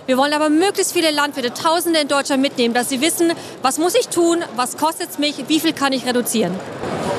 Wir 0.07 0.17
wollen 0.17 0.33
aber 0.33 0.49
möglichst 0.49 0.93
viele 0.93 1.11
Landwirte, 1.11 1.53
Tausende 1.53 2.01
in 2.01 2.09
Deutschland 2.09 2.43
mitnehmen, 2.43 2.75
dass 2.75 2.89
sie 2.89 3.01
wissen, 3.01 3.33
was 3.63 3.79
muss 3.79 3.95
ich 3.95 4.09
tun, 4.09 4.39
was 4.57 4.77
kostet 4.77 5.11
es 5.11 5.19
mich, 5.19 5.45
wie 5.49 5.61
viel 5.61 5.73
kann 5.73 5.93
ich 5.93 6.07
reduzieren. 6.07 6.55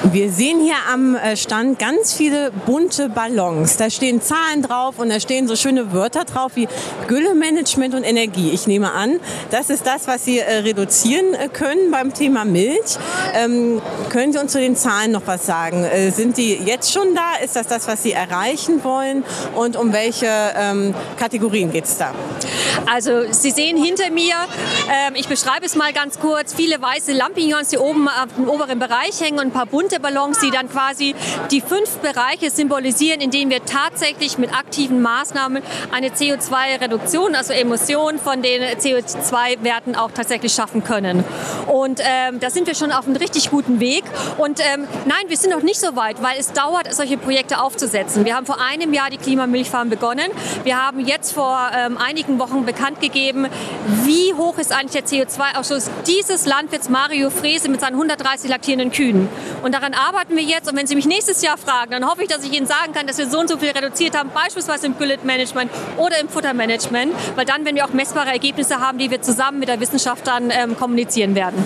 Wir 0.03 0.31
sehen 0.31 0.59
hier 0.59 0.77
am 0.91 1.15
äh, 1.15 1.37
Stand 1.37 1.77
ganz 1.77 2.11
viele 2.11 2.51
bunte 2.65 3.07
Ballons. 3.07 3.77
Da 3.77 3.91
stehen 3.91 4.19
Zahlen 4.19 4.63
drauf 4.63 4.97
und 4.97 5.09
da 5.09 5.19
stehen 5.19 5.47
so 5.47 5.55
schöne 5.55 5.93
Wörter 5.93 6.25
drauf 6.25 6.53
wie 6.55 6.67
Güllemanagement 7.07 7.93
und 7.93 8.03
Energie. 8.03 8.49
Ich 8.49 8.65
nehme 8.65 8.91
an, 8.93 9.19
das 9.51 9.69
ist 9.69 9.85
das, 9.85 10.07
was 10.07 10.25
Sie 10.25 10.39
äh, 10.39 10.57
reduzieren 10.57 11.35
äh, 11.35 11.49
können 11.49 11.91
beim 11.91 12.15
Thema 12.15 12.45
Milch. 12.45 12.97
Ähm, 13.35 13.79
können 14.09 14.33
Sie 14.33 14.39
uns 14.39 14.53
zu 14.53 14.59
den 14.59 14.75
Zahlen 14.75 15.11
noch 15.11 15.27
was 15.27 15.45
sagen? 15.45 15.85
Sind 16.11 16.37
die 16.37 16.55
jetzt 16.55 16.91
schon 16.91 17.13
da? 17.13 17.43
Ist 17.43 17.55
das 17.55 17.67
das, 17.67 17.87
was 17.87 18.01
Sie 18.01 18.11
erreichen 18.11 18.83
wollen? 18.83 19.23
Und 19.55 19.77
um 19.77 19.93
welche 19.93 20.27
ähm, 20.55 20.95
Kategorien 21.17 21.71
geht 21.71 21.85
es 21.85 21.97
da? 21.97 22.13
Also 22.85 23.23
Sie 23.31 23.51
sehen 23.51 23.81
hinter 23.81 24.09
mir, 24.11 24.35
ähm, 24.89 25.15
ich 25.15 25.27
beschreibe 25.27 25.65
es 25.65 25.75
mal 25.75 25.93
ganz 25.93 26.19
kurz, 26.19 26.53
viele 26.53 26.81
weiße 26.81 27.13
Lampignons, 27.13 27.69
die 27.69 27.77
oben 27.77 28.09
dem 28.37 28.49
oberen 28.49 28.79
Bereich 28.79 29.19
hängen 29.21 29.39
und 29.39 29.47
ein 29.47 29.51
paar 29.51 29.65
bunte 29.65 29.99
Ballons, 29.99 30.39
die 30.39 30.51
dann 30.51 30.69
quasi 30.69 31.15
die 31.51 31.61
fünf 31.61 31.97
Bereiche 31.97 32.49
symbolisieren, 32.49 33.21
in 33.21 33.31
denen 33.31 33.51
wir 33.51 33.63
tatsächlich 33.65 34.37
mit 34.37 34.53
aktiven 34.53 35.01
Maßnahmen 35.01 35.63
eine 35.91 36.09
CO2-Reduktion, 36.09 37.35
also 37.35 37.53
Emission 37.53 38.19
von 38.19 38.41
den 38.41 38.61
CO2-Werten 38.61 39.95
auch 39.95 40.11
tatsächlich 40.11 40.53
schaffen 40.53 40.83
können. 40.83 41.23
Und 41.67 42.01
ähm, 42.03 42.39
da 42.39 42.49
sind 42.49 42.67
wir 42.67 42.75
schon 42.75 42.91
auf 42.91 43.05
einem 43.05 43.15
richtig 43.15 43.49
guten 43.49 43.79
Weg. 43.79 44.03
Und 44.37 44.59
ähm, 44.59 44.87
nein, 45.05 45.23
wir 45.27 45.37
sind 45.37 45.51
noch 45.51 45.63
nicht 45.63 45.79
so 45.79 45.95
weit, 45.95 46.21
weil 46.21 46.39
es 46.39 46.51
dauert, 46.53 46.93
solche 46.93 47.17
Projekte 47.17 47.61
aufzusetzen. 47.61 48.25
Wir 48.25 48.35
haben 48.35 48.45
vor 48.45 48.59
einem 48.61 48.93
Jahr 48.93 49.09
die 49.09 49.17
Klimamilchfarm 49.17 49.89
begonnen. 49.89 50.29
Wir 50.63 50.85
haben 50.85 50.99
jetzt 50.99 51.33
vor 51.33 51.71
ähm, 51.75 51.97
einigen 51.97 52.39
Wochen 52.39 52.60
bekannt 52.65 53.01
gegeben, 53.01 53.47
wie 54.03 54.33
hoch 54.33 54.57
ist 54.57 54.71
eigentlich 54.71 55.03
der 55.03 55.27
CO2-Ausstoß 55.27 55.89
dieses 56.07 56.45
Landwirts 56.45 56.89
Mario 56.89 57.29
Frese 57.29 57.69
mit 57.69 57.81
seinen 57.81 57.93
130 57.93 58.49
laktierenden 58.49 58.91
Kühen. 58.91 59.29
Und 59.63 59.73
daran 59.73 59.93
arbeiten 59.93 60.35
wir 60.35 60.43
jetzt. 60.43 60.69
Und 60.69 60.77
wenn 60.77 60.87
Sie 60.87 60.95
mich 60.95 61.05
nächstes 61.05 61.41
Jahr 61.41 61.57
fragen, 61.57 61.91
dann 61.91 62.05
hoffe 62.05 62.23
ich, 62.23 62.29
dass 62.29 62.43
ich 62.43 62.53
Ihnen 62.53 62.67
sagen 62.67 62.93
kann, 62.93 63.07
dass 63.07 63.17
wir 63.17 63.29
so 63.29 63.39
und 63.39 63.49
so 63.49 63.57
viel 63.57 63.71
reduziert 63.71 64.17
haben, 64.17 64.29
beispielsweise 64.33 64.87
im 64.87 64.97
Güllet-Management 64.97 65.71
oder 65.97 66.19
im 66.19 66.29
Futtermanagement, 66.29 67.13
weil 67.35 67.45
dann, 67.45 67.65
wenn 67.65 67.75
wir 67.75 67.85
auch 67.85 67.93
messbare 67.93 68.29
Ergebnisse 68.29 68.79
haben, 68.79 68.97
die 68.97 69.11
wir 69.11 69.21
zusammen 69.21 69.59
mit 69.59 69.69
der 69.69 69.79
Wissenschaft 69.79 70.25
dann 70.27 70.51
ähm, 70.51 70.77
kommunizieren 70.77 71.35
werden. 71.35 71.63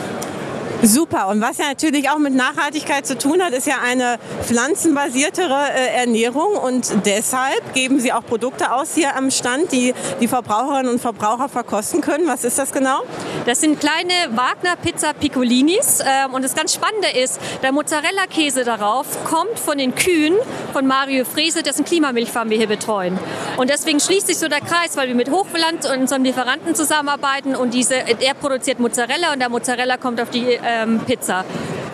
Super. 0.86 1.30
Und 1.30 1.42
was 1.42 1.58
ja 1.58 1.66
natürlich 1.70 2.10
auch 2.12 2.20
mit 2.20 2.36
Nachhaltigkeit 2.36 3.08
zu 3.08 3.18
tun 3.18 3.42
hat, 3.42 3.54
ist 3.54 3.66
ja 3.66 3.78
eine 3.84 4.20
pflanzenbasiertere 4.44 5.70
äh, 5.74 5.96
Ernährung. 6.02 6.56
Und 6.58 7.06
deshalb 7.06 7.74
geben 7.74 8.00
Sie 8.00 8.14
auch 8.14 8.24
Produkte 8.24 8.72
aus 8.72 8.94
hier 8.94 9.16
am 9.16 9.32
Stand, 9.32 9.72
die 9.72 9.96
die 10.22 10.28
Verbraucherinnen 10.28 10.92
und 10.92 11.02
Verbraucher 11.02 11.50
verkosten 11.50 12.02
können. 12.02 12.28
Was 12.28 12.44
ist 12.44 12.60
das 12.60 12.72
genau? 12.72 13.02
Das 13.48 13.62
sind 13.62 13.80
kleine 13.80 14.14
Wagner 14.36 14.76
Pizza 14.76 15.14
Piccolinis. 15.14 16.02
Ähm, 16.06 16.34
und 16.34 16.44
das 16.44 16.54
ganz 16.54 16.74
Spannende 16.74 17.08
ist, 17.18 17.40
der 17.64 17.72
Mozzarella-Käse 17.72 18.64
darauf 18.64 19.08
kommt 19.26 19.58
von 19.58 19.80
den 19.80 19.96
Kühen 19.96 20.36
von 20.72 20.86
Mario 20.86 21.26
Frese, 21.26 21.64
dessen 21.64 21.84
Klimamilchfarm 21.84 22.52
wir 22.52 22.58
hier 22.58 22.68
betreuen. 22.68 23.18
Und 23.58 23.72
deswegen 23.72 24.00
schließt 24.00 24.28
sich 24.28 24.38
so 24.38 24.48
der 24.48 24.62
Kreis, 24.62 24.96
weil 24.96 25.08
wir 25.08 25.16
mit 25.16 25.32
Hochland 25.32 25.86
und 25.86 26.02
unserem 26.02 26.24
Lieferanten 26.24 26.76
zusammenarbeiten 26.76 27.56
und 27.56 27.74
diese, 27.74 27.96
er 27.96 28.34
produziert 28.36 28.80
Mozzarella 28.80 29.34
und 29.34 29.40
der 29.40 29.50
Mozzarella 29.50 29.98
kommt 29.98 30.22
auf 30.22 30.30
die 30.30 30.60
ähm, 30.84 31.00
Pizza. 31.06 31.46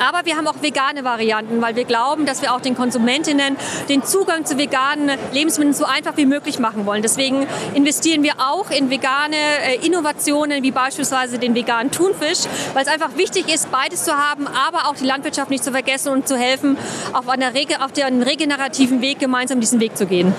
Aber 0.02 0.26
wir 0.26 0.36
haben 0.36 0.48
auch 0.48 0.62
vegane 0.62 1.04
Varianten, 1.04 1.62
weil 1.62 1.76
wir 1.76 1.86
glauben, 1.86 2.26
dass 2.26 2.42
wir 2.42 2.56
auch 2.56 2.62
den 2.62 2.76
Konsumentinnen 2.76 3.56
den 3.88 4.04
Zugang 4.04 4.46
zu 4.46 4.58
veganen 4.58 5.12
Lebensmitteln 5.32 5.76
so 5.76 5.86
einfach 5.86 6.18
wie 6.18 6.26
möglich 6.26 6.58
machen 6.58 6.88
wollen. 6.88 7.04
Deswegen 7.04 7.46
investieren 7.76 8.24
wir 8.24 8.34
auch 8.40 8.72
in 8.72 8.90
vegane 8.90 9.36
äh, 9.36 9.86
Innovationen, 9.86 10.64
wie 10.64 10.72
beispielsweise 10.72 11.38
den 11.38 11.54
veganen 11.54 11.92
Thunfisch, 11.92 12.40
weil 12.74 12.84
es 12.84 12.92
einfach 12.92 13.16
wichtig 13.16 13.54
ist, 13.54 13.72
beides 13.72 14.04
zu 14.04 14.14
haben, 14.14 14.48
aber 14.48 14.88
auch 14.90 14.96
die 14.96 15.06
Landwirtschaft 15.06 15.52
nicht 15.52 15.64
zu 15.64 15.72
vergessen 15.72 16.12
und 16.12 16.28
zu 16.28 16.36
helfen, 16.36 16.78
auf, 17.14 17.30
einer 17.30 17.54
Rege 17.54 17.84
auf 17.84 17.92
den 17.92 18.24
regenerativen 18.24 19.02
Weg 19.02 19.20
gemeinsam 19.20 19.60
diesen 19.60 19.80
Weg 19.80 19.98
zu 19.98 20.08
gehen. 20.08 20.34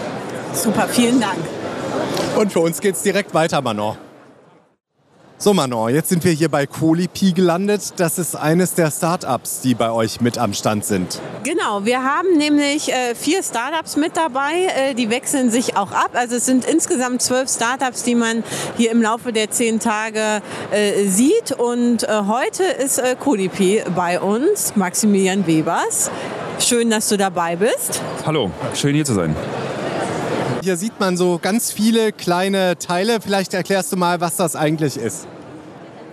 Super, 0.53 0.89
vielen 0.89 1.21
Dank. 1.21 1.39
Und 2.37 2.53
für 2.53 2.61
uns 2.61 2.81
geht 2.81 2.97
es 2.97 3.03
direkt 3.03 3.33
weiter, 3.33 3.63
Manon. 3.63 3.97
So 5.43 5.53
Manon, 5.53 5.93
jetzt 5.93 6.09
sind 6.09 6.23
wir 6.23 6.31
hier 6.31 6.49
bei 6.49 6.69
Colipi 6.69 7.33
gelandet. 7.33 7.95
Das 7.97 8.21
ist 8.21 8.37
eines 8.37 8.75
der 8.75 8.93
Startups, 8.93 9.61
die 9.61 9.75
bei 9.75 9.91
euch 9.91 10.21
mit 10.21 10.39
am 10.39 10.55
Stand 10.55 10.85
sind. 10.85 11.21
Genau, 11.43 11.85
wir 11.85 12.05
haben 12.05 12.37
nämlich 12.37 12.93
äh, 12.93 13.17
vier 13.17 13.43
Startups 13.43 13.97
mit 13.97 14.17
dabei. 14.17 14.69
Äh, 14.77 14.95
die 14.95 15.11
wechseln 15.11 15.51
sich 15.51 15.77
auch 15.77 15.91
ab. 15.91 16.11
Also 16.15 16.37
es 16.37 16.47
sind 16.47 16.65
insgesamt 16.65 17.23
zwölf 17.23 17.51
Startups, 17.51 18.05
die 18.05 18.15
man 18.15 18.45
hier 18.77 18.93
im 18.93 19.03
Laufe 19.03 19.33
der 19.33 19.51
zehn 19.51 19.81
Tage 19.81 20.43
äh, 20.71 21.07
sieht. 21.07 21.51
Und 21.51 22.05
äh, 22.05 22.23
heute 22.29 22.63
ist 22.63 23.01
äh, 23.01 23.17
Colipi 23.19 23.83
bei 23.97 24.21
uns, 24.21 24.77
Maximilian 24.77 25.45
Webers. 25.49 26.09
Schön, 26.61 26.89
dass 26.89 27.09
du 27.09 27.17
dabei 27.17 27.57
bist. 27.57 28.01
Hallo, 28.25 28.53
schön 28.75 28.95
hier 28.95 29.05
zu 29.05 29.15
sein. 29.15 29.35
Hier 30.63 30.77
sieht 30.77 31.01
man 31.01 31.17
so 31.17 31.41
ganz 31.43 31.73
viele 31.73 32.13
kleine 32.13 32.79
Teile. 32.79 33.21
Vielleicht 33.21 33.53
erklärst 33.53 33.91
du 33.91 33.97
mal, 33.97 34.21
was 34.21 34.37
das 34.37 34.55
eigentlich 34.55 34.97
ist. 34.97 35.27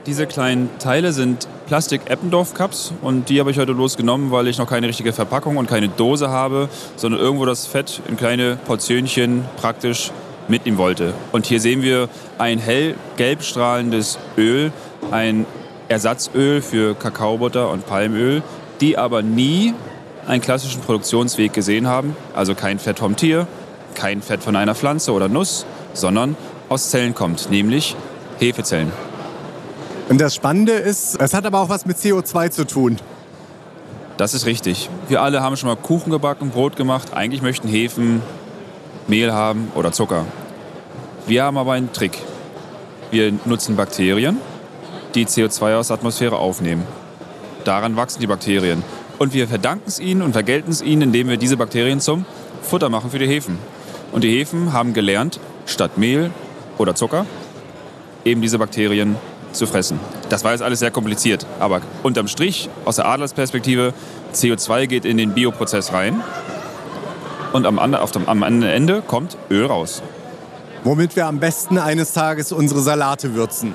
Diese 0.08 0.26
kleinen 0.26 0.72
Teile 0.80 1.14
sind 1.14 1.48
Plastik-Eppendorf-Cups 1.68 2.94
und 3.04 3.30
die 3.30 3.40
habe 3.40 3.52
ich 3.52 3.60
heute 3.60 3.74
losgenommen, 3.74 4.32
weil 4.32 4.48
ich 4.48 4.58
noch 4.58 4.68
keine 4.68 4.88
richtige 4.88 5.14
Verpackung 5.14 5.58
und 5.58 5.70
keine 5.70 5.88
Dose 5.88 6.32
habe, 6.32 6.68
sondern 6.96 7.22
irgendwo 7.22 7.46
das 7.46 7.68
Fett 7.68 8.02
in 8.08 8.18
kleine 8.18 8.58
Portionchen 8.66 9.46
praktisch 9.58 10.10
mitnehmen 10.48 10.80
wollte. 10.80 11.14
Und 11.32 11.46
hier 11.46 11.62
sehen 11.62 11.84
wir 11.84 12.10
ein 12.40 12.58
hellgelb 12.58 13.44
strahlendes 13.44 14.18
Öl, 14.36 14.72
ein 15.12 15.46
Ersatzöl 15.90 16.64
für 16.64 16.96
Kakaobutter 16.96 17.70
und 17.70 17.86
Palmöl, 17.86 18.42
die 18.82 18.98
aber 18.98 19.22
nie 19.22 19.76
einen 20.26 20.42
klassischen 20.42 20.82
Produktionsweg 20.82 21.54
gesehen 21.54 21.86
haben, 21.86 22.16
also 22.34 22.56
kein 22.56 22.80
Fett 22.80 22.98
vom 22.98 23.16
Tier, 23.16 23.48
kein 24.00 24.22
Fett 24.22 24.42
von 24.42 24.56
einer 24.56 24.76
Pflanze 24.76 25.12
oder 25.12 25.28
Nuss, 25.28 25.66
sondern 25.94 26.38
aus 26.70 26.90
Zellen 26.90 27.14
kommt, 27.14 27.52
nämlich 27.52 27.98
Hefezellen. 28.40 28.92
Und 30.08 30.22
das 30.22 30.34
Spannende 30.34 30.72
ist, 30.72 31.20
es 31.20 31.34
hat 31.34 31.46
aber 31.46 31.60
auch 31.60 31.70
was 31.70 31.86
mit 31.86 31.98
CO2 31.98 32.50
zu 32.50 32.66
tun. 32.66 32.98
Das 34.18 34.34
ist 34.34 34.46
richtig. 34.46 34.90
Wir 35.10 35.22
alle 35.22 35.42
haben 35.42 35.58
schon 35.58 35.68
mal 35.68 35.76
Kuchen 35.76 36.12
gebacken, 36.12 36.50
Brot 36.50 36.78
gemacht. 36.78 37.14
Eigentlich 37.14 37.42
möchten 37.42 37.68
Hefen 37.68 38.22
Mehl 39.08 39.34
haben 39.34 39.72
oder 39.76 39.92
Zucker. 39.92 40.26
Wir 41.28 41.44
haben 41.44 41.58
aber 41.58 41.74
einen 41.74 41.92
Trick. 41.92 42.18
Wir 43.12 43.34
nutzen 43.46 43.76
Bakterien, 43.76 44.38
die 45.16 45.26
CO2 45.26 45.76
aus 45.76 45.88
der 45.88 45.98
Atmosphäre 45.98 46.38
aufnehmen. 46.38 46.84
Daran 47.66 47.96
wachsen 47.96 48.22
die 48.22 48.28
Bakterien. 48.28 48.84
Und 49.18 49.34
wir 49.34 49.48
verdanken 49.48 49.86
es 49.88 50.00
ihnen 50.00 50.22
und 50.22 50.34
vergelten 50.34 50.72
es 50.72 50.82
ihnen, 50.82 51.02
indem 51.02 51.28
wir 51.28 51.38
diese 51.38 51.58
Bakterien 51.58 52.00
zum 52.00 52.26
Futter 52.62 52.90
machen 52.90 53.12
für 53.12 53.20
die 53.20 53.28
Hefen. 53.28 53.58
Und 54.12 54.24
die 54.24 54.32
Hefen 54.32 54.74
haben 54.74 54.93
gelernt, 54.93 55.39
statt 55.65 55.98
Mehl 55.98 56.32
oder 56.78 56.95
Zucker 56.95 57.26
eben 58.26 58.41
diese 58.41 58.60
Bakterien 58.60 59.15
zu 59.52 59.65
fressen. 59.65 60.00
Das 60.30 60.43
war 60.43 60.52
jetzt 60.52 60.62
alles 60.62 60.80
sehr 60.80 60.91
kompliziert, 60.91 61.45
aber 61.60 61.82
unterm 62.04 62.28
Strich, 62.28 62.69
aus 62.86 62.98
der 62.98 63.08
Adlersperspektive, 63.08 63.93
CO2 64.34 64.88
geht 64.88 65.06
in 65.06 65.17
den 65.17 65.34
Bioprozess 65.34 65.93
rein 65.93 66.22
und 67.54 67.65
am, 67.65 67.80
auf 67.95 68.12
dem, 68.12 68.28
am 68.28 68.43
Ende 68.43 69.02
kommt 69.02 69.38
Öl 69.50 69.65
raus. 69.65 70.04
Womit 70.84 71.15
wir 71.15 71.26
am 71.26 71.39
besten 71.39 71.78
eines 71.78 72.13
Tages 72.13 72.52
unsere 72.52 72.82
Salate 72.82 73.34
würzen. 73.34 73.74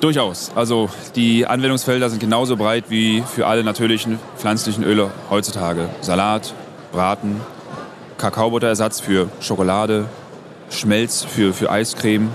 Durchaus. 0.00 0.50
Also 0.54 0.88
die 1.14 1.46
Anwendungsfelder 1.46 2.10
sind 2.10 2.20
genauso 2.20 2.56
breit 2.56 2.84
wie 2.88 3.22
für 3.22 3.46
alle 3.46 3.62
natürlichen 3.64 4.18
pflanzlichen 4.36 4.82
Öle 4.82 5.10
heutzutage. 5.30 5.88
Salat, 6.00 6.54
Braten, 6.90 7.40
Kakaobutterersatz 8.20 9.00
für 9.00 9.30
Schokolade, 9.40 10.04
Schmelz 10.68 11.24
für, 11.24 11.54
für 11.54 11.70
Eiscreme, 11.70 12.28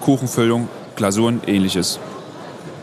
Kuchenfüllung, 0.00 0.68
Glasuren, 0.96 1.40
ähnliches. 1.46 1.98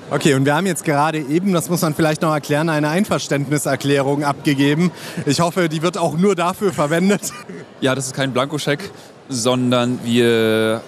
Okay, 0.10 0.34
und 0.34 0.46
wir 0.46 0.56
haben 0.56 0.66
jetzt 0.66 0.84
gerade 0.84 1.20
eben, 1.20 1.54
das 1.54 1.70
muss 1.70 1.84
man 1.84 1.94
vielleicht 1.94 2.24
noch 2.24 2.34
erklären, 2.34 2.68
eine 2.70 2.90
Einverständniserklärung 2.90 4.24
abgegeben. 4.24 4.92
Ich 5.28 5.40
hoffe, 5.40 5.70
die 5.70 5.84
wird 5.84 6.00
auch 6.00 6.18
nur 6.18 6.36
dafür 6.36 6.74
verwendet. 6.74 7.22
Ja, 7.80 7.96
das 7.96 8.06
ist 8.06 8.16
kein 8.16 8.32
Blankoscheck, 8.32 8.92
sondern 9.28 10.00
wir 10.04 10.82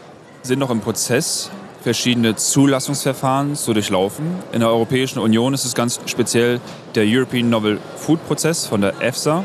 sind 0.44 0.60
noch 0.60 0.70
im 0.70 0.80
Prozess, 0.80 1.50
verschiedene 1.82 2.36
Zulassungsverfahren 2.36 3.56
zu 3.56 3.74
durchlaufen. 3.74 4.28
In 4.52 4.60
der 4.60 4.70
Europäischen 4.70 5.18
Union 5.18 5.56
ist 5.56 5.66
es 5.66 5.74
ganz 5.74 6.00
speziell 6.06 6.62
der 6.94 7.06
European 7.08 7.50
Novel 7.50 7.80
Food 7.98 8.24
Prozess 8.28 8.68
von 8.68 8.82
der 8.82 9.02
EFSA. 9.02 9.44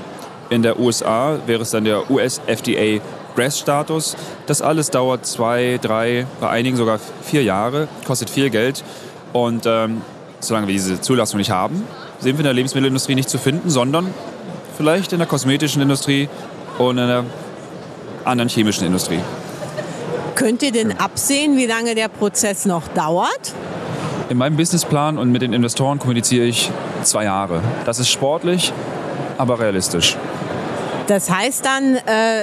In 0.50 0.62
der 0.62 0.78
USA 0.78 1.38
wäre 1.46 1.62
es 1.62 1.70
dann 1.70 1.84
der 1.84 2.10
US-FDA 2.10 3.00
GRAS-Status. 3.36 4.16
Das 4.46 4.62
alles 4.62 4.90
dauert 4.90 5.26
zwei, 5.26 5.78
drei, 5.80 6.26
bei 6.40 6.48
einigen 6.48 6.76
sogar 6.76 6.98
vier 7.22 7.42
Jahre, 7.42 7.88
kostet 8.06 8.30
viel 8.30 8.50
Geld. 8.50 8.82
Und 9.32 9.66
ähm, 9.66 10.00
solange 10.40 10.66
wir 10.66 10.72
diese 10.72 11.00
Zulassung 11.00 11.38
nicht 11.38 11.50
haben, 11.50 11.86
sind 12.20 12.34
wir 12.34 12.40
in 12.40 12.44
der 12.44 12.54
Lebensmittelindustrie 12.54 13.14
nicht 13.14 13.28
zu 13.28 13.38
finden, 13.38 13.68
sondern 13.68 14.12
vielleicht 14.76 15.12
in 15.12 15.18
der 15.18 15.28
kosmetischen 15.28 15.82
Industrie 15.82 16.28
und 16.78 16.98
in 16.98 17.06
der 17.06 17.24
anderen 18.24 18.48
chemischen 18.48 18.86
Industrie. 18.86 19.20
Könnt 20.34 20.62
ihr 20.62 20.72
denn 20.72 20.98
absehen, 20.98 21.56
wie 21.56 21.66
lange 21.66 21.94
der 21.94 22.08
Prozess 22.08 22.64
noch 22.64 22.88
dauert? 22.88 23.52
In 24.28 24.38
meinem 24.38 24.56
Businessplan 24.56 25.18
und 25.18 25.32
mit 25.32 25.42
den 25.42 25.52
Investoren 25.52 25.98
kommuniziere 25.98 26.44
ich 26.44 26.70
zwei 27.02 27.24
Jahre. 27.24 27.60
Das 27.84 27.98
ist 27.98 28.10
sportlich, 28.10 28.72
aber 29.38 29.58
realistisch. 29.58 30.16
Das 31.08 31.30
heißt 31.30 31.64
dann, 31.64 31.96
äh, 31.96 32.00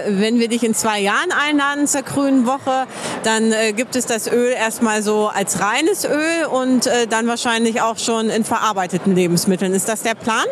wenn 0.07 0.39
wir 0.39 0.47
dich 0.47 0.63
in 0.63 0.73
zwei 0.73 0.99
Jahren 0.99 1.31
einladen 1.31 1.85
zur 1.85 2.01
Grünen 2.01 2.47
Woche, 2.47 2.87
dann 3.23 3.51
äh, 3.51 3.73
gibt 3.73 3.95
es 3.95 4.07
das 4.07 4.27
Öl 4.27 4.51
erstmal 4.51 5.03
so 5.03 5.27
als 5.27 5.59
reines 5.61 6.03
Öl 6.03 6.47
und 6.51 6.87
äh, 6.87 7.05
dann 7.07 7.27
wahrscheinlich 7.27 7.81
auch 7.81 7.99
schon 7.99 8.31
in 8.31 8.43
verarbeiteten 8.43 9.13
Lebensmitteln. 9.13 9.71
Ist 9.73 9.87
das 9.87 10.01
der 10.01 10.15
Plan? 10.15 10.45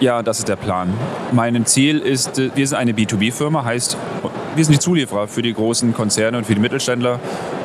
Ja, 0.00 0.22
das 0.22 0.38
ist 0.38 0.48
der 0.48 0.56
Plan. 0.56 0.94
Mein 1.32 1.66
Ziel 1.66 1.98
ist, 1.98 2.38
wir 2.38 2.66
sind 2.66 2.78
eine 2.78 2.92
B2B-Firma, 2.92 3.64
heißt, 3.64 3.98
wir 4.54 4.64
sind 4.64 4.74
die 4.74 4.78
Zulieferer 4.80 5.28
für 5.28 5.42
die 5.42 5.52
großen 5.52 5.92
Konzerne 5.92 6.38
und 6.38 6.46
für 6.46 6.54
die 6.54 6.60
Mittelständler. 6.60 7.20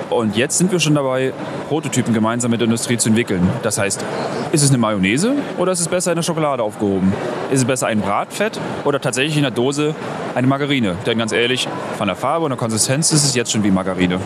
Und 0.10 0.36
jetzt 0.36 0.58
sind 0.58 0.72
wir 0.72 0.80
schon 0.80 0.96
dabei, 0.96 1.34
Prototypen 1.68 2.14
gemeinsam 2.14 2.50
mit 2.52 2.62
der 2.62 2.66
Industrie 2.66 2.98
zu 2.98 3.10
entwickeln. 3.10 3.48
Das 3.62 3.78
heißt, 3.78 4.04
ist 4.52 4.64
es 4.64 4.70
eine 4.70 4.80
Mayonnaise 4.80 5.36
oder 5.58 5.72
ist 5.72 5.80
es 5.80 5.88
besser 5.88 6.12
in 6.12 6.16
der 6.16 6.24
Schokolade 6.24 6.64
aufgehoben? 6.64 7.14
Ist 7.52 7.60
es 7.60 7.66
besser 7.66 7.88
ein 7.88 8.02
Bratfett 8.02 8.60
oder 8.86 9.00
tatsächlich 9.00 9.38
in 9.38 9.44
der 9.44 9.52
Dose 9.52 9.94
eine 10.34 10.48
Margarine? 10.48 10.96
Denn 11.06 11.18
ganz 11.20 11.32
ehrlich, 11.32 11.68
von 11.98 12.08
der 12.08 12.16
Farbe 12.16 12.46
und 12.46 12.50
der 12.50 12.58
Konsistenz 12.58 13.12
ist 13.12 13.24
es 13.24 13.36
jetzt 13.36 13.52
schon 13.52 13.64
wie 13.64 13.72
Margarine. 13.72 14.20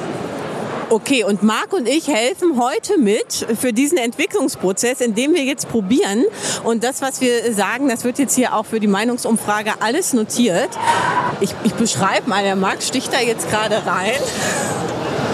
Okay, 0.89 1.23
und 1.23 1.41
Marc 1.41 1.73
und 1.73 1.87
ich 1.87 2.07
helfen 2.07 2.61
heute 2.61 2.99
mit 2.99 3.47
für 3.59 3.73
diesen 3.73 3.97
Entwicklungsprozess, 3.97 5.01
indem 5.01 5.33
wir 5.33 5.43
jetzt 5.43 5.67
probieren. 5.69 6.23
Und 6.63 6.83
das, 6.83 7.01
was 7.01 7.19
wir 7.19 7.51
sagen, 7.51 7.89
das 7.89 8.03
wird 8.03 8.19
jetzt 8.19 8.35
hier 8.35 8.53
auch 8.53 8.65
für 8.65 8.79
die 8.79 8.87
Meinungsumfrage 8.87 9.71
alles 9.79 10.13
notiert. 10.13 10.69
Ich, 11.41 11.55
ich 11.63 11.73
beschreibe 11.73 12.29
mal, 12.29 12.43
der 12.43 12.55
Marc 12.55 12.83
sticht 12.83 13.11
da 13.11 13.19
jetzt 13.19 13.49
gerade 13.49 13.81
rein. 13.85 14.11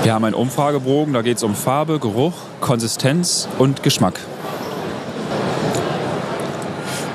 Wir 0.03 0.13
haben 0.13 0.23
einen 0.23 0.33
Umfragebogen, 0.35 1.13
da 1.13 1.21
geht 1.21 1.37
es 1.37 1.43
um 1.43 1.55
Farbe, 1.55 1.99
Geruch, 1.99 2.33
Konsistenz 2.61 3.49
und 3.57 3.83
Geschmack. 3.83 4.19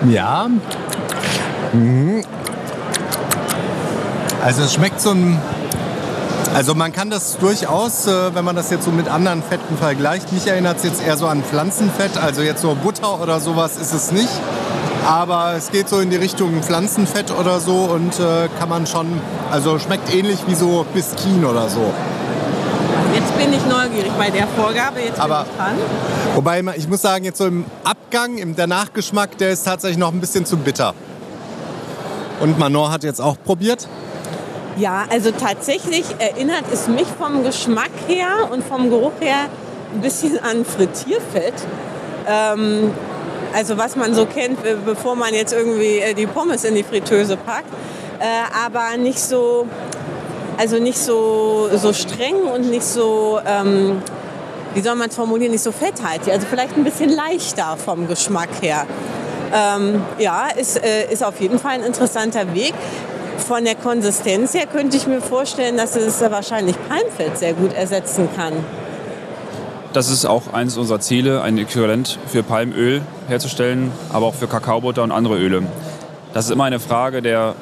Ja. 0.07 0.49
Mhm. 1.73 2.23
Also 4.43 4.63
es 4.63 4.75
schmeckt 4.75 5.01
so 5.01 5.11
ein... 5.11 5.41
Also 6.55 6.75
man 6.75 6.93
kann 6.93 7.11
das 7.11 7.39
durchaus, 7.39 8.07
äh, 8.07 8.35
wenn 8.35 8.45
man 8.45 8.55
das 8.55 8.71
jetzt 8.71 8.85
so 8.85 8.93
mit 8.93 9.09
anderen 9.09 9.43
Fetten 9.43 9.77
vergleicht, 9.77 10.31
mich 10.31 10.47
erinnert 10.47 10.77
es 10.77 10.85
jetzt 10.85 11.05
eher 11.05 11.17
so 11.17 11.27
an 11.27 11.43
Pflanzenfett, 11.43 12.17
also 12.17 12.43
jetzt 12.43 12.61
so 12.61 12.77
Butter 12.81 13.21
oder 13.21 13.41
sowas 13.41 13.77
ist 13.77 13.93
es 13.93 14.13
nicht. 14.13 14.29
Aber 15.05 15.55
es 15.57 15.71
geht 15.71 15.89
so 15.89 15.99
in 15.99 16.11
die 16.11 16.17
Richtung 16.17 16.63
Pflanzenfett 16.63 17.33
oder 17.33 17.59
so 17.61 17.91
und 17.93 18.21
äh, 18.21 18.49
kann 18.59 18.69
man 18.69 18.87
schon, 18.87 19.07
also 19.51 19.79
schmeckt 19.79 20.15
ähnlich 20.15 20.39
wie 20.47 20.55
so 20.55 20.87
Biskin 20.95 21.45
oder 21.45 21.69
so. 21.69 21.93
Jetzt 23.25 23.39
bin 23.39 23.53
ich 23.53 23.65
neugierig 23.67 24.13
bei 24.19 24.29
der 24.31 24.47
Vorgabe, 24.49 25.01
jetzt 25.01 25.19
Aber, 25.19 25.45
bin 25.45 25.53
ich 25.53 25.57
dran. 25.57 25.79
Wobei 26.35 26.63
ich 26.77 26.89
muss 26.89 27.01
sagen, 27.01 27.25
jetzt 27.25 27.39
so 27.39 27.47
im 27.47 27.65
Abgang, 27.83 28.37
im, 28.37 28.55
der 28.55 28.67
Nachgeschmack, 28.67 29.39
der 29.39 29.51
ist 29.51 29.65
tatsächlich 29.65 29.99
noch 29.99 30.13
ein 30.13 30.21
bisschen 30.21 30.45
zu 30.45 30.59
bitter. 30.59 30.95
Und 32.41 32.59
Manon 32.59 32.91
hat 32.91 33.03
jetzt 33.03 33.21
auch 33.21 33.37
probiert. 33.43 33.89
Ja, 34.77 35.05
also 35.09 35.31
tatsächlich 35.31 36.05
erinnert 36.19 36.65
es 36.73 36.89
mich 36.89 37.07
vom 37.19 37.45
Geschmack 37.45 37.93
her 38.09 38.51
und 38.51 38.65
vom 38.65 38.91
Geruch 38.91 39.13
her 39.21 39.47
ein 39.95 40.01
bisschen 40.01 40.39
an 40.41 40.65
Frittierfett. 40.65 41.55
Ähm, 42.29 42.91
Also 43.55 43.79
was 43.79 43.95
man 43.95 44.15
so 44.15 44.27
kennt, 44.27 44.59
bevor 44.85 45.15
man 45.15 45.33
jetzt 45.33 45.53
irgendwie 45.53 45.99
äh, 45.99 46.13
die 46.13 46.27
Pommes 46.27 46.65
in 46.65 46.75
die 46.75 46.83
Fritteuse 46.83 47.37
packt. 47.37 47.69
Äh, 48.19 48.25
aber 48.67 48.97
nicht 48.97 49.21
so, 49.21 49.67
also 50.59 50.79
nicht 50.79 50.99
so, 50.99 51.69
so 51.75 51.93
streng 51.93 52.37
und 52.43 52.71
nicht 52.71 52.85
so, 52.85 53.41
ähm, 53.47 54.03
wie 54.75 54.81
soll 54.81 54.95
man 54.95 55.09
es 55.09 55.17
formulieren, 55.17 55.53
nicht 55.53 55.63
so 55.63 55.73
fetthaltig. 55.73 56.33
Also 56.33 56.47
vielleicht 56.49 56.77
ein 56.77 56.85
bisschen 56.85 57.11
leichter 57.11 57.77
vom 57.77 58.09
Geschmack 58.09 58.51
her. 58.61 58.87
Ähm, 59.53 60.03
ja, 60.19 60.49
ist, 60.49 60.83
äh, 60.83 61.13
ist 61.13 61.23
auf 61.23 61.41
jeden 61.41 61.59
Fall 61.59 61.73
ein 61.73 61.83
interessanter 61.83 62.55
Weg. 62.55 62.75
Von 63.39 63.65
der 63.65 63.75
Konsistenz 63.75 64.55
her 64.55 64.67
könnte 64.67 64.97
ich 64.97 65.07
mir 65.07 65.21
vorstellen, 65.21 65.77
dass 65.77 65.97
es 65.97 66.21
wahrscheinlich 66.21 66.77
Palmfett 66.89 67.39
sehr 67.39 67.53
gut 67.53 67.73
ersetzen 67.73 68.29
kann. 68.37 68.53
Das 69.93 70.11
ist 70.11 70.25
auch 70.25 70.53
eines 70.53 70.77
unserer 70.77 70.99
Ziele, 70.99 71.43
ein 71.43 71.57
Äquivalent 71.57 72.19
für 72.27 72.43
Palmöl 72.43 73.03
herzustellen, 73.29 73.93
aber 74.13 74.27
auch 74.27 74.35
für 74.35 74.49
Kakaobutter 74.49 75.05
und 75.05 75.13
andere 75.13 75.39
Öle. 75.39 75.63
Das 76.33 76.47
ist 76.47 76.51
immer 76.51 76.65
eine 76.65 76.81
Frage 76.81 77.23
der 77.23 77.55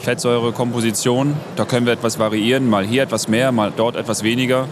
Fettsäurekomposition. 0.00 1.34
Da 1.56 1.64
können 1.64 1.86
wir 1.86 1.92
etwas 1.92 2.18
variieren, 2.18 2.68
mal 2.68 2.84
hier 2.84 3.02
etwas 3.02 3.28
mehr, 3.28 3.52
mal 3.52 3.72
dort 3.76 3.96
etwas 3.96 4.22
weniger, 4.22 4.66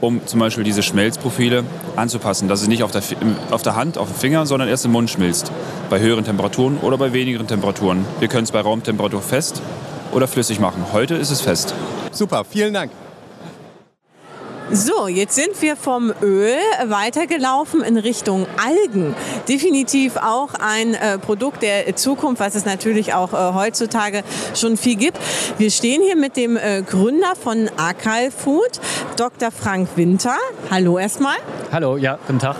um 0.00 0.20
zum 0.26 0.40
Beispiel 0.40 0.64
diese 0.64 0.82
Schmelzprofile 0.82 1.64
anzupassen, 1.96 2.48
dass 2.48 2.62
es 2.62 2.68
nicht 2.68 2.82
auf 2.82 2.90
der, 2.90 3.02
auf 3.50 3.62
der 3.62 3.76
Hand, 3.76 3.98
auf 3.98 4.08
dem 4.08 4.16
Finger, 4.16 4.46
sondern 4.46 4.68
erst 4.68 4.84
im 4.84 4.92
Mund 4.92 5.10
schmilzt. 5.10 5.50
Bei 5.90 5.98
höheren 6.00 6.24
Temperaturen 6.24 6.78
oder 6.78 6.98
bei 6.98 7.12
wenigeren 7.12 7.46
Temperaturen. 7.46 8.04
Wir 8.20 8.28
können 8.28 8.44
es 8.44 8.52
bei 8.52 8.60
Raumtemperatur 8.60 9.22
fest 9.22 9.62
oder 10.12 10.28
flüssig 10.28 10.60
machen. 10.60 10.86
Heute 10.92 11.14
ist 11.14 11.30
es 11.30 11.40
fest. 11.40 11.74
Super, 12.12 12.44
vielen 12.44 12.74
Dank. 12.74 12.90
So, 14.70 15.08
jetzt 15.08 15.34
sind 15.34 15.62
wir 15.62 15.76
vom 15.76 16.12
Öl 16.20 16.54
weitergelaufen 16.84 17.82
in 17.82 17.96
Richtung 17.96 18.46
Algen. 18.62 19.14
Definitiv 19.48 20.18
auch 20.18 20.50
ein 20.60 20.92
äh, 20.92 21.16
Produkt 21.16 21.62
der 21.62 21.96
Zukunft, 21.96 22.40
was 22.40 22.54
es 22.54 22.66
natürlich 22.66 23.14
auch 23.14 23.32
äh, 23.32 23.54
heutzutage 23.54 24.22
schon 24.54 24.76
viel 24.76 24.96
gibt. 24.96 25.18
Wir 25.56 25.70
stehen 25.70 26.02
hier 26.02 26.16
mit 26.16 26.36
dem 26.36 26.58
äh, 26.58 26.82
Gründer 26.82 27.32
von 27.42 27.70
Akal 27.78 28.30
Food, 28.30 28.78
Dr. 29.16 29.50
Frank 29.50 29.88
Winter. 29.96 30.36
Hallo 30.70 30.98
erstmal. 30.98 31.36
Hallo, 31.72 31.96
ja, 31.96 32.18
guten 32.26 32.38
Tag. 32.38 32.56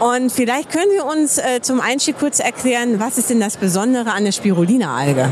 Und 0.00 0.32
vielleicht 0.32 0.70
können 0.70 0.90
Sie 0.96 1.04
uns 1.04 1.36
äh, 1.36 1.60
zum 1.60 1.82
Einstieg 1.82 2.18
kurz 2.18 2.40
erklären, 2.40 3.00
was 3.00 3.18
ist 3.18 3.28
denn 3.28 3.40
das 3.40 3.58
Besondere 3.58 4.12
an 4.12 4.24
der 4.24 4.32
Spirulina-Alge? 4.32 5.28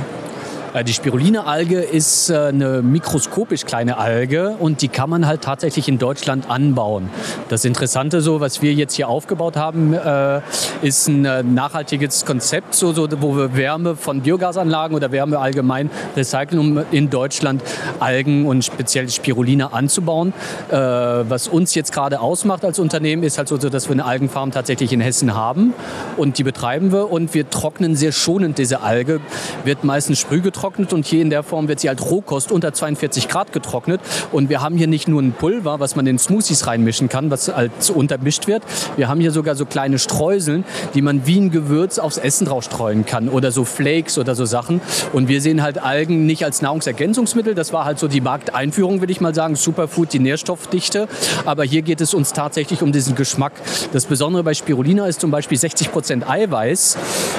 Äh, 0.75 0.85
die 0.85 0.93
Spiruline-Alge 0.93 1.81
ist 1.81 2.31
äh, 2.31 2.37
eine 2.37 2.83
mikroskopisch 2.83 3.65
kleine 3.65 3.99
Alge 3.99 4.57
und 4.59 4.83
die 4.83 4.89
kann 4.89 5.11
man 5.11 5.27
halt 5.27 5.43
tatsächlich 5.43 5.89
in 5.89 5.99
Deutschland 5.99 6.49
anbauen. 6.49 7.11
Das 7.49 7.65
Interessante, 7.65 8.21
so 8.21 8.41
was 8.41 8.63
wir 8.63 8.73
jetzt 8.73 8.95
hier 8.95 9.09
aufgebaut 9.09 9.57
haben, 9.57 9.93
äh, 9.93 10.41
ist 10.83 11.09
ein 11.09 11.55
nachhaltiges 11.55 12.25
Konzept, 12.25 12.75
so, 12.75 12.93
so, 12.93 13.09
wo 13.21 13.37
wir 13.37 13.57
Wärme 13.57 13.97
von 13.97 14.23
Biogasanlagen 14.23 14.97
oder 14.97 15.13
Wärme 15.13 15.39
allgemein 15.39 15.91
recyceln, 16.17 16.59
um 16.59 16.85
in 16.91 17.11
Deutschland 17.11 17.63
Algen 18.01 18.47
und 18.47 18.65
speziell 18.65 19.09
Spiruline 19.09 19.73
anzubauen. 19.73 20.33
Was 20.71 21.49
uns 21.49 21.75
jetzt 21.75 21.93
gerade 21.93 22.21
ausmacht 22.21 22.65
als 22.65 22.79
Unternehmen, 22.79 23.23
ist 23.23 23.39
halt 23.39 23.49
so, 23.49 23.57
dass 23.57 23.89
wir 23.89 23.93
eine 23.93 24.05
Algenfarm 24.05 24.51
tatsächlich 24.51 24.93
in 24.93 25.01
Hessen 25.01 25.35
haben 25.35 25.75
und 26.17 26.39
die 26.39 26.45
betreiben 26.45 26.93
wir 26.93 27.11
und 27.11 27.35
wir 27.35 27.49
trocknen 27.49 27.95
sehr 27.97 28.13
schonend 28.13 28.59
diese 28.59 28.81
Alge. 28.81 29.21
Wird 29.65 29.85
meistens 29.85 30.19
sprühgetrocknet 30.19 30.62
getrocknet 30.62 30.62
und 30.63 31.05
hier 31.05 31.23
in 31.23 31.31
der 31.31 31.43
Form 31.43 31.67
wird 31.67 31.81
sie 31.81 31.89
als 31.89 32.09
Rohkost 32.09 32.53
unter 32.53 32.73
42 32.73 33.29
Grad 33.29 33.53
getrocknet. 33.53 34.01
Und 34.31 34.49
wir 34.49 34.63
haben 34.63 34.77
hier 34.77 34.87
nicht 34.87 35.09
nur 35.09 35.21
ein 35.21 35.33
Pulver, 35.33 35.81
was 35.81 35.97
man 35.97 36.07
in 36.07 36.19
Smoothies 36.19 36.69
reinmischen 36.69 37.09
kann, 37.09 37.31
was 37.31 37.49
als 37.49 37.91
untermischt 37.91 38.47
wird. 38.47 38.63
Wir 38.97 39.09
haben 39.09 39.21
hier 39.21 39.33
sogar 39.33 39.57
so 39.57 39.67
kleine 39.67 39.99
Streuseln, 39.99 40.65
die 40.95 41.03
man 41.03 41.27
wie 41.27 41.41
ein 41.41 41.51
Gewürz 41.51 41.99
aufs 41.99 42.17
Essen 42.17 42.47
drauf 42.47 42.63
streuen 42.63 43.05
kann 43.05 43.29
oder 43.29 43.51
so 43.51 43.65
Flakes 43.65 44.19
oder 44.19 44.37
so 44.37 44.45
Sachen. 44.45 44.81
Und 45.13 45.27
wir 45.27 45.41
sehen 45.41 45.63
halt 45.63 45.83
Algen 45.83 46.27
nicht 46.27 46.45
als 46.45 46.63
Nahrungsergänzungsmittel. 46.63 47.55
Das 47.55 47.73
war 47.73 47.85
halt 47.85 47.99
so 47.99 48.07
die 48.07 48.21
Markteinführung, 48.21 49.01
würde 49.01 49.13
ich 49.13 49.21
mal 49.21 49.35
sagen. 49.35 49.57
Superfood, 49.57 50.13
die 50.13 50.21
Nährstoffdichte. 50.21 51.09
Aber 51.45 51.65
hier 51.65 51.83
geht 51.83 52.01
es 52.01 52.15
uns 52.15 52.33
tatsächlich 52.33 52.83
um 52.83 52.93
diesen 52.93 53.17
Geschmack. 53.17 53.53
Das 53.93 54.07
Besondere 54.07 54.45
bei 54.45 54.55
Spirulina 54.55 55.07
ist 55.07 55.21
zum 55.21 55.33
Beispiel 55.33 55.59
60 55.59 55.91
Prozent 55.91 56.31
Eiweiß 56.31 56.99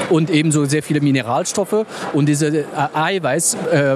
und 0.10 0.30
ebenso 0.30 0.66
sehr 0.66 0.84
viele 0.84 1.00
Mineralstoffe. 1.00 1.86
Und 2.12 2.28
diese 2.28 2.48
äh, 2.48 2.66
Eiweiß 3.14 3.58
äh, 3.72 3.96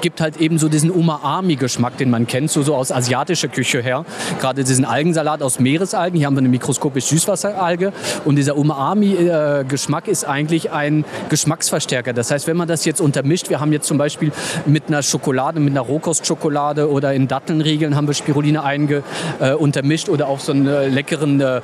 gibt 0.00 0.20
halt 0.20 0.38
eben 0.38 0.58
so 0.58 0.68
diesen 0.68 0.90
Umami-Geschmack, 0.90 1.96
den 1.98 2.10
man 2.10 2.26
kennt, 2.26 2.50
so, 2.50 2.62
so 2.62 2.74
aus 2.74 2.92
asiatischer 2.92 3.48
Küche 3.48 3.80
her. 3.80 4.04
Gerade 4.40 4.64
diesen 4.64 4.84
Algensalat 4.84 5.42
aus 5.42 5.58
Meeresalgen. 5.58 6.18
Hier 6.18 6.26
haben 6.26 6.34
wir 6.34 6.40
eine 6.40 6.48
mikroskopisch 6.48 7.06
Süßwasseralge. 7.06 7.92
Und 8.24 8.36
dieser 8.36 8.56
Umami-Geschmack 8.56 10.08
ist 10.08 10.24
eigentlich 10.24 10.70
ein 10.70 11.04
Geschmacksverstärker. 11.28 12.12
Das 12.12 12.30
heißt, 12.30 12.46
wenn 12.46 12.56
man 12.56 12.68
das 12.68 12.84
jetzt 12.84 13.00
untermischt, 13.00 13.50
wir 13.50 13.60
haben 13.60 13.72
jetzt 13.72 13.86
zum 13.86 13.98
Beispiel 13.98 14.32
mit 14.66 14.84
einer 14.88 15.02
Schokolade, 15.02 15.60
mit 15.60 15.72
einer 15.72 15.82
Rohkostschokolade 15.82 16.90
oder 16.90 17.12
in 17.12 17.28
Dattelnriegeln 17.28 17.96
haben 17.96 18.06
wir 18.06 18.14
Spiruline 18.14 18.62
einge, 18.62 19.02
äh, 19.40 19.52
untermischt 19.52 20.08
oder 20.08 20.28
auch 20.28 20.40
so 20.40 20.52
einen 20.52 20.66
äh, 20.66 20.88
leckeren 20.88 21.40
äh, 21.40 21.60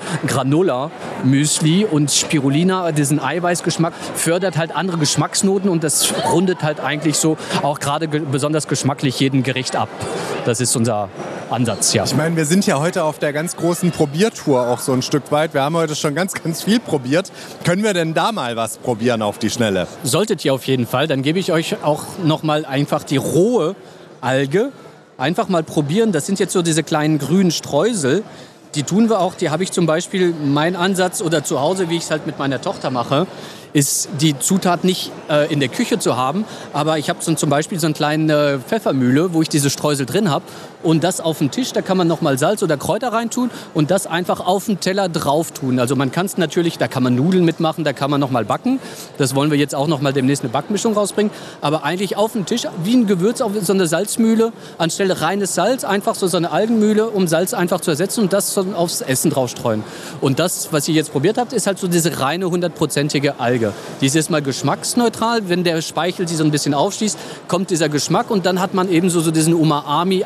Granola-Müsli. 1.25 1.85
Und 1.85 2.11
Spirulina, 2.11 2.93
diesen 2.93 3.21
Eiweißgeschmack, 3.21 3.95
fördert 4.15 4.57
halt 4.57 4.75
andere 4.75 4.99
Geschmacksnoten 4.99 5.69
und 5.69 5.83
das 5.85 6.13
rundet 6.31 6.63
halt 6.63 6.81
eigentlich 6.81 7.17
so 7.17 7.37
auch 7.63 7.81
gerade 7.81 8.09
ge 8.09 8.23
besonders 8.31 8.69
geschmacklich 8.69 9.19
jeden 9.21 9.43
Gericht 9.43 9.77
ab. 9.77 9.89
Das 10.45 10.61
ist 10.61 10.77
unser 10.77 11.09
Ansatz, 11.51 11.93
ja. 11.93 12.05
Ich 12.05 12.17
meine, 12.17 12.37
wir 12.37 12.47
sind 12.47 12.67
ja 12.67 12.79
heute 12.79 13.05
auf 13.05 13.19
der 13.19 13.33
ganz 13.33 13.57
großen 13.57 13.91
Probiertour 13.91 14.69
auch 14.69 14.81
so 14.81 14.93
ein 14.93 15.03
Stück 15.03 15.31
weit. 15.31 15.55
Wir 15.55 15.63
haben 15.63 15.77
heute 15.77 15.95
schon 15.95 16.15
ganz, 16.15 16.35
ganz 16.35 16.63
viel 16.63 16.81
probiert. 16.81 17.31
Können 17.65 17.83
wir 17.83 17.95
denn 17.95 18.15
da 18.15 18.33
mal 18.33 18.57
was 18.57 18.79
probieren 18.79 19.23
auf 19.23 19.39
die 19.39 19.51
Schnelle? 19.51 19.87
Solltet 20.03 20.45
ihr 20.45 20.55
auf 20.55 20.67
jeden 20.67 20.87
Fall. 20.87 21.07
Dann 21.07 21.23
gebe 21.23 21.39
ich 21.39 21.53
euch 21.53 21.83
auch 21.83 22.05
noch 22.23 22.43
mal 22.43 22.65
einfach 22.65 23.05
die 23.05 23.17
rohe 23.17 23.77
Alge. 24.21 24.73
Einfach 25.17 25.49
mal 25.49 25.63
probieren. 25.63 26.13
Das 26.13 26.27
sind 26.27 26.41
jetzt 26.41 26.53
so 26.53 26.63
diese 26.63 26.83
kleinen 26.83 27.19
grünen 27.19 27.53
Streusel. 27.53 28.25
Die 28.75 28.83
tun 28.83 29.09
wir 29.09 29.21
auch. 29.21 29.35
Die 29.35 29.51
habe 29.51 29.63
ich 29.63 29.73
zum 29.73 29.87
Beispiel, 29.87 30.35
mein 30.45 30.77
Ansatz 30.77 31.23
oder 31.23 31.45
zu 31.45 31.61
Hause, 31.61 31.89
wie 31.91 31.97
ich 31.97 32.05
es 32.05 32.11
halt 32.11 32.27
mit 32.27 32.39
meiner 32.39 32.61
Tochter 32.61 32.91
mache 32.91 33.27
ist 33.75 34.09
die 34.21 34.39
Zutat 34.39 34.85
nicht 34.85 35.11
äh, 35.29 35.53
in 35.53 35.59
der 35.59 35.69
Küche 35.69 35.99
zu 35.99 36.17
haben, 36.17 36.45
aber 36.73 36.97
ich 36.97 37.11
habe 37.11 37.23
so 37.23 37.35
zum 37.35 37.51
Beispiel 37.51 37.81
so 37.81 37.89
eine 37.89 37.95
kleine 37.95 38.61
Pfeffermühle, 38.61 39.35
wo 39.35 39.43
ich 39.43 39.49
diese 39.49 39.69
Streusel 39.69 40.07
drin 40.07 40.31
habe 40.31 40.45
und 40.85 41.03
das 41.03 41.21
auf 41.21 41.39
den 41.39 41.51
Tisch, 41.51 41.73
da 41.73 41.83
kann 41.83 41.97
man 41.97 42.07
nochmal 42.07 42.39
Salz 42.39 42.63
oder 42.63 42.77
Kräuter 42.77 43.13
reintun 43.13 43.51
und 43.73 43.91
das 43.91 44.07
einfach 44.07 44.41
auf 44.41 44.67
den 44.67 44.81
Teller 44.81 45.09
drauf 45.09 45.51
tun. 45.51 45.79
Also 45.79 45.97
man 45.97 46.13
kann 46.13 46.27
es 46.27 46.37
natürlich, 46.37 46.79
da 46.79 46.89
kann 46.89 47.03
man 47.03 47.15
Nudeln 47.15 47.45
mitmachen, 47.45 47.85
da 47.85 47.93
kann 47.93 48.11
man 48.11 48.21
nochmal 48.21 48.45
backen. 48.45 48.79
Das 49.19 49.35
wollen 49.35 49.51
wir 49.51 49.59
jetzt 49.59 49.75
auch 49.75 49.89
nochmal 49.89 50.13
demnächst 50.13 50.45
eine 50.45 50.53
Backmischung 50.53 50.95
rausbringen. 50.95 51.33
Aber 51.61 51.85
eigentlich 51.85 52.17
auf 52.17 52.33
den 52.33 52.47
Tisch, 52.47 52.67
wie 52.83 52.95
ein 52.95 53.07
Gewürz 53.07 53.41
auf 53.41 53.53
so 53.63 53.73
eine 53.73 53.87
Salzmühle, 53.87 54.53
anstelle 54.79 55.21
reines 55.21 55.55
Salz, 55.55 55.85
einfach 55.85 56.15
so, 56.15 56.27
so 56.27 56.37
eine 56.37 56.51
Algenmühle, 56.51 57.09
um 57.09 57.27
Salz 57.27 57.55
einfach 57.55 57.81
zu 57.81 57.91
ersetzen 57.91 58.21
und 58.21 58.33
das 58.33 58.57
aufs 58.59 59.01
Essen 59.01 59.31
draufstreuen. 59.31 59.83
Und 60.21 60.39
das, 60.39 60.69
was 60.71 60.87
ihr 60.89 60.95
jetzt 60.95 61.13
probiert 61.13 61.39
habt, 61.39 61.53
ist 61.53 61.67
halt 61.67 61.79
so 61.79 61.89
diese 61.89 62.21
reine 62.21 62.51
hundertprozentige 62.51 63.41
Alge. 63.41 63.73
Die 64.01 64.07
ist 64.07 64.15
erstmal 64.15 64.43
geschmacksneutral. 64.43 65.49
Wenn 65.49 65.65
der 65.65 65.81
Speichel 65.83 66.29
sie 66.29 66.37
so 66.37 66.45
ein 66.45 66.51
bisschen 66.51 66.75
aufschließt, 66.75 67.19
kommt 67.49 67.71
dieser 67.71 67.89
Geschmack 67.89 68.31
und 68.31 68.47
dann 68.47 68.61
hat 68.61 68.75
man 68.75 68.91
eben 68.91 69.11
so, 69.11 69.21
so 69.21 69.31
diesen 69.31 69.55
Umami, 69.55 70.25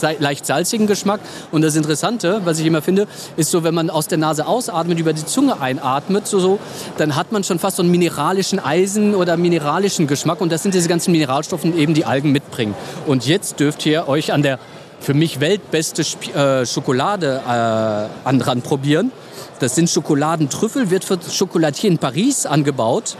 Eiweiß, 0.00 0.20
leicht 0.20 0.46
salzigen 0.46 0.86
Geschmack. 0.86 1.20
Und 1.50 1.62
das 1.62 1.76
Interessante, 1.76 2.40
was 2.44 2.58
ich 2.58 2.66
immer 2.66 2.82
finde, 2.82 3.06
ist 3.36 3.50
so, 3.50 3.64
wenn 3.64 3.74
man 3.74 3.90
aus 3.90 4.08
der 4.08 4.18
Nase 4.18 4.46
ausatmet, 4.46 4.98
über 4.98 5.12
die 5.12 5.24
Zunge 5.24 5.60
einatmet, 5.60 6.26
so, 6.26 6.40
so, 6.40 6.58
dann 6.96 7.16
hat 7.16 7.32
man 7.32 7.44
schon 7.44 7.58
fast 7.58 7.76
so 7.76 7.82
einen 7.82 7.90
mineralischen 7.90 8.58
Eisen 8.58 9.14
oder 9.14 9.36
mineralischen 9.36 10.06
Geschmack. 10.06 10.40
Und 10.40 10.52
das 10.52 10.62
sind 10.62 10.74
diese 10.74 10.88
ganzen 10.88 11.12
Mineralstoffe, 11.12 11.62
die 11.62 11.74
eben 11.74 11.94
die 11.94 12.04
Algen 12.04 12.32
mitbringen. 12.32 12.74
Und 13.06 13.26
jetzt 13.26 13.60
dürft 13.60 13.84
ihr 13.86 14.08
euch 14.08 14.32
an 14.32 14.42
der 14.42 14.58
für 15.00 15.14
mich 15.14 15.40
weltbeste 15.40 16.02
äh, 16.32 16.64
Schokolade 16.64 17.40
äh, 17.44 18.38
dran 18.38 18.62
probieren. 18.62 19.10
Das 19.58 19.74
sind 19.74 19.90
Schokoladentrüffel, 19.90 20.90
wird 20.90 21.04
für 21.04 21.18
Chocolatier 21.18 21.90
in 21.90 21.98
Paris 21.98 22.46
angebaut. 22.46 23.16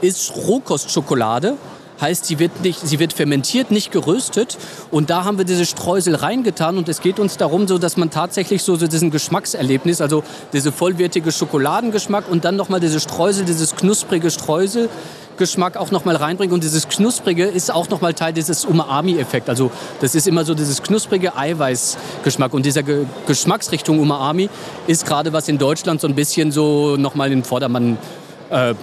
Ist 0.00 0.34
Rohkostschokolade. 0.34 1.56
Heißt, 2.02 2.26
sie 2.26 2.38
wird, 2.38 2.62
nicht, 2.62 2.86
sie 2.86 2.98
wird 2.98 3.14
fermentiert, 3.14 3.70
nicht 3.70 3.92
geröstet. 3.92 4.58
Und 4.90 5.08
da 5.08 5.24
haben 5.24 5.38
wir 5.38 5.46
diese 5.46 5.64
Streusel 5.64 6.16
reingetan. 6.16 6.76
Und 6.76 6.88
es 6.88 7.00
geht 7.00 7.18
uns 7.18 7.38
darum, 7.38 7.66
so, 7.66 7.78
dass 7.78 7.96
man 7.96 8.10
tatsächlich 8.10 8.62
so, 8.62 8.76
so 8.76 8.86
diesen 8.86 9.10
Geschmackserlebnis, 9.10 10.00
also 10.00 10.22
diese 10.52 10.72
vollwertige 10.72 11.32
Schokoladengeschmack 11.32 12.30
und 12.30 12.44
dann 12.44 12.56
nochmal 12.56 12.80
diese 12.80 13.00
Streusel, 13.00 13.44
dieses 13.46 13.74
knusprige 13.76 14.30
Streusel, 14.30 14.90
Geschmack 15.36 15.76
auch 15.76 15.90
noch 15.90 16.04
mal 16.04 16.16
reinbringen. 16.16 16.52
Und 16.52 16.62
dieses 16.62 16.88
Knusprige 16.88 17.44
ist 17.44 17.70
auch 17.72 17.88
noch 17.88 18.00
mal 18.00 18.14
Teil 18.14 18.32
dieses 18.32 18.64
Umami-Effekt. 18.64 19.48
Also 19.48 19.70
das 20.00 20.14
ist 20.14 20.26
immer 20.26 20.44
so 20.44 20.54
dieses 20.54 20.82
knusprige 20.82 21.36
Eiweißgeschmack. 21.36 22.52
Und 22.52 22.66
dieser 22.66 22.82
Ge 22.82 23.06
Geschmacksrichtung 23.26 23.98
Umami 23.98 24.50
ist 24.86 25.06
gerade 25.06 25.32
was 25.32 25.48
in 25.48 25.58
Deutschland 25.58 26.00
so 26.00 26.08
ein 26.08 26.14
bisschen 26.14 26.52
so 26.52 26.96
noch 26.96 27.14
mal 27.14 27.30
in 27.32 27.38
den 27.38 27.44
Vordermann 27.44 27.98
äh, 28.50 28.74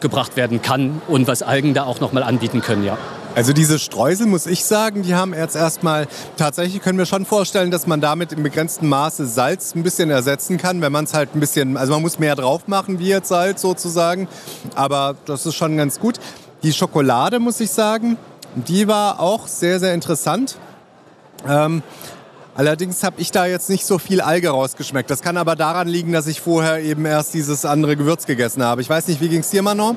gebracht 0.00 0.36
werden 0.36 0.62
kann 0.62 1.02
und 1.08 1.26
was 1.26 1.42
Algen 1.42 1.74
da 1.74 1.84
auch 1.84 2.00
noch 2.00 2.12
mal 2.12 2.22
anbieten 2.22 2.60
können, 2.60 2.84
ja. 2.84 2.98
Also 3.34 3.52
diese 3.52 3.78
Streusel, 3.78 4.26
muss 4.26 4.46
ich 4.46 4.64
sagen, 4.64 5.02
die 5.02 5.14
haben 5.14 5.32
jetzt 5.34 5.54
erstmal, 5.54 6.08
tatsächlich 6.36 6.82
können 6.82 6.98
wir 6.98 7.06
schon 7.06 7.24
vorstellen, 7.24 7.70
dass 7.70 7.86
man 7.86 8.00
damit 8.00 8.32
im 8.32 8.42
begrenzten 8.42 8.88
Maße 8.88 9.24
Salz 9.26 9.74
ein 9.76 9.84
bisschen 9.84 10.10
ersetzen 10.10 10.58
kann, 10.58 10.80
wenn 10.80 10.90
man 10.90 11.04
es 11.04 11.14
halt 11.14 11.36
ein 11.36 11.40
bisschen, 11.40 11.76
also 11.76 11.92
man 11.92 12.02
muss 12.02 12.18
mehr 12.18 12.34
drauf 12.34 12.66
machen 12.66 12.98
wie 12.98 13.08
jetzt 13.08 13.28
Salz 13.28 13.62
sozusagen, 13.62 14.26
aber 14.74 15.14
das 15.26 15.46
ist 15.46 15.54
schon 15.54 15.76
ganz 15.76 16.00
gut. 16.00 16.16
Die 16.64 16.72
Schokolade, 16.72 17.38
muss 17.38 17.60
ich 17.60 17.70
sagen, 17.70 18.16
die 18.54 18.88
war 18.88 19.20
auch 19.20 19.46
sehr, 19.46 19.78
sehr 19.78 19.94
interessant. 19.94 20.58
Ähm, 21.48 21.82
allerdings 22.54 23.02
habe 23.02 23.20
ich 23.20 23.30
da 23.30 23.46
jetzt 23.46 23.70
nicht 23.70 23.86
so 23.86 23.98
viel 23.98 24.20
Alge 24.20 24.50
rausgeschmeckt. 24.50 25.10
Das 25.10 25.22
kann 25.22 25.36
aber 25.36 25.56
daran 25.56 25.88
liegen, 25.88 26.12
dass 26.12 26.26
ich 26.26 26.40
vorher 26.40 26.80
eben 26.80 27.04
erst 27.04 27.34
dieses 27.34 27.64
andere 27.64 27.96
Gewürz 27.96 28.26
gegessen 28.26 28.62
habe. 28.62 28.80
Ich 28.82 28.90
weiß 28.90 29.08
nicht, 29.08 29.20
wie 29.20 29.28
ging 29.28 29.40
es 29.40 29.50
dir, 29.50 29.62
Manon? 29.62 29.96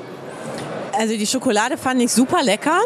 Also 0.98 1.16
die 1.16 1.26
Schokolade 1.26 1.76
fand 1.76 2.00
ich 2.00 2.12
super 2.12 2.42
lecker. 2.42 2.80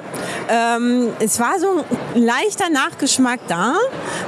Ähm, 0.49 1.09
es 1.21 1.39
war 1.39 1.59
so 1.59 1.85
ein 2.15 2.23
leichter 2.23 2.71
Nachgeschmack 2.71 3.41
da, 3.49 3.75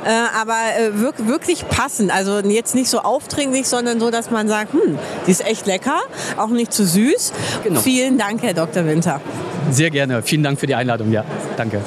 äh, 0.05 0.11
aber 0.38 0.57
äh, 0.79 1.00
wirk 1.00 1.26
wirklich 1.26 1.66
passend. 1.68 2.14
Also 2.14 2.40
jetzt 2.40 2.74
nicht 2.74 2.90
so 2.90 3.00
aufdringlich, 3.00 3.68
sondern 3.68 4.00
so, 4.00 4.11
dass 4.11 4.31
man 4.31 4.48
sagt, 4.48 4.72
hm, 4.72 4.98
die 5.26 5.31
ist 5.31 5.46
echt 5.46 5.66
lecker, 5.66 6.00
auch 6.37 6.48
nicht 6.48 6.72
zu 6.72 6.85
süß. 6.85 7.33
Genau. 7.64 7.81
Vielen 7.81 8.18
Dank, 8.18 8.42
Herr 8.42 8.55
Dr. 8.55 8.85
Winter. 8.85 9.20
Sehr 9.70 9.90
gerne. 9.90 10.22
Vielen 10.22 10.42
Dank 10.42 10.61
für 10.61 10.66
die 10.66 10.74
Einladung. 10.74 11.11
Ja, 11.11 11.24
danke. 11.57 11.81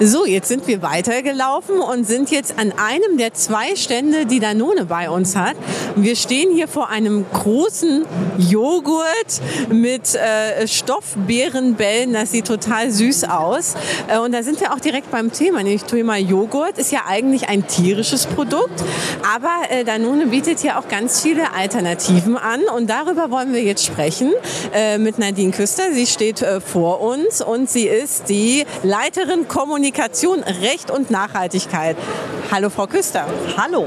So, 0.00 0.26
jetzt 0.26 0.46
sind 0.46 0.68
wir 0.68 0.80
weitergelaufen 0.80 1.80
und 1.80 2.06
sind 2.06 2.30
jetzt 2.30 2.56
an 2.56 2.72
einem 2.76 3.18
der 3.18 3.34
zwei 3.34 3.74
Stände, 3.74 4.26
die 4.26 4.38
Danone 4.38 4.84
bei 4.84 5.10
uns 5.10 5.34
hat. 5.34 5.56
Wir 5.96 6.14
stehen 6.14 6.54
hier 6.54 6.68
vor 6.68 6.88
einem 6.88 7.26
großen 7.32 8.06
Joghurt 8.38 9.40
mit 9.70 10.14
äh, 10.14 10.68
Stoffbeerenbällen. 10.68 12.12
Das 12.12 12.30
sieht 12.30 12.46
total 12.46 12.92
süß 12.92 13.24
aus. 13.24 13.74
Äh, 14.06 14.20
und 14.20 14.30
da 14.30 14.44
sind 14.44 14.60
wir 14.60 14.72
auch 14.72 14.78
direkt 14.78 15.10
beim 15.10 15.32
Thema. 15.32 15.64
Nämlich 15.64 15.82
Thema 15.82 16.16
Joghurt 16.16 16.78
ist 16.78 16.92
ja 16.92 17.00
eigentlich 17.08 17.48
ein 17.48 17.66
tierisches 17.66 18.26
Produkt. 18.26 18.84
Aber 19.34 19.68
äh, 19.68 19.82
Danone 19.82 20.28
bietet 20.28 20.62
ja 20.62 20.78
auch 20.78 20.86
ganz 20.86 21.22
viele 21.22 21.52
Alternativen 21.54 22.36
an. 22.36 22.60
Und 22.76 22.88
darüber 22.88 23.32
wollen 23.32 23.52
wir 23.52 23.64
jetzt 23.64 23.84
sprechen 23.84 24.32
äh, 24.72 24.96
mit 24.98 25.18
Nadine 25.18 25.50
Küster. 25.50 25.92
Sie 25.92 26.06
steht 26.06 26.40
äh, 26.40 26.60
vor 26.60 27.00
uns 27.00 27.42
und 27.42 27.68
sie 27.68 27.88
ist 27.88 28.28
die 28.28 28.64
Leiterin 28.84 29.48
Kommunikation 29.48 29.87
Kommunikation, 29.88 30.42
Recht 30.42 30.90
und 30.90 31.10
Nachhaltigkeit. 31.10 31.96
Hallo, 32.52 32.68
Frau 32.68 32.86
Küster. 32.86 33.24
Hallo. 33.56 33.86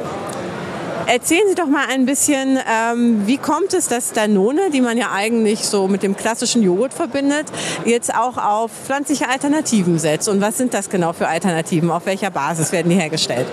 Erzählen 1.05 1.43
Sie 1.47 1.53
doch 1.53 1.67
mal 1.67 1.85
ein 1.89 2.07
bisschen, 2.07 2.57
ähm, 2.57 3.27
wie 3.27 3.37
kommt 3.37 3.75
es, 3.75 3.87
dass 3.87 4.11
Danone, 4.11 4.71
die 4.71 4.81
man 4.81 4.97
ja 4.97 5.11
eigentlich 5.13 5.67
so 5.67 5.87
mit 5.87 6.01
dem 6.01 6.15
klassischen 6.15 6.63
Joghurt 6.63 6.93
verbindet, 6.93 7.45
jetzt 7.85 8.15
auch 8.15 8.37
auf 8.37 8.71
pflanzliche 8.71 9.29
Alternativen 9.29 9.99
setzt? 9.99 10.27
Und 10.27 10.41
was 10.41 10.57
sind 10.57 10.73
das 10.73 10.89
genau 10.89 11.13
für 11.13 11.27
Alternativen? 11.27 11.91
Auf 11.91 12.07
welcher 12.07 12.31
Basis 12.31 12.71
werden 12.71 12.89
die 12.89 12.95
hergestellt? 12.95 13.45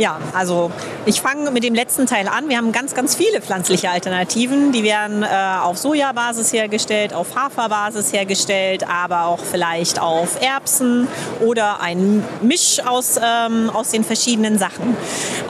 Ja, 0.00 0.18
also 0.32 0.70
ich 1.04 1.20
fange 1.20 1.50
mit 1.50 1.62
dem 1.62 1.74
letzten 1.74 2.06
Teil 2.06 2.26
an. 2.26 2.48
Wir 2.48 2.56
haben 2.56 2.72
ganz, 2.72 2.94
ganz 2.94 3.14
viele 3.14 3.42
pflanzliche 3.42 3.90
Alternativen. 3.90 4.72
Die 4.72 4.82
werden 4.82 5.22
äh, 5.22 5.26
auf 5.62 5.76
Sojabasis 5.76 6.54
hergestellt, 6.54 7.12
auf 7.12 7.36
Haferbasis 7.36 8.10
hergestellt, 8.10 8.88
aber 8.88 9.26
auch 9.26 9.40
vielleicht 9.40 10.00
auf 10.00 10.40
Erbsen 10.40 11.06
oder 11.40 11.82
ein 11.82 12.24
Misch 12.40 12.80
aus, 12.82 13.20
ähm, 13.22 13.68
aus 13.68 13.90
den 13.90 14.02
verschiedenen 14.02 14.58
Sachen. 14.58 14.96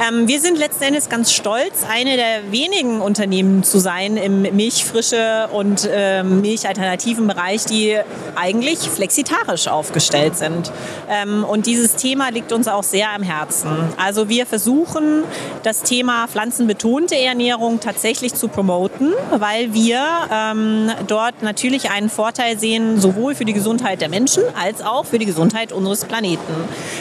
Ähm, 0.09 0.27
wir 0.27 0.41
sind 0.41 0.59
letzten 0.59 0.83
Endes 0.83 1.09
ganz 1.09 1.33
stolz, 1.33 1.85
eine 1.89 2.17
der 2.17 2.51
wenigen 2.51 3.01
Unternehmen 3.01 3.63
zu 3.63 3.79
sein 3.79 4.17
im 4.17 4.43
Milchfrische 4.43 5.49
und 5.53 5.89
äh, 5.89 6.25
Milchalternativen 6.25 7.29
Bereich, 7.29 7.67
die 7.67 7.97
eigentlich 8.35 8.81
flexitarisch 8.81 9.69
aufgestellt 9.69 10.37
sind. 10.37 10.73
Ähm, 11.09 11.45
und 11.45 11.67
dieses 11.67 11.95
Thema 11.95 12.31
liegt 12.31 12.51
uns 12.51 12.67
auch 12.67 12.83
sehr 12.83 13.13
am 13.13 13.23
Herzen. 13.23 13.69
Also 13.97 14.29
wir 14.29 14.40
versuchen, 14.47 15.25
das 15.63 15.83
Thema 15.83 16.27
pflanzenbetonte 16.29 17.17
Ernährung 17.17 17.81
tatsächlich 17.81 18.35
zu 18.35 18.49
promoten, 18.49 19.13
weil 19.31 19.73
wir 19.73 20.01
ähm, 20.33 20.91
dort 21.07 21.43
natürlich 21.43 21.91
einen 21.91 22.11
Vorteil 22.11 22.59
sehen, 22.59 23.01
sowohl 23.01 23.35
für 23.35 23.45
die 23.45 23.53
Gesundheit 23.53 24.01
der 24.01 24.09
Menschen 24.09 24.43
als 24.61 24.83
auch 24.83 25.07
für 25.07 25.19
die 25.19 25.27
Gesundheit 25.27 25.73
unseres 25.73 26.05
Planeten. 26.05 26.53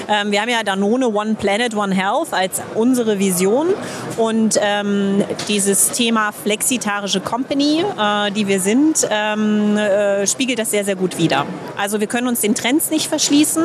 Ähm, 0.08 0.32
wir 0.32 0.42
haben 0.42 0.50
ja 0.50 0.64
Danone 0.64 1.08
One 1.08 1.36
Planet, 1.36 1.76
One 1.76 1.94
Health 1.94 2.34
als 2.34 2.62
unsere 2.76 3.20
Vision 3.20 3.68
und 4.18 4.60
ähm, 4.62 5.24
dieses 5.48 5.92
Thema 5.92 6.32
flexitarische 6.32 7.22
Company, 7.22 7.84
äh, 7.98 8.32
die 8.32 8.48
wir 8.48 8.60
sind, 8.60 9.08
ähm, 9.10 9.78
äh, 9.78 10.28
spiegelt 10.28 10.60
das 10.60 10.72
sehr, 10.72 10.86
sehr 10.86 10.96
gut 10.96 11.18
wider. 11.18 11.46
Also 11.78 12.00
wir 12.00 12.08
können 12.08 12.28
uns 12.28 12.42
den 12.42 12.56
Trends 12.56 12.90
nicht 12.90 13.08
verschließen. 13.08 13.64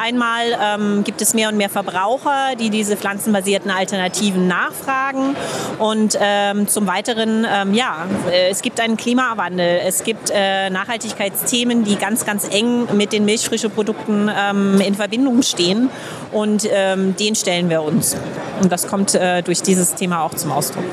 Einmal 0.00 0.58
ähm, 0.60 1.04
gibt 1.04 1.22
es 1.22 1.34
mehr 1.34 1.48
und 1.48 1.56
mehr 1.56 1.70
Verbraucher, 1.70 2.56
die 2.58 2.70
diese 2.70 2.96
pflanzenbasierten 3.04 3.70
Alternativen 3.70 4.48
nachfragen. 4.48 5.36
Und 5.78 6.16
ähm, 6.18 6.66
zum 6.68 6.86
Weiteren, 6.86 7.46
ähm, 7.46 7.74
ja, 7.74 8.06
äh, 8.30 8.48
es 8.48 8.62
gibt 8.62 8.80
einen 8.80 8.96
Klimawandel, 8.96 9.80
es 9.84 10.04
gibt 10.04 10.32
äh, 10.34 10.70
Nachhaltigkeitsthemen, 10.70 11.84
die 11.84 11.96
ganz, 11.96 12.24
ganz 12.24 12.48
eng 12.48 12.96
mit 12.96 13.12
den 13.12 13.26
milchfrischen 13.26 13.70
Produkten 13.70 14.30
ähm, 14.34 14.80
in 14.80 14.94
Verbindung 14.94 15.42
stehen. 15.42 15.90
Und 16.32 16.66
ähm, 16.72 17.14
den 17.16 17.34
stellen 17.34 17.68
wir 17.68 17.82
uns. 17.82 18.16
Und 18.62 18.72
das 18.72 18.88
kommt 18.88 19.14
äh, 19.14 19.42
durch 19.42 19.60
dieses 19.60 19.94
Thema 19.94 20.22
auch 20.22 20.32
zum 20.32 20.50
Ausdruck. 20.50 20.84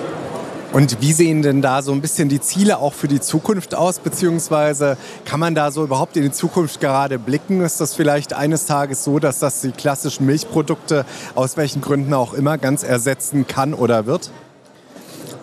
Und 0.73 1.01
wie 1.01 1.11
sehen 1.11 1.41
denn 1.41 1.61
da 1.61 1.81
so 1.81 1.91
ein 1.91 1.99
bisschen 1.99 2.29
die 2.29 2.39
Ziele 2.39 2.77
auch 2.77 2.93
für 2.93 3.09
die 3.09 3.19
Zukunft 3.19 3.75
aus? 3.75 3.99
Beziehungsweise 3.99 4.95
kann 5.25 5.41
man 5.41 5.53
da 5.53 5.69
so 5.69 5.83
überhaupt 5.83 6.15
in 6.15 6.23
die 6.23 6.31
Zukunft 6.31 6.79
gerade 6.79 7.19
blicken? 7.19 7.59
Ist 7.59 7.81
das 7.81 7.93
vielleicht 7.93 8.31
eines 8.31 8.67
Tages 8.67 9.03
so, 9.03 9.19
dass 9.19 9.39
das 9.39 9.59
die 9.59 9.71
klassischen 9.71 10.25
Milchprodukte 10.25 11.05
aus 11.35 11.57
welchen 11.57 11.81
Gründen 11.81 12.13
auch 12.13 12.33
immer 12.33 12.57
ganz 12.57 12.83
ersetzen 12.83 13.47
kann 13.47 13.73
oder 13.73 14.05
wird? 14.05 14.31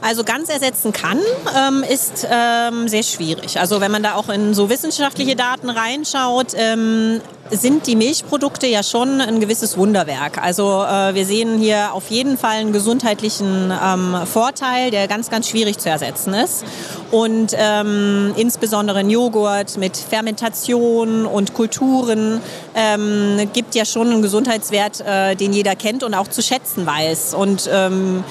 Also 0.01 0.23
ganz 0.23 0.49
ersetzen 0.49 0.93
kann, 0.93 1.19
ähm, 1.57 1.83
ist 1.83 2.27
ähm, 2.31 2.89
sehr 2.89 3.03
schwierig. 3.03 3.59
Also 3.59 3.81
wenn 3.81 3.91
man 3.91 4.03
da 4.03 4.15
auch 4.15 4.29
in 4.29 4.55
so 4.55 4.71
wissenschaftliche 4.71 5.35
Daten 5.35 5.71
reinschaut, 5.71 6.53
ähm, 6.55 7.21
sind 7.51 7.87
die 7.87 7.97
Milchprodukte 7.97 8.67
ja 8.67 8.83
schon 8.83 9.21
ein 9.21 9.41
gewisses 9.41 9.77
Wunderwerk. 9.77 10.43
Also 10.43 10.85
äh, 10.85 11.15
wir 11.15 11.25
sehen 11.25 11.59
hier 11.59 11.93
auf 11.95 12.11
jeden 12.11 12.37
Fall 12.39 12.59
einen 12.59 12.73
gesundheitlichen 12.73 13.73
ähm, 13.73 14.17
Vorteil, 14.27 14.91
der 14.91 15.09
ganz, 15.09 15.31
ganz 15.31 15.49
schwierig 15.49 15.79
zu 15.79 15.89
ersetzen 15.89 16.35
ist. 16.35 16.65
Und 17.11 17.55
ähm, 17.57 18.35
insbesondere 18.37 18.99
ein 18.99 19.11
Joghurt 19.11 19.79
mit 19.79 19.97
Fermentation 19.97 21.27
und 21.27 21.55
Kulturen 21.55 22.41
ähm, 22.75 23.49
gibt 23.53 23.75
ja 23.75 23.85
schon 23.85 24.11
einen 24.13 24.23
Gesundheitswert, 24.23 25.01
äh, 25.01 25.35
den 25.35 25.53
jeder 25.53 25.75
kennt 25.75 26.03
und 26.03 26.15
auch 26.15 26.29
zu 26.29 26.43
schätzen 26.43 26.87
weiß. 26.87 27.35
Und 27.35 27.69
ähm, 27.73 28.25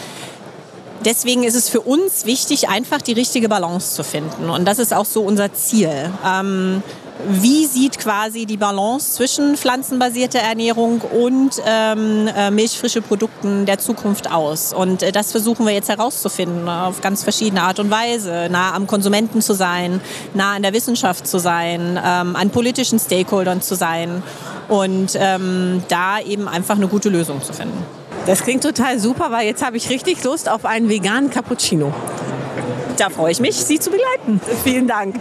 deswegen 1.05 1.43
ist 1.43 1.55
es 1.55 1.69
für 1.69 1.81
uns 1.81 2.25
wichtig, 2.25 2.69
einfach 2.69 3.01
die 3.01 3.13
richtige 3.13 3.49
Balance 3.49 3.95
zu 3.95 4.03
finden. 4.03 4.49
Und 4.49 4.65
das 4.65 4.79
ist 4.79 4.93
auch 4.93 5.05
so 5.05 5.21
unser 5.21 5.53
Ziel. 5.53 6.11
Ähm, 6.25 6.83
wie 7.29 7.65
sieht 7.65 7.97
quasi 7.97 8.45
die 8.45 8.57
Balance 8.57 9.13
zwischen 9.13 9.57
pflanzenbasierter 9.57 10.39
Ernährung 10.39 11.01
und 11.01 11.61
ähm, 11.65 12.27
äh, 12.27 12.51
milchfrische 12.51 13.01
Produkten 13.01 13.65
der 13.65 13.79
Zukunft 13.79 14.31
aus? 14.31 14.73
Und 14.73 15.01
äh, 15.01 15.11
das 15.11 15.31
versuchen 15.31 15.65
wir 15.65 15.73
jetzt 15.73 15.89
herauszufinden 15.89 16.69
auf 16.69 17.01
ganz 17.01 17.23
verschiedene 17.23 17.63
Art 17.63 17.79
und 17.79 17.89
Weise. 17.89 18.49
Nah 18.51 18.73
am 18.73 18.87
Konsumenten 18.87 19.41
zu 19.41 19.53
sein, 19.53 19.99
nah 20.33 20.53
an 20.53 20.61
der 20.61 20.73
Wissenschaft 20.73 21.27
zu 21.27 21.39
sein, 21.39 21.99
ähm, 22.03 22.35
an 22.35 22.49
politischen 22.51 22.99
Stakeholdern 22.99 23.61
zu 23.61 23.75
sein 23.75 24.21
und 24.67 25.11
ähm, 25.15 25.83
da 25.87 26.19
eben 26.19 26.47
einfach 26.47 26.75
eine 26.75 26.87
gute 26.87 27.09
Lösung 27.09 27.41
zu 27.41 27.53
finden. 27.53 27.83
Das 28.27 28.43
klingt 28.43 28.61
total 28.61 28.99
super, 28.99 29.31
weil 29.31 29.47
jetzt 29.47 29.65
habe 29.65 29.77
ich 29.77 29.89
richtig 29.89 30.21
Lust 30.25 30.49
auf 30.49 30.65
einen 30.65 30.89
veganen 30.89 31.29
Cappuccino. 31.29 31.93
Da 32.97 33.09
freue 33.09 33.31
ich 33.31 33.39
mich, 33.39 33.55
Sie 33.55 33.79
zu 33.79 33.89
begleiten. 33.89 34.41
Vielen 34.65 34.85
Dank. 34.85 35.15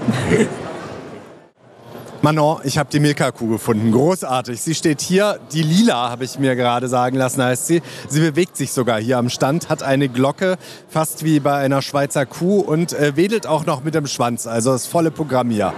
Manon, 2.27 2.59
ich 2.65 2.77
habe 2.77 2.91
die 2.91 2.99
Milka-Kuh 2.99 3.47
gefunden. 3.47 3.93
Großartig. 3.93 4.61
Sie 4.61 4.75
steht 4.75 5.01
hier. 5.01 5.39
Die 5.53 5.62
Lila, 5.62 6.11
habe 6.11 6.25
ich 6.25 6.41
mir 6.41 6.57
gerade 6.57 6.89
sagen 6.89 7.17
lassen, 7.17 7.41
heißt 7.41 7.69
sie. 7.69 7.83
Sie 8.09 8.19
bewegt 8.19 8.57
sich 8.57 8.73
sogar 8.73 9.01
hier 9.01 9.19
am 9.19 9.29
Stand, 9.29 9.69
hat 9.69 9.85
eine 9.85 10.09
Glocke, 10.09 10.57
fast 10.89 11.25
wie 11.25 11.39
bei 11.39 11.55
einer 11.55 11.83
Schweizer 11.83 12.27
Kuh 12.27 12.59
und 12.59 12.95
äh, 12.95 13.15
wedelt 13.15 13.47
auch 13.47 13.65
noch 13.65 13.85
mit 13.85 13.95
dem 13.95 14.09
Schwanz. 14.09 14.49
Also 14.49 14.73
das 14.73 14.89
volle 14.89 15.12
Programm 15.12 15.51
hier. 15.51 15.73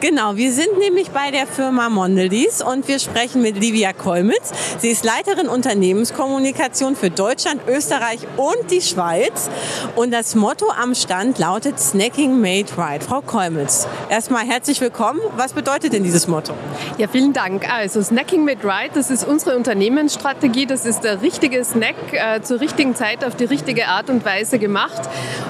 Genau, 0.00 0.34
wir 0.34 0.52
sind 0.52 0.76
nämlich 0.80 1.12
bei 1.12 1.30
der 1.30 1.46
Firma 1.46 1.88
Mondelez 1.88 2.60
und 2.60 2.88
wir 2.88 2.98
sprechen 2.98 3.40
mit 3.40 3.60
Livia 3.60 3.92
Kolmitz. 3.92 4.50
Sie 4.78 4.88
ist 4.88 5.04
Leiterin 5.04 5.46
Unternehmenskommunikation 5.46 6.96
für 6.96 7.10
Deutschland, 7.10 7.60
Österreich 7.68 8.18
und 8.36 8.68
die 8.72 8.82
Schweiz. 8.82 9.48
Und 9.94 10.10
das 10.10 10.34
Motto 10.34 10.66
am 10.70 10.96
Stand 10.96 11.38
lautet 11.38 11.78
Snacking 11.78 12.40
Made 12.40 12.76
Right. 12.76 13.04
Frau 13.04 13.20
Kolmitz, 13.20 13.86
erstmal 14.08 14.44
herzlich 14.44 14.80
willkommen. 14.80 15.20
Was 15.36 15.52
bedeutet 15.52 15.83
bedeutet 15.84 15.92
denn 15.92 16.04
dieses 16.04 16.28
Motto? 16.28 16.54
Ja, 16.98 17.08
vielen 17.08 17.32
Dank. 17.32 17.70
Also 17.70 18.02
Snacking 18.02 18.44
made 18.44 18.66
right, 18.66 18.90
das 18.94 19.10
ist 19.10 19.26
unsere 19.26 19.56
Unternehmensstrategie. 19.56 20.66
Das 20.66 20.86
ist 20.86 21.00
der 21.00 21.22
richtige 21.22 21.64
Snack 21.64 21.94
äh, 22.12 22.40
zur 22.40 22.60
richtigen 22.60 22.94
Zeit 22.94 23.24
auf 23.24 23.34
die 23.36 23.44
richtige 23.44 23.88
Art 23.88 24.10
und 24.10 24.24
Weise 24.24 24.58
gemacht. 24.58 25.02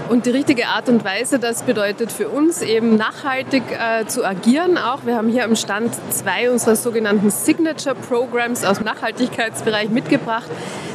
Und 0.08 0.26
die 0.26 0.30
richtige 0.30 0.66
Art 0.66 0.88
und 0.88 1.04
Weise, 1.04 1.38
das 1.38 1.62
bedeutet 1.62 2.10
für 2.10 2.28
uns 2.28 2.62
eben 2.62 2.96
nachhaltig 2.96 3.62
äh, 3.70 4.06
zu 4.06 4.24
agieren. 4.24 4.76
Auch 4.76 5.06
wir 5.06 5.16
haben 5.16 5.28
hier 5.28 5.44
am 5.44 5.56
Stand 5.56 5.94
zwei 6.10 6.50
unserer 6.50 6.76
sogenannten 6.76 7.30
Signature 7.30 7.94
Programs 7.94 8.64
aus 8.64 8.78
dem 8.78 8.86
Nachhaltigkeitsbereich 8.86 9.90
mitgebracht. 9.90 10.50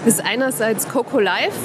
Das 0.06 0.16
ist 0.16 0.26
einerseits 0.26 0.88
Coco 0.90 1.20
Life 1.20 1.58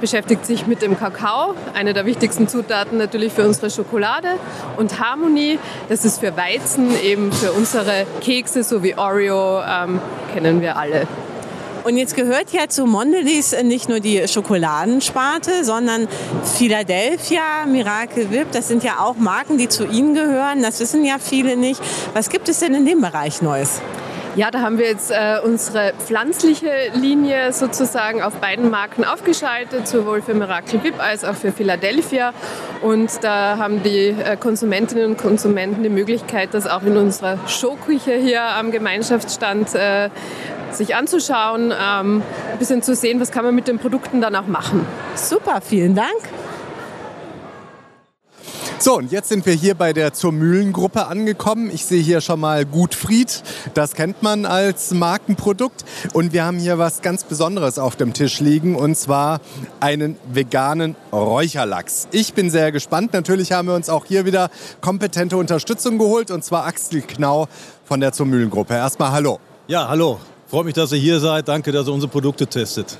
beschäftigt 0.00 0.46
sich 0.46 0.66
mit 0.66 0.82
dem 0.82 0.98
Kakao, 0.98 1.54
eine 1.74 1.94
der 1.94 2.06
wichtigsten 2.06 2.48
Zutaten 2.48 2.98
natürlich 2.98 3.32
für 3.32 3.44
unsere 3.44 3.70
Schokolade. 3.70 4.28
Und 4.76 5.00
Harmony, 5.00 5.58
das 5.88 6.04
ist 6.04 6.20
für 6.20 6.36
Weizen, 6.36 6.90
eben 7.02 7.32
für 7.32 7.52
unsere 7.52 8.06
Kekse, 8.20 8.62
so 8.62 8.82
wie 8.82 8.96
Oreo, 8.96 9.62
ähm, 9.62 10.00
kennen 10.32 10.60
wir 10.60 10.76
alle. 10.76 11.06
Und 11.86 11.96
jetzt 11.96 12.16
gehört 12.16 12.52
ja 12.52 12.68
zu 12.68 12.84
Mondelez 12.84 13.54
nicht 13.62 13.88
nur 13.88 14.00
die 14.00 14.26
Schokoladensparte, 14.26 15.64
sondern 15.64 16.08
Philadelphia, 16.42 17.64
Miracle 17.64 18.32
Whip, 18.32 18.48
das 18.50 18.66
sind 18.66 18.82
ja 18.82 18.98
auch 18.98 19.14
Marken, 19.14 19.56
die 19.56 19.68
zu 19.68 19.86
Ihnen 19.86 20.12
gehören. 20.12 20.62
Das 20.62 20.80
wissen 20.80 21.04
ja 21.04 21.18
viele 21.20 21.56
nicht. 21.56 21.80
Was 22.12 22.28
gibt 22.28 22.48
es 22.48 22.58
denn 22.58 22.74
in 22.74 22.86
dem 22.86 23.00
Bereich 23.00 23.40
Neues? 23.40 23.80
Ja, 24.36 24.50
da 24.50 24.60
haben 24.60 24.76
wir 24.76 24.84
jetzt 24.84 25.10
äh, 25.10 25.38
unsere 25.42 25.94
pflanzliche 25.98 26.70
Linie 26.92 27.54
sozusagen 27.54 28.20
auf 28.22 28.34
beiden 28.34 28.68
Marken 28.68 29.02
aufgeschaltet, 29.02 29.88
sowohl 29.88 30.20
für 30.20 30.34
Miracle 30.34 30.84
Whip 30.84 31.02
als 31.02 31.24
auch 31.24 31.34
für 31.34 31.52
Philadelphia. 31.52 32.34
Und 32.82 33.24
da 33.24 33.56
haben 33.56 33.82
die 33.82 34.08
äh, 34.08 34.36
Konsumentinnen 34.36 35.12
und 35.12 35.16
Konsumenten 35.16 35.82
die 35.82 35.88
Möglichkeit, 35.88 36.50
das 36.52 36.66
auch 36.66 36.82
in 36.82 36.98
unserer 36.98 37.38
Showküche 37.48 38.12
hier 38.12 38.42
am 38.42 38.72
Gemeinschaftsstand 38.72 39.74
äh, 39.74 40.10
sich 40.70 40.94
anzuschauen, 40.94 41.72
ähm, 41.72 42.22
ein 42.52 42.58
bisschen 42.58 42.82
zu 42.82 42.94
sehen, 42.94 43.20
was 43.20 43.30
kann 43.30 43.42
man 43.42 43.54
mit 43.54 43.68
den 43.68 43.78
Produkten 43.78 44.20
dann 44.20 44.36
auch 44.36 44.48
machen. 44.48 44.84
Super, 45.14 45.62
vielen 45.62 45.94
Dank. 45.94 46.12
So, 48.78 48.98
und 48.98 49.10
jetzt 49.10 49.30
sind 49.30 49.46
wir 49.46 49.54
hier 49.54 49.74
bei 49.74 49.94
der 49.94 50.12
Zur 50.12 50.32
Mühlengruppe 50.32 51.06
angekommen. 51.06 51.70
Ich 51.72 51.86
sehe 51.86 52.02
hier 52.02 52.20
schon 52.20 52.40
mal 52.40 52.66
Gutfried. 52.66 53.42
Das 53.72 53.94
kennt 53.94 54.22
man 54.22 54.44
als 54.44 54.92
Markenprodukt. 54.92 55.86
Und 56.12 56.34
wir 56.34 56.44
haben 56.44 56.58
hier 56.58 56.76
was 56.76 57.00
ganz 57.00 57.24
Besonderes 57.24 57.78
auf 57.78 57.96
dem 57.96 58.12
Tisch 58.12 58.38
liegen. 58.40 58.76
Und 58.76 58.94
zwar 58.96 59.40
einen 59.80 60.18
veganen 60.30 60.94
Räucherlachs. 61.10 62.06
Ich 62.12 62.34
bin 62.34 62.50
sehr 62.50 62.70
gespannt. 62.70 63.14
Natürlich 63.14 63.52
haben 63.52 63.66
wir 63.66 63.74
uns 63.74 63.88
auch 63.88 64.04
hier 64.04 64.26
wieder 64.26 64.50
kompetente 64.82 65.38
Unterstützung 65.38 65.96
geholt. 65.96 66.30
Und 66.30 66.44
zwar 66.44 66.66
Axel 66.66 67.00
Knau 67.00 67.48
von 67.86 68.00
der 68.00 68.12
Zur 68.12 68.26
Mühlengruppe. 68.26 68.74
Erstmal 68.74 69.10
hallo. 69.10 69.40
Ja, 69.68 69.88
hallo. 69.88 70.20
Freut 70.48 70.66
mich, 70.66 70.74
dass 70.74 70.92
ihr 70.92 70.98
hier 70.98 71.18
seid. 71.18 71.48
Danke, 71.48 71.72
dass 71.72 71.88
ihr 71.88 71.94
unsere 71.94 72.12
Produkte 72.12 72.46
testet. 72.46 72.98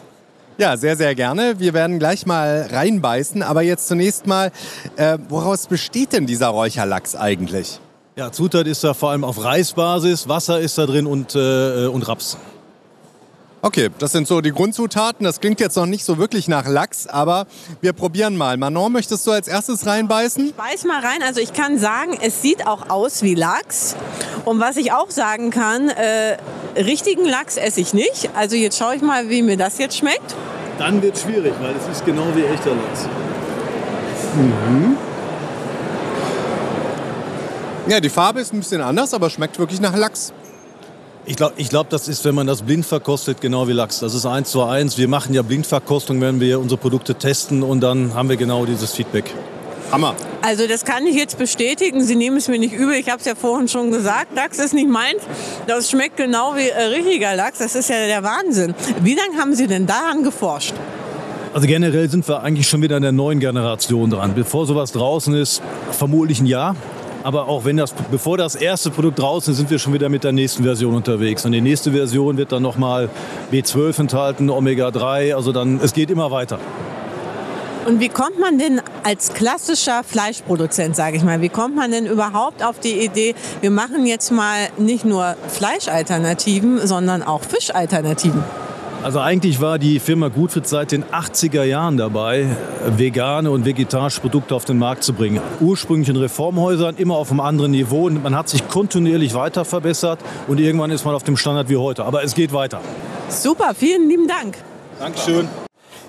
Ja, 0.58 0.78
sehr, 0.78 0.96
sehr 0.96 1.14
gerne. 1.14 1.58
Wir 1.58 1.74
werden 1.74 1.98
gleich 1.98 2.24
mal 2.24 2.68
reinbeißen. 2.70 3.42
Aber 3.42 3.62
jetzt 3.62 3.88
zunächst 3.88 4.26
mal, 4.26 4.52
äh, 4.96 5.18
woraus 5.28 5.66
besteht 5.66 6.14
denn 6.14 6.26
dieser 6.26 6.48
Räucherlachs 6.48 7.14
eigentlich? 7.14 7.78
Ja, 8.16 8.32
Zutat 8.32 8.66
ist 8.66 8.82
da 8.82 8.94
vor 8.94 9.10
allem 9.10 9.24
auf 9.24 9.44
Reisbasis, 9.44 10.26
Wasser 10.26 10.58
ist 10.58 10.78
da 10.78 10.86
drin 10.86 11.06
und, 11.06 11.34
äh, 11.34 11.86
und 11.86 12.08
Raps. 12.08 12.38
Okay, 13.60 13.90
das 13.98 14.12
sind 14.12 14.28
so 14.28 14.40
die 14.40 14.52
Grundzutaten. 14.52 15.24
Das 15.24 15.40
klingt 15.40 15.60
jetzt 15.60 15.76
noch 15.76 15.86
nicht 15.86 16.04
so 16.04 16.16
wirklich 16.16 16.46
nach 16.46 16.66
Lachs, 16.66 17.06
aber 17.06 17.46
wir 17.80 17.92
probieren 17.92 18.36
mal. 18.36 18.56
Manon, 18.56 18.92
möchtest 18.92 19.26
du 19.26 19.32
als 19.32 19.48
erstes 19.48 19.84
reinbeißen? 19.86 20.46
Ich 20.46 20.54
beiß 20.54 20.84
mal 20.84 21.00
rein. 21.00 21.22
Also 21.22 21.40
ich 21.40 21.52
kann 21.52 21.76
sagen, 21.78 22.16
es 22.22 22.40
sieht 22.40 22.66
auch 22.66 22.88
aus 22.88 23.22
wie 23.22 23.34
Lachs. 23.34 23.96
Und 24.44 24.60
was 24.60 24.76
ich 24.76 24.92
auch 24.92 25.10
sagen 25.10 25.50
kann, 25.50 25.88
äh, 25.88 26.36
richtigen 26.76 27.24
Lachs 27.24 27.56
esse 27.56 27.80
ich 27.80 27.94
nicht. 27.94 28.30
Also 28.34 28.56
jetzt 28.56 28.78
schaue 28.78 28.96
ich 28.96 29.02
mal, 29.02 29.28
wie 29.28 29.42
mir 29.42 29.56
das 29.56 29.78
jetzt 29.78 29.96
schmeckt. 29.96 30.34
Dann 30.78 31.02
wird 31.02 31.16
es 31.16 31.22
schwierig, 31.22 31.54
weil 31.60 31.74
es 31.74 31.96
ist 31.96 32.04
genau 32.04 32.26
wie 32.34 32.44
echter 32.44 32.70
Lachs. 32.70 33.08
Mhm. 34.34 34.96
Ja, 37.88 38.00
die 38.00 38.08
Farbe 38.08 38.40
ist 38.40 38.52
ein 38.52 38.58
bisschen 38.58 38.80
anders, 38.80 39.14
aber 39.14 39.30
schmeckt 39.30 39.58
wirklich 39.58 39.80
nach 39.80 39.96
Lachs. 39.96 40.32
Ich 41.24 41.36
glaube, 41.36 41.54
ich 41.56 41.70
glaub, 41.70 41.88
das 41.90 42.08
ist, 42.08 42.24
wenn 42.24 42.34
man 42.34 42.46
das 42.46 42.62
blind 42.62 42.86
verkostet, 42.86 43.40
genau 43.40 43.66
wie 43.66 43.72
Lachs. 43.72 44.00
Das 44.00 44.14
ist 44.14 44.26
eins 44.26 44.50
zu 44.50 44.62
eins. 44.62 44.96
Wir 44.98 45.08
machen 45.08 45.34
ja 45.34 45.42
Blindverkostung, 45.42 46.20
wenn 46.20 46.40
wir 46.40 46.60
unsere 46.60 46.80
Produkte 46.80 47.14
testen 47.14 47.62
und 47.62 47.80
dann 47.80 48.14
haben 48.14 48.28
wir 48.28 48.36
genau 48.36 48.64
dieses 48.64 48.92
Feedback. 48.92 49.32
Hammer. 49.90 50.14
Also 50.42 50.66
das 50.66 50.84
kann 50.84 51.06
ich 51.06 51.16
jetzt 51.16 51.38
bestätigen. 51.38 52.02
Sie 52.02 52.16
nehmen 52.16 52.36
es 52.36 52.48
mir 52.48 52.58
nicht 52.58 52.74
übel. 52.74 52.94
Ich 52.94 53.08
habe 53.08 53.18
es 53.18 53.26
ja 53.26 53.34
vorhin 53.34 53.68
schon 53.68 53.90
gesagt. 53.90 54.34
Lachs 54.34 54.58
ist 54.58 54.74
nicht 54.74 54.88
meins. 54.88 55.22
Das 55.66 55.90
schmeckt 55.90 56.16
genau 56.16 56.54
wie 56.56 56.68
äh, 56.68 56.82
richtiger 56.82 57.34
Lachs. 57.34 57.58
Das 57.58 57.74
ist 57.74 57.88
ja 57.88 58.06
der 58.06 58.22
Wahnsinn. 58.22 58.74
Wie 59.02 59.14
lange 59.14 59.38
haben 59.38 59.54
Sie 59.54 59.66
denn 59.66 59.86
daran 59.86 60.22
geforscht? 60.22 60.74
Also 61.54 61.66
generell 61.66 62.10
sind 62.10 62.28
wir 62.28 62.42
eigentlich 62.42 62.68
schon 62.68 62.82
wieder 62.82 62.96
in 62.96 63.02
der 63.02 63.12
neuen 63.12 63.40
Generation 63.40 64.10
dran. 64.10 64.34
Bevor 64.34 64.66
sowas 64.66 64.92
draußen 64.92 65.34
ist, 65.34 65.62
vermutlich 65.90 66.40
ein 66.40 66.46
Jahr. 66.46 66.76
Aber 67.22 67.48
auch 67.48 67.64
wenn 67.64 67.76
das, 67.76 67.92
bevor 68.10 68.36
das 68.38 68.54
erste 68.54 68.90
Produkt 68.90 69.18
draußen 69.18 69.52
ist, 69.52 69.56
sind 69.56 69.70
wir 69.70 69.78
schon 69.78 69.92
wieder 69.92 70.08
mit 70.08 70.22
der 70.22 70.32
nächsten 70.32 70.62
Version 70.62 70.94
unterwegs. 70.94 71.44
Und 71.44 71.52
die 71.52 71.60
nächste 71.60 71.92
Version 71.92 72.36
wird 72.36 72.52
dann 72.52 72.62
nochmal 72.62 73.08
B12 73.50 74.00
enthalten, 74.00 74.50
Omega-3. 74.50 75.34
Also 75.34 75.50
dann, 75.50 75.80
es 75.82 75.92
geht 75.92 76.10
immer 76.10 76.30
weiter. 76.30 76.60
Und 77.86 78.00
wie 78.00 78.08
kommt 78.08 78.40
man 78.40 78.58
denn 78.58 78.80
als 79.04 79.32
klassischer 79.32 80.02
Fleischproduzent, 80.02 80.96
sage 80.96 81.18
ich 81.18 81.22
mal, 81.22 81.40
wie 81.40 81.48
kommt 81.48 81.76
man 81.76 81.92
denn 81.92 82.06
überhaupt 82.06 82.64
auf 82.64 82.80
die 82.80 83.04
Idee, 83.04 83.36
wir 83.60 83.70
machen 83.70 84.06
jetzt 84.06 84.32
mal 84.32 84.56
nicht 84.76 85.04
nur 85.04 85.36
Fleischalternativen, 85.46 86.84
sondern 86.84 87.22
auch 87.22 87.42
Fischalternativen? 87.44 88.42
Also 89.04 89.20
eigentlich 89.20 89.60
war 89.60 89.78
die 89.78 90.00
Firma 90.00 90.26
Gutfried 90.26 90.66
seit 90.66 90.90
den 90.90 91.04
80er 91.04 91.62
Jahren 91.62 91.96
dabei, 91.96 92.46
vegane 92.96 93.52
und 93.52 93.64
vegetarische 93.64 94.20
Produkte 94.20 94.56
auf 94.56 94.64
den 94.64 94.78
Markt 94.78 95.04
zu 95.04 95.12
bringen. 95.12 95.40
Ursprünglich 95.60 96.08
in 96.08 96.16
Reformhäusern, 96.16 96.96
immer 96.96 97.14
auf 97.14 97.30
einem 97.30 97.38
anderen 97.38 97.70
Niveau. 97.70 98.06
Und 98.06 98.20
man 98.20 98.34
hat 98.34 98.48
sich 98.48 98.66
kontinuierlich 98.66 99.32
weiter 99.34 99.64
verbessert 99.64 100.18
und 100.48 100.58
irgendwann 100.58 100.90
ist 100.90 101.04
man 101.04 101.14
auf 101.14 101.22
dem 101.22 101.36
Standard 101.36 101.68
wie 101.68 101.76
heute. 101.76 102.04
Aber 102.04 102.24
es 102.24 102.34
geht 102.34 102.52
weiter. 102.52 102.80
Super, 103.28 103.74
vielen 103.76 104.08
lieben 104.08 104.26
Dank. 104.26 104.58
Dankeschön. 104.98 105.46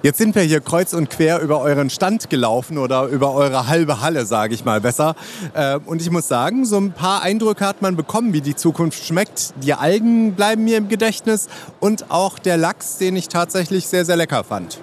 Jetzt 0.07 0.19
sind 0.19 0.35
wir 0.35 0.41
hier 0.43 0.61
kreuz 0.61 0.93
und 0.93 1.09
quer 1.09 1.41
über 1.41 1.59
euren 1.59 1.89
Stand 1.89 2.29
gelaufen 2.29 2.77
oder 2.77 3.07
über 3.07 3.33
eure 3.33 3.67
halbe 3.67 3.99
Halle, 3.99 4.25
sage 4.25 4.53
ich 4.53 4.63
mal 4.63 4.79
besser. 4.79 5.17
Äh, 5.53 5.79
und 5.85 6.01
ich 6.01 6.09
muss 6.09 6.29
sagen, 6.29 6.63
so 6.63 6.77
ein 6.77 6.93
paar 6.93 7.23
Eindrücke 7.23 7.67
hat 7.67 7.81
man 7.81 7.97
bekommen, 7.97 8.31
wie 8.31 8.39
die 8.39 8.55
Zukunft 8.55 9.03
schmeckt. 9.03 9.53
Die 9.61 9.73
Algen 9.73 10.31
bleiben 10.31 10.63
mir 10.63 10.77
im 10.77 10.87
Gedächtnis 10.87 11.49
und 11.81 12.09
auch 12.09 12.39
der 12.39 12.55
Lachs, 12.55 12.99
den 12.99 13.17
ich 13.17 13.27
tatsächlich 13.27 13.85
sehr, 13.89 14.05
sehr 14.05 14.15
lecker 14.15 14.45
fand. 14.45 14.79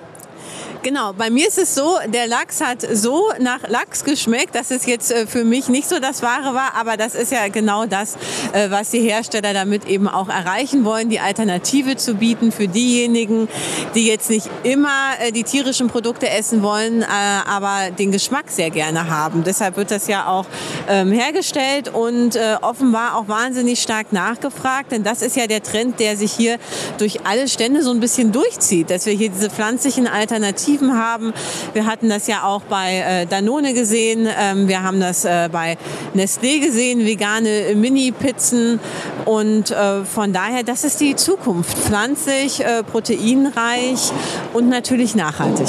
Genau, 0.85 1.15
bei 1.15 1.31
mir 1.31 1.49
ist 1.49 1.57
es 1.57 1.75
so, 1.75 1.97
der 2.09 2.27
Lachs 2.27 2.61
hat 2.61 2.83
so 2.83 3.31
nach 3.41 3.67
Lachs 3.69 4.05
geschmeckt, 4.05 4.55
dass 4.55 4.71
es 4.71 4.85
jetzt 4.85 5.11
äh, 5.11 5.27
für 5.27 5.43
mich 5.43 5.71
nicht 5.71 5.89
so 5.89 5.99
das 5.99 6.21
Wahre 6.21 6.55
war, 6.55 6.75
aber 6.75 6.99
das 6.99 7.15
ist 7.15 7.33
ja 7.33 7.49
genau 7.49 7.87
das, 7.87 8.17
äh, 8.53 8.71
was 8.71 8.91
die 8.91 9.01
Hersteller 9.01 9.55
damit 9.55 9.87
eben 9.89 10.09
auch 10.09 10.29
erreichen 10.29 10.85
wollen, 10.85 11.09
die 11.09 11.21
Alternative 11.21 11.97
zu 11.97 12.17
bieten 12.17 12.53
für 12.53 12.69
diejenigen, 12.69 13.49
die 13.95 14.07
jetzt 14.07 14.29
nicht 14.29 14.51
immer 14.63 15.13
äh, 15.21 15.33
die 15.33 15.45
tierischen 15.45 15.89
Produkte 15.89 16.29
essen 16.29 16.63
wollen, 16.63 17.03
aber 17.03 17.91
den 17.91 18.13
Geschmack 18.13 18.51
sehr 18.51 18.69
gerne 18.69 19.09
haben. 19.09 19.43
Deshalb 19.43 19.79
wird 19.79 19.91
das 19.91 20.07
ja 20.07 20.27
auch 20.27 20.45
ähm, 20.87 21.13
hergestellt 21.13 21.89
und 21.89 22.39
offenbar 22.61 23.17
auch 23.17 23.29
wahnsinnig 23.29 23.81
stark 23.81 24.13
nachgefragt, 24.13 24.93
denn 24.93 25.03
das 25.03 25.23
ist 25.23 25.35
ja 25.37 25.47
der 25.47 25.63
Trend, 25.63 25.99
der 25.99 26.19
sich 26.19 26.33
hier 26.33 26.59
durch 26.99 27.25
alle 27.25 27.49
Stände 27.49 27.83
so 27.83 27.91
ein 27.91 28.01
bisschen 28.01 28.33
durchzieht, 28.33 28.91
dass 28.91 29.07
wir 29.07 29.15
hier 29.15 29.31
diese 29.31 29.49
pflanzlichen 29.49 30.07
Alternativen 30.07 30.74
Alternativen 30.75 30.99
haben. 30.99 31.33
Wir 31.73 31.87
hatten 31.87 32.09
das 32.09 32.27
ja 32.27 32.45
auch 32.45 32.63
bei 32.63 32.99
äh, 32.99 33.27
Danone 33.27 33.75
gesehen. 33.75 34.29
Ähm, 34.39 34.69
wir 34.69 34.83
haben 34.83 35.01
das 35.01 35.25
äh, 35.25 35.49
bei 35.51 35.77
Nestlé 36.15 36.61
gesehen, 36.61 37.05
vegane 37.05 37.75
Mini-Pizzen. 37.75 38.81
Und 39.25 39.71
äh, 39.71 40.05
von 40.05 40.33
daher, 40.33 40.63
das 40.63 40.85
ist 40.85 41.01
die 41.01 41.17
Zukunft. 41.17 41.77
Pflanzlich, 41.79 42.63
proteinreich 42.91 44.13
und 44.53 44.69
natürlich 44.69 45.15
nachhaltig. 45.15 45.69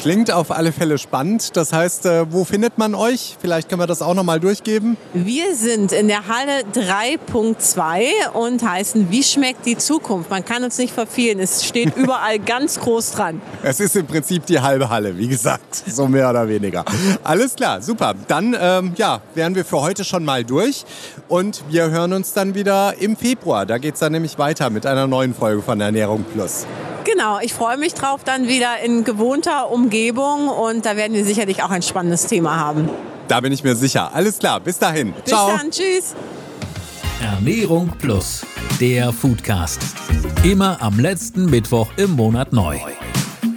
Klingt 0.00 0.30
auf 0.30 0.52
alle 0.52 0.70
Fälle 0.70 0.96
spannend. 0.96 1.56
Das 1.56 1.72
heißt, 1.72 2.06
äh, 2.06 2.32
wo 2.32 2.44
findet 2.44 2.78
man 2.78 2.94
euch? 2.94 3.36
Vielleicht 3.40 3.68
können 3.68 3.80
wir 3.80 3.88
das 3.88 4.00
auch 4.00 4.14
noch 4.14 4.22
mal 4.22 4.38
durchgeben. 4.38 4.96
Wir 5.12 5.56
sind 5.56 5.90
in 5.90 6.06
der 6.06 6.28
Halle 6.28 6.62
3.2 6.72 8.30
und 8.32 8.62
heißen 8.62 9.10
Wie 9.10 9.24
schmeckt 9.24 9.66
die 9.66 9.76
Zukunft? 9.76 10.30
Man 10.30 10.44
kann 10.44 10.62
uns 10.62 10.78
nicht 10.78 10.94
verfehlen. 10.94 11.40
Es 11.40 11.64
steht 11.64 11.96
überall 11.96 12.38
ganz 12.38 12.78
groß 12.78 13.10
dran. 13.12 13.42
Es 13.64 13.80
ist 13.80 13.96
im 13.96 14.06
Prinzip 14.06 14.46
die 14.46 14.60
halbe 14.60 14.88
Halle, 14.88 15.18
wie 15.18 15.26
gesagt, 15.26 15.74
so 15.88 16.06
mehr 16.06 16.30
oder 16.30 16.48
weniger. 16.48 16.84
Alles 17.24 17.56
klar, 17.56 17.82
super. 17.82 18.14
Dann 18.28 18.56
ähm, 18.58 18.92
ja, 18.96 19.20
wären 19.34 19.56
wir 19.56 19.64
für 19.64 19.80
heute 19.80 20.04
schon 20.04 20.24
mal 20.24 20.44
durch 20.44 20.84
und 21.26 21.64
wir 21.68 21.90
hören 21.90 22.12
uns 22.12 22.32
dann 22.32 22.54
wieder 22.54 22.94
im 23.00 23.16
Februar. 23.16 23.66
Da 23.66 23.78
geht 23.78 23.94
es 23.94 24.00
dann 24.00 24.12
nämlich 24.12 24.38
weiter 24.38 24.70
mit 24.70 24.86
einer 24.86 25.08
neuen 25.08 25.34
Folge 25.34 25.60
von 25.60 25.80
Ernährung 25.80 26.24
Plus. 26.32 26.66
Genau, 27.10 27.38
ich 27.40 27.54
freue 27.54 27.78
mich 27.78 27.94
drauf, 27.94 28.22
dann 28.22 28.48
wieder 28.48 28.80
in 28.84 29.02
gewohnter 29.02 29.70
Umgebung 29.88 30.48
und 30.48 30.84
da 30.84 30.96
werden 30.98 31.14
wir 31.14 31.24
sicherlich 31.24 31.62
auch 31.62 31.70
ein 31.70 31.80
spannendes 31.80 32.26
Thema 32.26 32.56
haben. 32.56 32.90
Da 33.26 33.40
bin 33.40 33.52
ich 33.54 33.64
mir 33.64 33.74
sicher. 33.74 34.14
Alles 34.14 34.38
klar, 34.38 34.60
bis 34.60 34.78
dahin. 34.78 35.14
Bis 35.14 35.24
Ciao. 35.24 35.48
dann, 35.48 35.70
tschüss. 35.70 36.14
Ernährung 37.22 37.90
Plus, 37.98 38.44
der 38.80 39.14
Foodcast. 39.14 39.80
Immer 40.44 40.82
am 40.82 41.00
letzten 41.00 41.46
Mittwoch 41.46 41.88
im 41.96 42.10
Monat 42.16 42.52
neu. 42.52 42.76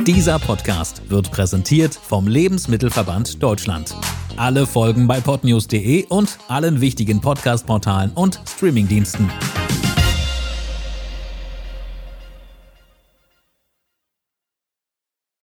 Dieser 0.08 0.40
Podcast 0.40 1.02
wird 1.10 1.32
präsentiert 1.32 1.96
vom 1.96 2.30
Lebensmittelverband 2.30 3.44
Deutschland. 3.44 3.94
Alle 4.38 4.66
Folgen 4.66 5.08
bei 5.08 5.20
podnews.de 5.20 6.06
und 6.08 6.38
allen 6.48 6.80
wichtigen 6.80 7.20
Podcast-Portalen 7.20 8.12
und 8.16 8.40
Streamingdiensten. 8.48 9.30